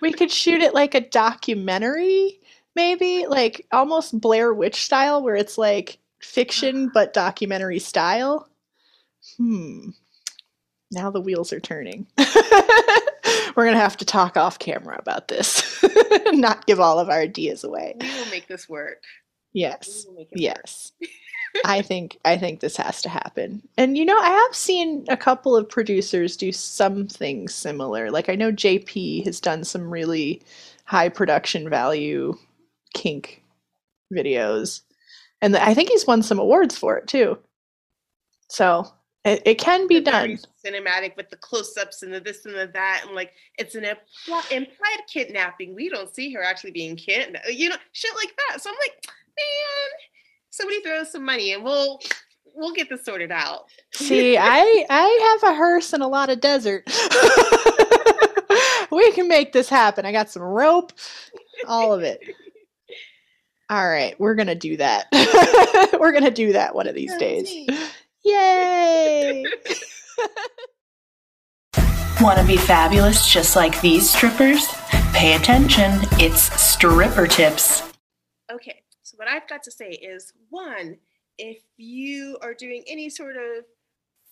We 0.00 0.12
could 0.12 0.30
shoot 0.30 0.60
it 0.60 0.74
like 0.74 0.94
a 0.94 1.00
documentary, 1.00 2.40
maybe, 2.74 3.26
like 3.26 3.66
almost 3.72 4.20
Blair 4.20 4.52
Witch 4.52 4.84
style, 4.84 5.22
where 5.22 5.36
it's 5.36 5.56
like 5.56 5.98
fiction 6.20 6.88
but 6.94 7.12
documentary 7.12 7.78
style. 7.78 8.48
Hmm. 9.36 9.90
Now 10.92 11.10
the 11.10 11.20
wheels 11.20 11.52
are 11.52 11.60
turning. 11.60 12.06
We're 13.56 13.64
going 13.64 13.74
to 13.74 13.80
have 13.80 13.96
to 13.98 14.04
talk 14.04 14.36
off 14.36 14.58
camera 14.58 14.96
about 14.98 15.28
this, 15.28 15.84
not 16.32 16.66
give 16.66 16.80
all 16.80 16.98
of 16.98 17.08
our 17.08 17.20
ideas 17.20 17.64
away. 17.64 17.96
We 18.00 18.06
will 18.06 18.30
make 18.30 18.46
this 18.46 18.68
work. 18.68 19.02
Yes. 19.52 20.06
Yes. 20.32 20.92
I 21.64 21.82
think 21.82 22.18
I 22.24 22.38
think 22.38 22.60
this 22.60 22.78
has 22.78 23.02
to 23.02 23.10
happen. 23.10 23.62
And 23.76 23.98
you 23.98 24.06
know, 24.06 24.18
I 24.18 24.30
have 24.30 24.56
seen 24.56 25.04
a 25.08 25.16
couple 25.16 25.54
of 25.54 25.68
producers 25.68 26.36
do 26.36 26.50
something 26.50 27.48
similar. 27.48 28.10
Like 28.10 28.30
I 28.30 28.36
know 28.36 28.50
JP 28.52 29.26
has 29.26 29.40
done 29.40 29.64
some 29.64 29.90
really 29.90 30.42
high 30.84 31.10
production 31.10 31.68
value 31.68 32.34
kink 32.94 33.42
videos. 34.12 34.80
And 35.40 35.56
I 35.56 35.74
think 35.74 35.90
he's 35.90 36.06
won 36.06 36.22
some 36.22 36.38
awards 36.38 36.76
for 36.76 36.96
it 36.96 37.06
too. 37.06 37.38
So 38.48 38.86
it, 39.24 39.42
it 39.44 39.58
can 39.58 39.86
be 39.86 40.00
done. 40.00 40.38
Cinematic 40.64 41.16
with 41.16 41.30
the 41.30 41.36
close-ups 41.36 42.02
and 42.02 42.12
the 42.12 42.20
this 42.20 42.44
and 42.44 42.54
the 42.54 42.70
that, 42.72 43.04
and 43.06 43.14
like 43.14 43.32
it's 43.58 43.74
an 43.74 43.84
implied 43.84 45.00
kidnapping. 45.08 45.74
We 45.74 45.88
don't 45.88 46.14
see 46.14 46.32
her 46.32 46.42
actually 46.42 46.72
being 46.72 46.96
kidnapped, 46.96 47.52
you 47.52 47.68
know, 47.68 47.76
shit 47.92 48.14
like 48.16 48.34
that. 48.48 48.60
So 48.60 48.70
I'm 48.70 48.76
like, 48.76 49.06
man, 49.06 49.90
somebody 50.50 50.80
throw 50.80 51.00
us 51.00 51.12
some 51.12 51.24
money 51.24 51.52
and 51.52 51.62
we'll 51.62 52.00
we'll 52.54 52.72
get 52.72 52.88
this 52.88 53.04
sorted 53.04 53.30
out. 53.30 53.66
See, 53.92 54.36
I 54.36 54.84
I 54.90 55.38
have 55.42 55.52
a 55.52 55.56
hearse 55.56 55.92
and 55.92 56.02
a 56.02 56.08
lot 56.08 56.28
of 56.28 56.40
desert. 56.40 56.84
we 58.90 59.12
can 59.12 59.28
make 59.28 59.52
this 59.52 59.68
happen. 59.68 60.04
I 60.04 60.12
got 60.12 60.30
some 60.30 60.42
rope, 60.42 60.92
all 61.68 61.92
of 61.92 62.02
it. 62.02 62.20
All 63.70 63.88
right, 63.88 64.18
we're 64.20 64.34
gonna 64.34 64.54
do 64.54 64.76
that. 64.76 65.06
we're 65.98 66.12
gonna 66.12 66.30
do 66.30 66.52
that 66.52 66.74
one 66.74 66.86
of 66.86 66.94
these 66.94 67.16
days. 67.16 67.48
Yay! 68.24 69.44
Want 72.20 72.38
to 72.38 72.46
be 72.46 72.56
fabulous 72.56 73.28
just 73.28 73.56
like 73.56 73.80
these 73.80 74.08
strippers? 74.08 74.68
Pay 75.12 75.34
attention, 75.34 75.90
it's 76.20 76.42
stripper 76.60 77.26
tips. 77.26 77.82
Okay, 78.50 78.82
so 79.02 79.16
what 79.16 79.26
I've 79.26 79.48
got 79.48 79.64
to 79.64 79.72
say 79.72 79.90
is 79.90 80.32
one, 80.50 80.98
if 81.36 81.62
you 81.76 82.38
are 82.42 82.54
doing 82.54 82.84
any 82.86 83.10
sort 83.10 83.36
of 83.36 83.64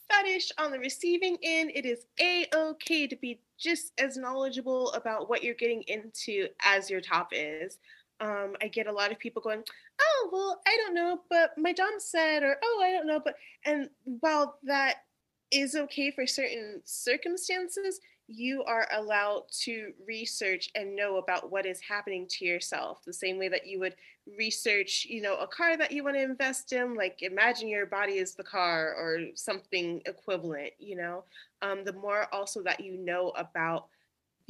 fetish 0.08 0.52
on 0.56 0.70
the 0.70 0.78
receiving 0.78 1.36
end, 1.42 1.72
it 1.74 1.84
is 1.84 2.06
a 2.20 2.46
okay 2.54 3.08
to 3.08 3.16
be 3.16 3.40
just 3.58 3.92
as 3.98 4.16
knowledgeable 4.16 4.92
about 4.92 5.28
what 5.28 5.42
you're 5.42 5.54
getting 5.54 5.82
into 5.88 6.46
as 6.64 6.90
your 6.90 7.00
top 7.00 7.30
is 7.32 7.78
um, 8.20 8.54
I 8.60 8.68
get 8.68 8.86
a 8.86 8.92
lot 8.92 9.12
of 9.12 9.18
people 9.18 9.42
going, 9.42 9.62
oh, 10.00 10.28
well, 10.32 10.60
I 10.66 10.76
don't 10.76 10.94
know, 10.94 11.20
but 11.30 11.56
my 11.56 11.72
Dom 11.72 11.98
said, 11.98 12.42
or 12.42 12.56
oh, 12.62 12.82
I 12.84 12.90
don't 12.90 13.06
know, 13.06 13.20
but, 13.20 13.36
and 13.64 13.88
while 14.04 14.58
that 14.64 15.04
is 15.50 15.74
okay 15.74 16.10
for 16.10 16.26
certain 16.26 16.80
circumstances, 16.84 18.00
you 18.32 18.62
are 18.64 18.86
allowed 18.92 19.42
to 19.50 19.92
research 20.06 20.70
and 20.76 20.94
know 20.94 21.16
about 21.16 21.50
what 21.50 21.66
is 21.66 21.80
happening 21.80 22.28
to 22.28 22.44
yourself 22.44 23.04
the 23.04 23.12
same 23.12 23.38
way 23.38 23.48
that 23.48 23.66
you 23.66 23.80
would 23.80 23.96
research 24.38 25.04
you 25.10 25.20
know 25.20 25.36
a 25.38 25.46
car 25.48 25.76
that 25.76 25.90
you 25.90 26.04
want 26.04 26.14
to 26.14 26.22
invest 26.22 26.72
in 26.72 26.94
like 26.94 27.22
imagine 27.22 27.66
your 27.66 27.86
body 27.86 28.18
is 28.18 28.36
the 28.36 28.44
car 28.44 28.94
or 28.94 29.18
something 29.34 30.00
equivalent 30.06 30.70
you 30.78 30.94
know? 30.94 31.24
Um, 31.62 31.84
the 31.84 31.92
more 31.92 32.32
also 32.32 32.62
that 32.62 32.80
you 32.80 32.96
know 32.96 33.30
about 33.30 33.86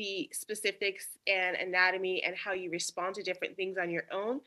the 0.00 0.30
specifics 0.32 1.18
and 1.26 1.56
anatomy 1.56 2.22
and 2.22 2.34
how 2.34 2.52
you 2.52 2.70
respond 2.70 3.14
to 3.14 3.22
different 3.22 3.54
things 3.54 3.76
on 3.76 3.90
your 3.90 4.04
own, 4.10 4.40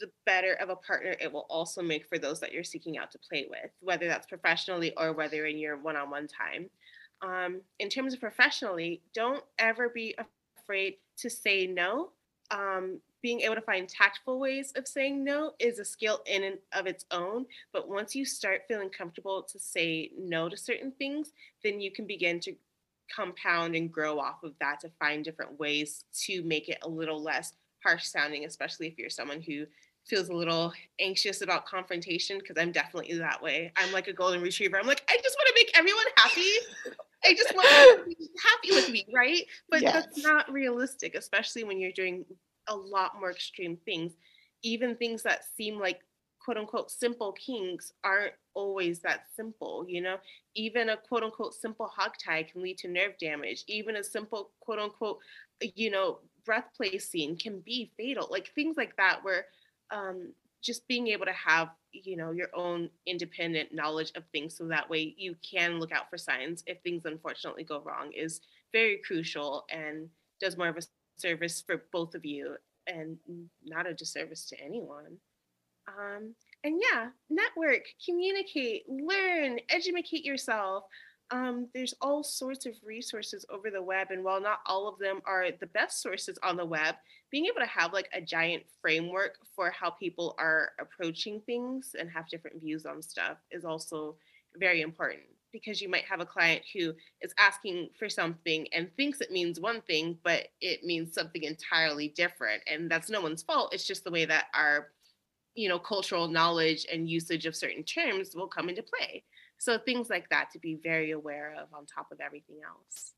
the 0.00 0.10
better 0.24 0.54
of 0.54 0.70
a 0.70 0.76
partner 0.76 1.14
it 1.20 1.30
will 1.30 1.44
also 1.50 1.82
make 1.82 2.08
for 2.08 2.16
those 2.16 2.40
that 2.40 2.52
you're 2.52 2.64
seeking 2.64 2.96
out 2.96 3.10
to 3.10 3.18
play 3.18 3.46
with, 3.50 3.70
whether 3.80 4.08
that's 4.08 4.26
professionally 4.26 4.94
or 4.96 5.12
whether 5.12 5.44
in 5.44 5.58
your 5.58 5.76
one 5.76 5.94
on 5.94 6.08
one 6.08 6.26
time. 6.26 6.70
Um, 7.20 7.60
in 7.78 7.90
terms 7.90 8.14
of 8.14 8.20
professionally, 8.20 9.02
don't 9.12 9.44
ever 9.58 9.90
be 9.90 10.16
afraid 10.58 10.94
to 11.18 11.28
say 11.28 11.66
no. 11.66 12.12
Um, 12.50 12.98
being 13.20 13.40
able 13.42 13.56
to 13.56 13.60
find 13.60 13.86
tactful 13.86 14.40
ways 14.40 14.72
of 14.74 14.88
saying 14.88 15.22
no 15.22 15.52
is 15.58 15.78
a 15.78 15.84
skill 15.84 16.22
in 16.24 16.44
and 16.44 16.56
of 16.72 16.86
its 16.86 17.04
own. 17.10 17.44
But 17.74 17.90
once 17.90 18.14
you 18.14 18.24
start 18.24 18.62
feeling 18.68 18.88
comfortable 18.88 19.42
to 19.42 19.58
say 19.58 20.12
no 20.16 20.48
to 20.48 20.56
certain 20.56 20.92
things, 20.92 21.32
then 21.62 21.78
you 21.78 21.90
can 21.90 22.06
begin 22.06 22.40
to 22.40 22.54
compound 23.14 23.74
and 23.74 23.92
grow 23.92 24.18
off 24.18 24.42
of 24.42 24.52
that 24.60 24.80
to 24.80 24.90
find 24.98 25.24
different 25.24 25.58
ways 25.58 26.04
to 26.26 26.42
make 26.44 26.68
it 26.68 26.78
a 26.82 26.88
little 26.88 27.22
less 27.22 27.54
harsh 27.82 28.04
sounding, 28.04 28.44
especially 28.44 28.86
if 28.86 28.98
you're 28.98 29.10
someone 29.10 29.40
who 29.40 29.66
feels 30.06 30.28
a 30.28 30.34
little 30.34 30.72
anxious 31.00 31.42
about 31.42 31.66
confrontation, 31.66 32.38
because 32.38 32.56
I'm 32.58 32.72
definitely 32.72 33.16
that 33.18 33.42
way. 33.42 33.72
I'm 33.76 33.92
like 33.92 34.08
a 34.08 34.12
golden 34.12 34.40
retriever. 34.40 34.78
I'm 34.78 34.86
like, 34.86 35.04
I 35.08 35.18
just 35.22 35.36
want 35.36 35.48
to 35.48 35.54
make 35.54 35.78
everyone 35.78 36.06
happy. 36.16 36.96
I 37.24 37.34
just 37.34 37.54
want 37.54 37.68
to 37.68 38.04
be 38.06 38.30
happy 38.42 38.74
with 38.74 38.90
me, 38.90 39.06
right? 39.14 39.44
But 39.68 39.82
yes. 39.82 39.92
that's 39.92 40.22
not 40.22 40.50
realistic, 40.50 41.14
especially 41.14 41.64
when 41.64 41.78
you're 41.78 41.92
doing 41.92 42.24
a 42.68 42.74
lot 42.74 43.18
more 43.20 43.30
extreme 43.30 43.76
things. 43.84 44.12
Even 44.62 44.96
things 44.96 45.22
that 45.24 45.44
seem 45.56 45.78
like 45.78 46.00
quote 46.42 46.56
unquote 46.56 46.90
simple 46.90 47.32
kinks 47.32 47.92
aren't 48.02 48.32
always 48.58 48.98
that 49.00 49.26
simple, 49.36 49.86
you 49.88 50.00
know? 50.00 50.16
Even 50.56 50.88
a 50.88 50.96
quote 50.96 51.22
unquote 51.22 51.54
simple 51.54 51.86
hog 51.86 52.12
tie 52.22 52.42
can 52.42 52.60
lead 52.60 52.78
to 52.78 52.88
nerve 52.88 53.12
damage. 53.20 53.62
Even 53.68 53.96
a 53.96 54.04
simple 54.04 54.50
quote 54.60 54.80
unquote, 54.80 55.18
you 55.60 55.90
know, 55.90 56.18
breath 56.44 56.68
play 56.76 56.98
scene 56.98 57.36
can 57.36 57.60
be 57.60 57.92
fatal. 57.96 58.26
Like 58.30 58.50
things 58.54 58.76
like 58.76 58.96
that, 58.96 59.20
where 59.22 59.46
um, 59.90 60.32
just 60.60 60.88
being 60.88 61.06
able 61.06 61.26
to 61.26 61.32
have, 61.32 61.68
you 61.92 62.16
know, 62.16 62.32
your 62.32 62.48
own 62.54 62.90
independent 63.06 63.72
knowledge 63.72 64.10
of 64.16 64.24
things 64.32 64.56
so 64.56 64.64
that 64.66 64.90
way 64.90 65.14
you 65.16 65.36
can 65.48 65.78
look 65.78 65.92
out 65.92 66.10
for 66.10 66.18
signs 66.18 66.64
if 66.66 66.80
things 66.80 67.04
unfortunately 67.04 67.64
go 67.64 67.80
wrong 67.80 68.10
is 68.12 68.40
very 68.72 69.00
crucial 69.06 69.64
and 69.70 70.08
does 70.40 70.56
more 70.56 70.68
of 70.68 70.76
a 70.76 70.82
service 71.16 71.62
for 71.64 71.84
both 71.92 72.14
of 72.14 72.24
you 72.24 72.56
and 72.86 73.18
not 73.64 73.86
a 73.86 73.94
disservice 73.94 74.46
to 74.46 74.60
anyone. 74.60 75.16
Um, 75.86 76.34
and 76.64 76.80
yeah, 76.90 77.08
network, 77.30 77.82
communicate, 78.04 78.84
learn, 78.88 79.58
educate 79.70 80.24
yourself. 80.24 80.84
um, 81.30 81.68
there's 81.74 81.94
all 82.00 82.22
sorts 82.22 82.66
of 82.66 82.74
resources 82.84 83.44
over 83.50 83.70
the 83.70 83.82
web. 83.82 84.08
And 84.10 84.24
while 84.24 84.40
not 84.40 84.60
all 84.66 84.88
of 84.88 84.98
them 84.98 85.20
are 85.26 85.46
the 85.60 85.66
best 85.66 86.00
sources 86.02 86.38
on 86.42 86.56
the 86.56 86.64
web, 86.64 86.94
being 87.30 87.46
able 87.46 87.60
to 87.60 87.66
have 87.66 87.92
like 87.92 88.08
a 88.14 88.20
giant 88.20 88.64
framework 88.80 89.36
for 89.54 89.70
how 89.70 89.90
people 89.90 90.34
are 90.38 90.70
approaching 90.80 91.40
things 91.44 91.94
and 91.98 92.10
have 92.10 92.28
different 92.28 92.60
views 92.60 92.86
on 92.86 93.02
stuff 93.02 93.36
is 93.50 93.64
also 93.64 94.16
very 94.56 94.80
important 94.80 95.22
because 95.52 95.80
you 95.80 95.88
might 95.88 96.04
have 96.04 96.20
a 96.20 96.26
client 96.26 96.62
who 96.74 96.92
is 97.22 97.32
asking 97.38 97.88
for 97.98 98.08
something 98.08 98.66
and 98.74 98.90
thinks 98.96 99.20
it 99.20 99.30
means 99.30 99.58
one 99.58 99.80
thing, 99.82 100.18
but 100.22 100.48
it 100.60 100.84
means 100.84 101.14
something 101.14 101.42
entirely 101.42 102.08
different. 102.08 102.62
And 102.70 102.90
that's 102.90 103.08
no 103.08 103.20
one's 103.22 103.42
fault. 103.42 103.72
It's 103.72 103.86
just 103.86 104.04
the 104.04 104.10
way 104.10 104.26
that 104.26 104.46
our, 104.54 104.88
you 105.58 105.68
know, 105.68 105.78
cultural 105.78 106.28
knowledge 106.28 106.86
and 106.92 107.10
usage 107.10 107.44
of 107.44 107.56
certain 107.56 107.82
terms 107.82 108.36
will 108.36 108.46
come 108.46 108.68
into 108.68 108.82
play. 108.82 109.24
So 109.58 109.76
things 109.76 110.08
like 110.08 110.28
that 110.30 110.50
to 110.52 110.60
be 110.60 110.78
very 110.80 111.10
aware 111.10 111.52
of 111.60 111.66
on 111.74 111.84
top 111.84 112.12
of 112.12 112.20
everything 112.20 112.58
else. 112.64 113.12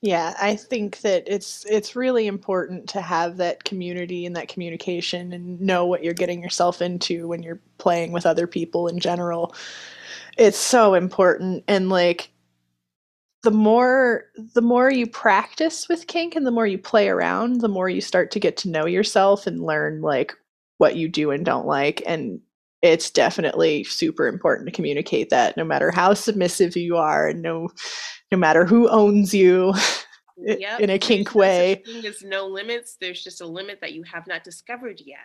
Yeah, 0.00 0.34
I 0.40 0.56
think 0.56 1.02
that 1.02 1.24
it's 1.26 1.66
it's 1.66 1.94
really 1.94 2.26
important 2.26 2.88
to 2.88 3.02
have 3.02 3.36
that 3.36 3.64
community 3.64 4.24
and 4.24 4.34
that 4.34 4.48
communication 4.48 5.34
and 5.34 5.60
know 5.60 5.84
what 5.84 6.02
you're 6.02 6.14
getting 6.14 6.42
yourself 6.42 6.80
into 6.80 7.28
when 7.28 7.42
you're 7.42 7.60
playing 7.76 8.12
with 8.12 8.24
other 8.24 8.46
people 8.46 8.88
in 8.88 8.98
general. 8.98 9.54
It's 10.38 10.58
so 10.58 10.94
important 10.94 11.64
and 11.68 11.90
like 11.90 12.30
the 13.42 13.50
more 13.50 14.24
the 14.54 14.62
more 14.62 14.90
you 14.90 15.06
practice 15.06 15.88
with 15.88 16.06
kink 16.06 16.34
and 16.34 16.46
the 16.46 16.50
more 16.50 16.66
you 16.66 16.78
play 16.78 17.08
around, 17.08 17.60
the 17.60 17.68
more 17.68 17.90
you 17.90 18.00
start 18.00 18.30
to 18.30 18.40
get 18.40 18.56
to 18.58 18.70
know 18.70 18.86
yourself 18.86 19.46
and 19.46 19.62
learn 19.62 20.00
like 20.00 20.34
what 20.82 20.96
you 20.96 21.08
do 21.08 21.30
and 21.30 21.46
don't 21.46 21.64
like 21.64 22.02
and 22.08 22.40
it's 22.82 23.08
definitely 23.08 23.84
super 23.84 24.26
important 24.26 24.66
to 24.66 24.74
communicate 24.74 25.30
that 25.30 25.56
no 25.56 25.62
matter 25.62 25.92
how 25.92 26.12
submissive 26.12 26.76
you 26.76 26.96
are 26.96 27.28
and 27.28 27.40
no 27.40 27.68
no 28.32 28.36
matter 28.36 28.64
who 28.66 28.88
owns 28.88 29.32
you 29.32 29.72
yep. 30.36 30.80
in 30.80 30.90
a 30.90 30.98
kink 30.98 31.36
way 31.36 31.80
there's 32.02 32.24
no 32.24 32.48
limits 32.48 32.96
there's 33.00 33.22
just 33.22 33.40
a 33.40 33.46
limit 33.46 33.78
that 33.80 33.92
you 33.92 34.02
have 34.02 34.26
not 34.26 34.42
discovered 34.42 35.00
yet 35.06 35.18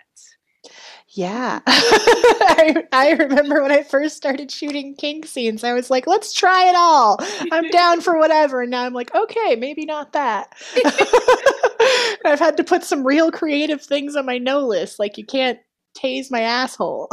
yeah. 1.10 1.62
I, 1.68 2.84
I 2.92 3.12
remember 3.12 3.62
when 3.62 3.72
i 3.72 3.84
first 3.84 4.18
started 4.18 4.52
shooting 4.52 4.96
kink 4.96 5.26
scenes 5.26 5.64
i 5.64 5.74
was 5.74 5.90
like 5.90 6.06
let's 6.06 6.34
try 6.34 6.70
it 6.70 6.76
all. 6.76 7.18
I'm 7.52 7.70
down 7.72 8.02
for 8.02 8.18
whatever. 8.18 8.62
And 8.62 8.72
now 8.72 8.84
i'm 8.84 8.94
like 8.94 9.14
okay 9.16 9.56
maybe 9.56 9.86
not 9.86 10.14
that. 10.14 10.54
I've 12.26 12.40
had 12.40 12.58
to 12.58 12.64
put 12.64 12.84
some 12.84 13.06
real 13.06 13.32
creative 13.32 13.82
things 13.82 14.16
on 14.16 14.26
my 14.26 14.38
no 14.38 14.60
list 14.66 15.00
like 15.00 15.18
you 15.18 15.26
can't 15.26 15.60
tase 15.98 16.30
my 16.30 16.42
asshole. 16.42 17.08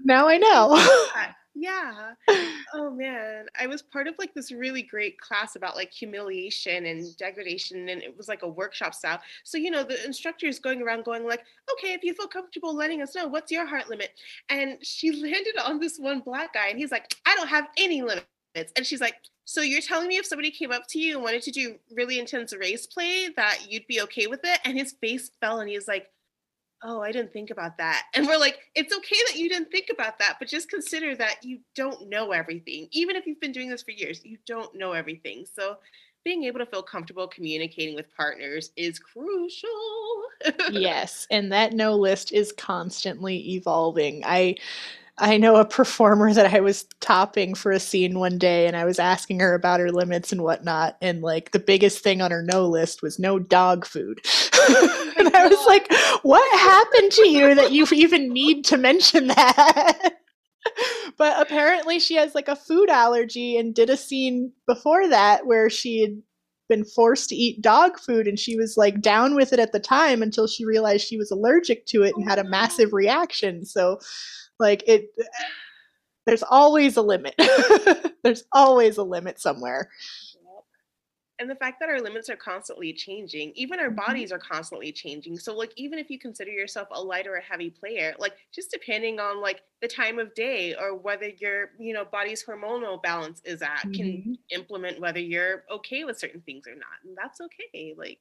now 0.00 0.28
I 0.28 0.38
know. 0.38 1.34
Yeah. 1.54 2.14
Oh 2.74 2.90
man. 2.90 3.46
I 3.58 3.68
was 3.68 3.82
part 3.82 4.08
of 4.08 4.14
like 4.18 4.34
this 4.34 4.50
really 4.50 4.82
great 4.82 5.20
class 5.20 5.54
about 5.54 5.76
like 5.76 5.92
humiliation 5.92 6.86
and 6.86 7.16
degradation 7.16 7.88
and 7.88 8.02
it 8.02 8.16
was 8.16 8.26
like 8.26 8.42
a 8.42 8.48
workshop 8.48 8.94
style. 8.94 9.20
So 9.44 9.58
you 9.58 9.70
know 9.70 9.84
the 9.84 10.04
instructor 10.04 10.46
is 10.46 10.58
going 10.58 10.82
around 10.82 11.04
going 11.04 11.24
like, 11.24 11.44
"Okay, 11.72 11.92
if 11.92 12.02
you 12.02 12.14
feel 12.14 12.26
comfortable 12.26 12.74
letting 12.74 13.00
us 13.00 13.14
know, 13.14 13.28
what's 13.28 13.52
your 13.52 13.66
heart 13.66 13.88
limit?" 13.88 14.10
And 14.48 14.78
she 14.84 15.12
landed 15.22 15.56
on 15.64 15.78
this 15.78 15.98
one 15.98 16.20
black 16.20 16.54
guy 16.54 16.68
and 16.68 16.78
he's 16.78 16.90
like, 16.90 17.14
"I 17.26 17.36
don't 17.36 17.48
have 17.48 17.68
any 17.78 18.02
limits." 18.02 18.26
And 18.76 18.84
she's 18.84 19.00
like, 19.00 19.16
so 19.46 19.60
you're 19.60 19.80
telling 19.80 20.08
me 20.08 20.16
if 20.16 20.24
somebody 20.24 20.50
came 20.50 20.72
up 20.72 20.86
to 20.88 20.98
you 20.98 21.16
and 21.16 21.22
wanted 21.22 21.42
to 21.42 21.50
do 21.50 21.76
really 21.92 22.18
intense 22.18 22.54
race 22.56 22.86
play 22.86 23.28
that 23.36 23.66
you'd 23.68 23.86
be 23.86 24.00
okay 24.02 24.26
with 24.26 24.40
it? 24.42 24.58
And 24.64 24.76
his 24.76 24.92
face 25.00 25.30
fell 25.40 25.60
and 25.60 25.68
he's 25.68 25.86
like, 25.86 26.08
Oh, 26.86 27.00
I 27.00 27.12
didn't 27.12 27.32
think 27.32 27.50
about 27.50 27.78
that. 27.78 28.02
And 28.14 28.26
we're 28.26 28.38
like, 28.38 28.58
it's 28.74 28.94
okay 28.94 29.16
that 29.28 29.38
you 29.38 29.48
didn't 29.48 29.70
think 29.70 29.88
about 29.90 30.18
that, 30.18 30.36
but 30.38 30.48
just 30.48 30.68
consider 30.68 31.16
that 31.16 31.42
you 31.42 31.58
don't 31.74 32.08
know 32.08 32.32
everything. 32.32 32.88
Even 32.92 33.16
if 33.16 33.26
you've 33.26 33.40
been 33.40 33.52
doing 33.52 33.70
this 33.70 33.82
for 33.82 33.90
years, 33.90 34.24
you 34.24 34.38
don't 34.46 34.74
know 34.76 34.92
everything. 34.92 35.46
So 35.52 35.78
being 36.24 36.44
able 36.44 36.58
to 36.58 36.66
feel 36.66 36.82
comfortable 36.82 37.26
communicating 37.26 37.94
with 37.94 38.14
partners 38.14 38.70
is 38.76 38.98
crucial. 38.98 39.68
yes, 40.70 41.26
and 41.30 41.50
that 41.52 41.72
no 41.72 41.96
list 41.96 42.32
is 42.32 42.52
constantly 42.52 43.54
evolving. 43.54 44.22
I 44.24 44.56
I 45.16 45.36
know 45.36 45.56
a 45.56 45.64
performer 45.64 46.34
that 46.34 46.52
I 46.52 46.60
was 46.60 46.86
topping 47.00 47.54
for 47.54 47.70
a 47.70 47.78
scene 47.78 48.18
one 48.18 48.36
day 48.36 48.66
and 48.66 48.76
I 48.76 48.84
was 48.84 48.98
asking 48.98 49.38
her 49.40 49.54
about 49.54 49.78
her 49.78 49.92
limits 49.92 50.32
and 50.32 50.42
whatnot. 50.42 50.96
And 51.00 51.22
like 51.22 51.52
the 51.52 51.60
biggest 51.60 52.02
thing 52.02 52.20
on 52.20 52.32
her 52.32 52.42
no 52.42 52.66
list 52.66 53.00
was 53.00 53.18
no 53.18 53.38
dog 53.38 53.86
food. 53.86 54.20
and 55.16 55.28
I 55.34 55.46
was 55.48 55.66
like, 55.66 55.86
what 56.22 56.58
happened 56.58 57.12
to 57.12 57.28
you 57.28 57.54
that 57.54 57.70
you 57.70 57.86
even 57.92 58.32
need 58.32 58.64
to 58.66 58.76
mention 58.76 59.28
that? 59.28 60.14
but 61.16 61.40
apparently 61.40 62.00
she 62.00 62.14
has 62.14 62.34
like 62.34 62.48
a 62.48 62.56
food 62.56 62.90
allergy 62.90 63.56
and 63.56 63.74
did 63.74 63.90
a 63.90 63.96
scene 63.96 64.52
before 64.66 65.08
that 65.08 65.46
where 65.46 65.70
she 65.70 66.00
had 66.00 66.22
been 66.68 66.84
forced 66.84 67.28
to 67.28 67.36
eat 67.36 67.62
dog 67.62 67.98
food 67.98 68.26
and 68.26 68.38
she 68.38 68.56
was 68.56 68.76
like 68.76 69.00
down 69.00 69.34
with 69.34 69.52
it 69.52 69.58
at 69.58 69.72
the 69.72 69.78
time 69.78 70.22
until 70.22 70.46
she 70.46 70.64
realized 70.64 71.06
she 71.06 71.18
was 71.18 71.30
allergic 71.30 71.86
to 71.86 72.02
it 72.02 72.14
and 72.16 72.28
had 72.28 72.38
a 72.38 72.44
oh, 72.44 72.48
massive 72.48 72.92
reaction. 72.92 73.64
So 73.64 74.00
like 74.58 74.82
it 74.86 75.10
there's 76.26 76.42
always 76.42 76.96
a 76.96 77.02
limit. 77.02 77.34
there's 78.22 78.44
always 78.52 78.96
a 78.96 79.02
limit 79.02 79.40
somewhere. 79.40 79.90
And 81.40 81.50
the 81.50 81.56
fact 81.56 81.80
that 81.80 81.88
our 81.88 82.00
limits 82.00 82.30
are 82.30 82.36
constantly 82.36 82.92
changing, 82.92 83.52
even 83.56 83.80
our 83.80 83.86
mm-hmm. 83.86 83.96
bodies 83.96 84.30
are 84.30 84.38
constantly 84.38 84.92
changing. 84.92 85.36
So, 85.36 85.54
like, 85.56 85.72
even 85.76 85.98
if 85.98 86.08
you 86.08 86.18
consider 86.18 86.52
yourself 86.52 86.88
a 86.92 87.02
light 87.02 87.26
or 87.26 87.34
a 87.34 87.42
heavy 87.42 87.70
player, 87.70 88.14
like, 88.20 88.34
just 88.54 88.70
depending 88.70 89.18
on 89.18 89.40
like 89.40 89.62
the 89.82 89.88
time 89.88 90.20
of 90.20 90.32
day 90.34 90.76
or 90.76 90.94
whether 90.94 91.28
your, 91.28 91.70
you 91.78 91.92
know, 91.92 92.04
body's 92.04 92.44
hormonal 92.44 93.02
balance 93.02 93.42
is 93.44 93.62
at, 93.62 93.78
mm-hmm. 93.78 93.92
can 93.92 94.38
implement 94.50 95.00
whether 95.00 95.18
you're 95.18 95.64
okay 95.70 96.04
with 96.04 96.18
certain 96.18 96.40
things 96.42 96.68
or 96.68 96.76
not. 96.76 97.02
And 97.04 97.16
that's 97.20 97.40
okay. 97.40 97.94
Like, 97.98 98.20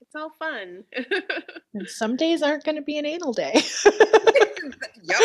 it's 0.00 0.16
all 0.16 0.30
fun. 0.30 0.82
and 1.74 1.88
some 1.88 2.16
days 2.16 2.42
aren't 2.42 2.64
going 2.64 2.76
to 2.76 2.82
be 2.82 2.98
an 2.98 3.06
anal 3.06 3.32
day. 3.32 3.62
yep. 5.02 5.20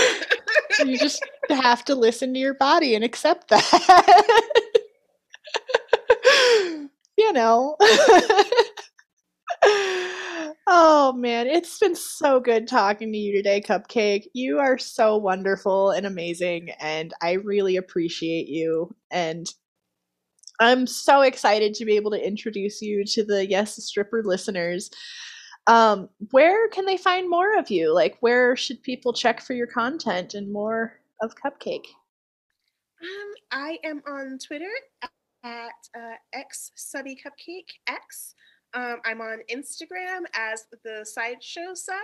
you 0.86 0.98
just 0.98 1.24
have 1.50 1.86
to 1.86 1.96
listen 1.96 2.34
to 2.34 2.40
your 2.40 2.54
body 2.54 2.96
and 2.96 3.04
accept 3.04 3.50
that. 3.50 4.50
you 7.18 7.34
know. 7.34 7.76
oh 10.68 11.14
man, 11.18 11.48
it's 11.48 11.80
been 11.80 11.96
so 11.96 12.40
good 12.40 12.68
talking 12.68 13.12
to 13.12 13.18
you 13.18 13.36
today, 13.36 13.62
Cupcake. 13.62 14.26
You 14.34 14.60
are 14.60 14.78
so 14.78 15.18
wonderful 15.18 15.92
and 15.92 16.06
amazing, 16.06 16.70
and 16.80 17.14
I 17.22 17.34
really 17.34 17.78
appreciate 17.78 18.48
you. 18.48 18.96
And 19.12 19.48
I'm 20.60 20.88
so 20.88 21.22
excited 21.22 21.74
to 21.76 21.86
be 21.86 21.96
able 21.96 22.12
to 22.12 22.26
introduce 22.26 22.82
you 22.82 23.06
to 23.06 23.24
the 23.24 23.48
Yes 23.50 23.82
Stripper 23.84 24.24
listeners. 24.26 24.90
Um, 25.70 26.10
where 26.32 26.68
can 26.70 26.86
they 26.86 26.98
find 26.98 27.30
more 27.30 27.56
of 27.56 27.70
you? 27.70 27.94
Like, 27.94 28.18
where 28.22 28.56
should 28.56 28.82
people 28.82 29.14
check 29.14 29.40
for 29.40 29.54
your 29.54 29.68
content 29.68 30.34
and 30.34 30.52
more 30.52 31.00
of 31.22 31.36
Cupcake? 31.36 31.86
Um, 33.04 33.34
I 33.52 33.78
am 33.84 34.02
on 34.08 34.40
Twitter 34.40 34.72
at 35.44 35.70
uh, 35.96 36.16
X 36.34 36.72
Subby 36.76 37.16
Cupcake 37.16 37.70
X. 37.88 38.34
Um, 38.74 38.98
I'm 39.06 39.22
on 39.22 39.42
Instagram 39.52 40.22
as 40.34 40.66
the 40.84 41.06
Sideshow 41.06 41.76
Sub. 41.76 41.96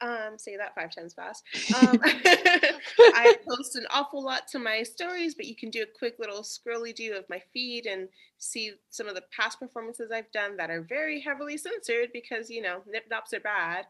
Um, 0.00 0.38
say 0.38 0.56
that 0.56 0.74
five 0.74 0.94
times 0.94 1.14
fast. 1.14 1.44
Um, 1.76 1.98
I 2.04 3.36
post 3.48 3.76
an 3.76 3.86
awful 3.90 4.22
lot 4.22 4.48
to 4.48 4.58
my 4.58 4.82
stories, 4.82 5.34
but 5.34 5.46
you 5.46 5.56
can 5.56 5.70
do 5.70 5.82
a 5.82 5.98
quick 5.98 6.16
little 6.18 6.42
scrolly 6.42 6.94
do 6.94 7.14
of 7.14 7.24
my 7.30 7.40
feed 7.52 7.86
and 7.86 8.08
see 8.38 8.72
some 8.90 9.08
of 9.08 9.14
the 9.14 9.24
past 9.34 9.60
performances 9.60 10.10
I've 10.12 10.30
done 10.32 10.56
that 10.56 10.70
are 10.70 10.82
very 10.82 11.20
heavily 11.20 11.56
censored 11.56 12.10
because 12.12 12.50
you 12.50 12.60
know 12.60 12.82
nip 12.86 13.04
nops 13.10 13.32
are 13.32 13.40
bad. 13.40 13.86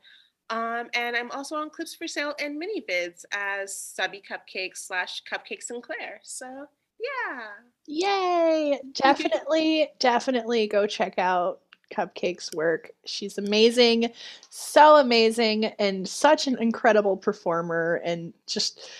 Um, 0.51 0.89
and 0.95 1.17
I'm 1.17 1.31
also 1.31 1.57
on 1.57 1.71
Clips 1.71 1.95
for 1.95 2.07
Sale 2.07 2.35
and 2.39 2.61
ManyVids 2.61 3.25
as 3.33 3.75
Subby 3.77 4.23
Cupcakes 4.29 4.77
slash 4.79 5.23
Cupcake 5.25 5.63
Sinclair. 5.63 6.21
So 6.23 6.67
yeah. 7.01 7.49
Yay! 7.87 8.81
Definitely, 8.95 9.91
definitely 9.99 10.67
go 10.67 10.87
check 10.87 11.19
out 11.19 11.61
Cupcake's 11.95 12.51
work. 12.55 12.91
She's 13.05 13.39
amazing, 13.39 14.11
so 14.51 14.97
amazing, 14.97 15.67
and 15.79 16.09
such 16.09 16.47
an 16.47 16.57
incredible 16.59 17.17
performer. 17.17 18.01
And 18.05 18.33
just 18.47 18.91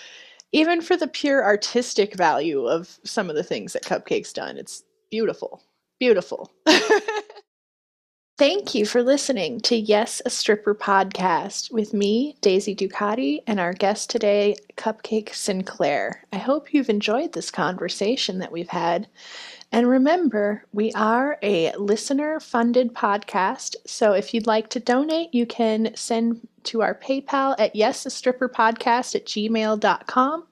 even 0.53 0.81
for 0.81 0.97
the 0.97 1.09
pure 1.09 1.45
artistic 1.45 2.15
value 2.15 2.67
of 2.67 2.99
some 3.05 3.29
of 3.29 3.37
the 3.37 3.43
things 3.43 3.73
that 3.73 3.85
Cupcake's 3.85 4.33
done, 4.33 4.57
it's 4.57 4.85
beautiful. 5.11 5.63
Beautiful. 5.99 6.51
Thank 8.37 8.75
you 8.75 8.85
for 8.85 9.01
listening 9.01 9.61
to 9.61 9.77
Yes, 9.77 10.21
a 10.27 10.31
Stripper 10.31 10.75
podcast 10.75 11.73
with 11.73 11.95
me, 11.95 12.37
Daisy 12.41 12.75
Ducati, 12.75 13.39
and 13.47 13.61
our 13.61 13.73
guest 13.73 14.11
today, 14.11 14.57
Cupcake 14.77 15.33
Sinclair. 15.33 16.25
I 16.33 16.39
hope 16.39 16.75
you've 16.75 16.91
enjoyed 16.91 17.33
this 17.33 17.53
conversation 17.53 18.41
that 18.41 18.51
we've 18.51 18.69
had. 18.69 19.07
And 19.75 19.87
remember, 19.89 20.65
we 20.73 20.91
are 20.93 21.37
a 21.43 21.73
listener 21.73 22.39
funded 22.39 22.95
podcast. 22.95 23.75
So 23.89 24.13
if 24.13 24.33
you'd 24.33 24.47
like 24.47 24.71
to 24.71 24.79
donate, 24.79 25.35
you 25.35 25.47
can 25.47 25.91
send 25.97 26.47
to 26.63 26.81
our 26.81 26.95
PayPal 26.95 27.57
at 27.59 27.75
yesastripperpodcast 27.75 29.17
at 29.17 29.27
gmail.com. 29.27 30.47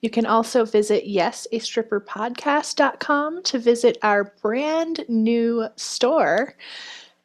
You 0.00 0.10
can 0.10 0.26
also 0.26 0.64
visit 0.64 1.08
yesastripperpodcast.com 1.08 3.42
to 3.42 3.58
visit 3.58 3.98
our 4.04 4.32
brand 4.40 5.04
new 5.08 5.66
store 5.74 6.54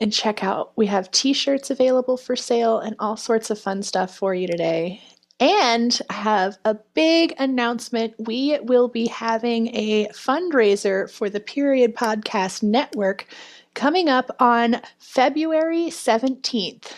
and 0.02 0.12
check 0.12 0.44
out. 0.44 0.72
We 0.76 0.88
have 0.88 1.12
t 1.12 1.34
shirts 1.34 1.70
available 1.70 2.18
for 2.18 2.36
sale 2.36 2.80
and 2.80 2.96
all 2.98 3.16
sorts 3.16 3.52
of 3.52 3.60
fun 3.60 3.84
stuff 3.84 4.18
for 4.18 4.34
you 4.34 4.48
today. 4.48 5.04
And 5.40 6.00
I 6.10 6.14
have 6.14 6.58
a 6.66 6.76
big 6.96 7.36
announcement. 7.38 8.16
We 8.18 8.58
will 8.64 8.88
be 8.88 9.08
having 9.08 9.68
a 9.76 10.08
fundraiser 10.08 11.10
for 11.12 11.30
the 11.30 11.40
Period 11.40 11.96
Podcast 11.96 12.64
Network 12.64 13.28
coming 13.76 14.10
up 14.10 14.36
on 14.40 14.82
February 14.98 15.88
17th. 15.88 16.92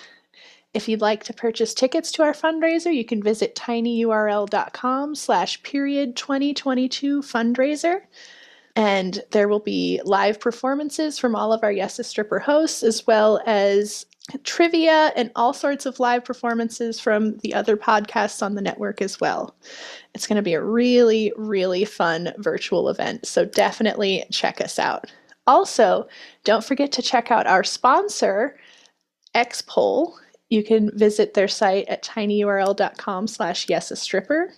If 0.73 0.87
you'd 0.87 1.01
like 1.01 1.23
to 1.25 1.33
purchase 1.33 1.73
tickets 1.73 2.11
to 2.13 2.23
our 2.23 2.31
fundraiser, 2.31 2.93
you 2.93 3.03
can 3.03 3.21
visit 3.21 3.55
tinyurl.com 3.55 5.15
slash 5.15 5.61
period 5.63 6.15
2022 6.15 7.21
fundraiser. 7.21 8.01
And 8.75 9.21
there 9.31 9.49
will 9.49 9.59
be 9.59 9.99
live 10.05 10.39
performances 10.39 11.19
from 11.19 11.35
all 11.35 11.51
of 11.51 11.63
our 11.63 11.71
Yes 11.71 11.99
a 11.99 12.03
Stripper 12.05 12.39
hosts, 12.39 12.83
as 12.83 13.05
well 13.05 13.41
as 13.45 14.05
trivia 14.37 15.11
and 15.15 15.31
all 15.35 15.53
sorts 15.53 15.85
of 15.85 15.99
live 15.99 16.23
performances 16.23 16.99
from 16.99 17.37
the 17.37 17.53
other 17.53 17.75
podcasts 17.75 18.43
on 18.43 18.55
the 18.55 18.61
network 18.61 19.01
as 19.01 19.19
well. 19.19 19.55
It's 20.13 20.27
going 20.27 20.37
to 20.37 20.41
be 20.41 20.53
a 20.53 20.63
really, 20.63 21.33
really 21.35 21.85
fun 21.85 22.33
virtual 22.37 22.89
event. 22.89 23.25
So 23.25 23.45
definitely 23.45 24.25
check 24.31 24.61
us 24.61 24.79
out. 24.79 25.11
Also, 25.47 26.07
don't 26.43 26.63
forget 26.63 26.91
to 26.91 27.01
check 27.01 27.31
out 27.31 27.47
our 27.47 27.63
sponsor, 27.63 28.57
Xpol. 29.35 30.13
You 30.49 30.63
can 30.63 30.95
visit 30.97 31.33
their 31.33 31.47
site 31.47 31.87
at 31.87 32.03
tinyurl.com 32.03 33.27
slash 33.27 33.67
yesastripper. 33.67 34.49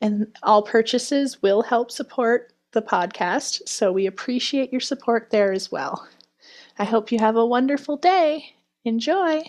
And 0.00 0.26
all 0.42 0.62
purchases 0.62 1.40
will 1.42 1.62
help 1.62 1.90
support 1.90 2.52
the 2.72 2.82
podcast, 2.82 3.68
so 3.68 3.92
we 3.92 4.06
appreciate 4.06 4.72
your 4.72 4.80
support 4.80 5.30
there 5.30 5.52
as 5.52 5.72
well. 5.72 6.06
I 6.78 6.84
hope 6.84 7.10
you 7.10 7.18
have 7.18 7.36
a 7.36 7.46
wonderful 7.46 7.96
day. 7.96 8.54
Enjoy! 8.84 9.42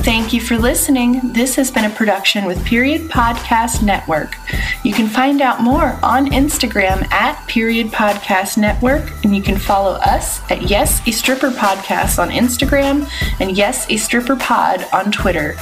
Thank 0.00 0.32
you 0.32 0.40
for 0.40 0.56
listening. 0.56 1.32
This 1.34 1.54
has 1.56 1.70
been 1.70 1.84
a 1.84 1.94
production 1.94 2.46
with 2.46 2.64
Period 2.64 3.02
Podcast 3.10 3.82
Network. 3.82 4.34
You 4.82 4.92
can 4.92 5.06
find 5.06 5.42
out 5.42 5.60
more 5.60 5.98
on 6.02 6.30
Instagram 6.30 7.08
at 7.12 7.46
Period 7.46 7.88
Podcast 7.88 8.56
Network, 8.56 9.12
and 9.22 9.36
you 9.36 9.42
can 9.42 9.56
follow 9.56 9.92
us 9.92 10.40
at 10.50 10.62
Yes 10.62 11.06
a 11.06 11.12
Stripper 11.12 11.50
Podcast 11.50 12.18
on 12.18 12.30
Instagram 12.30 13.08
and 13.38 13.56
Yes 13.56 13.86
a 13.90 13.96
Stripper 13.96 14.36
Pod 14.36 14.84
on 14.92 15.12
Twitter. 15.12 15.56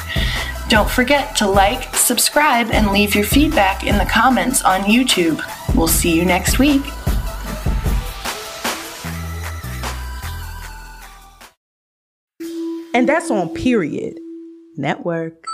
Don't 0.69 0.89
forget 0.89 1.37
to 1.37 1.47
like, 1.47 1.95
subscribe, 1.95 2.71
and 2.71 2.93
leave 2.93 3.15
your 3.15 3.25
feedback 3.25 3.85
in 3.85 3.99
the 3.99 4.07
comments 4.07 4.63
on 4.63 4.83
YouTube. 4.83 5.43
We'll 5.75 5.89
see 5.89 6.17
you 6.17 6.25
next 6.25 6.59
week. 6.59 6.83
And 12.97 13.07
that's 13.07 13.30
on 13.30 13.51
Period 13.51 14.18
Network. 14.78 15.44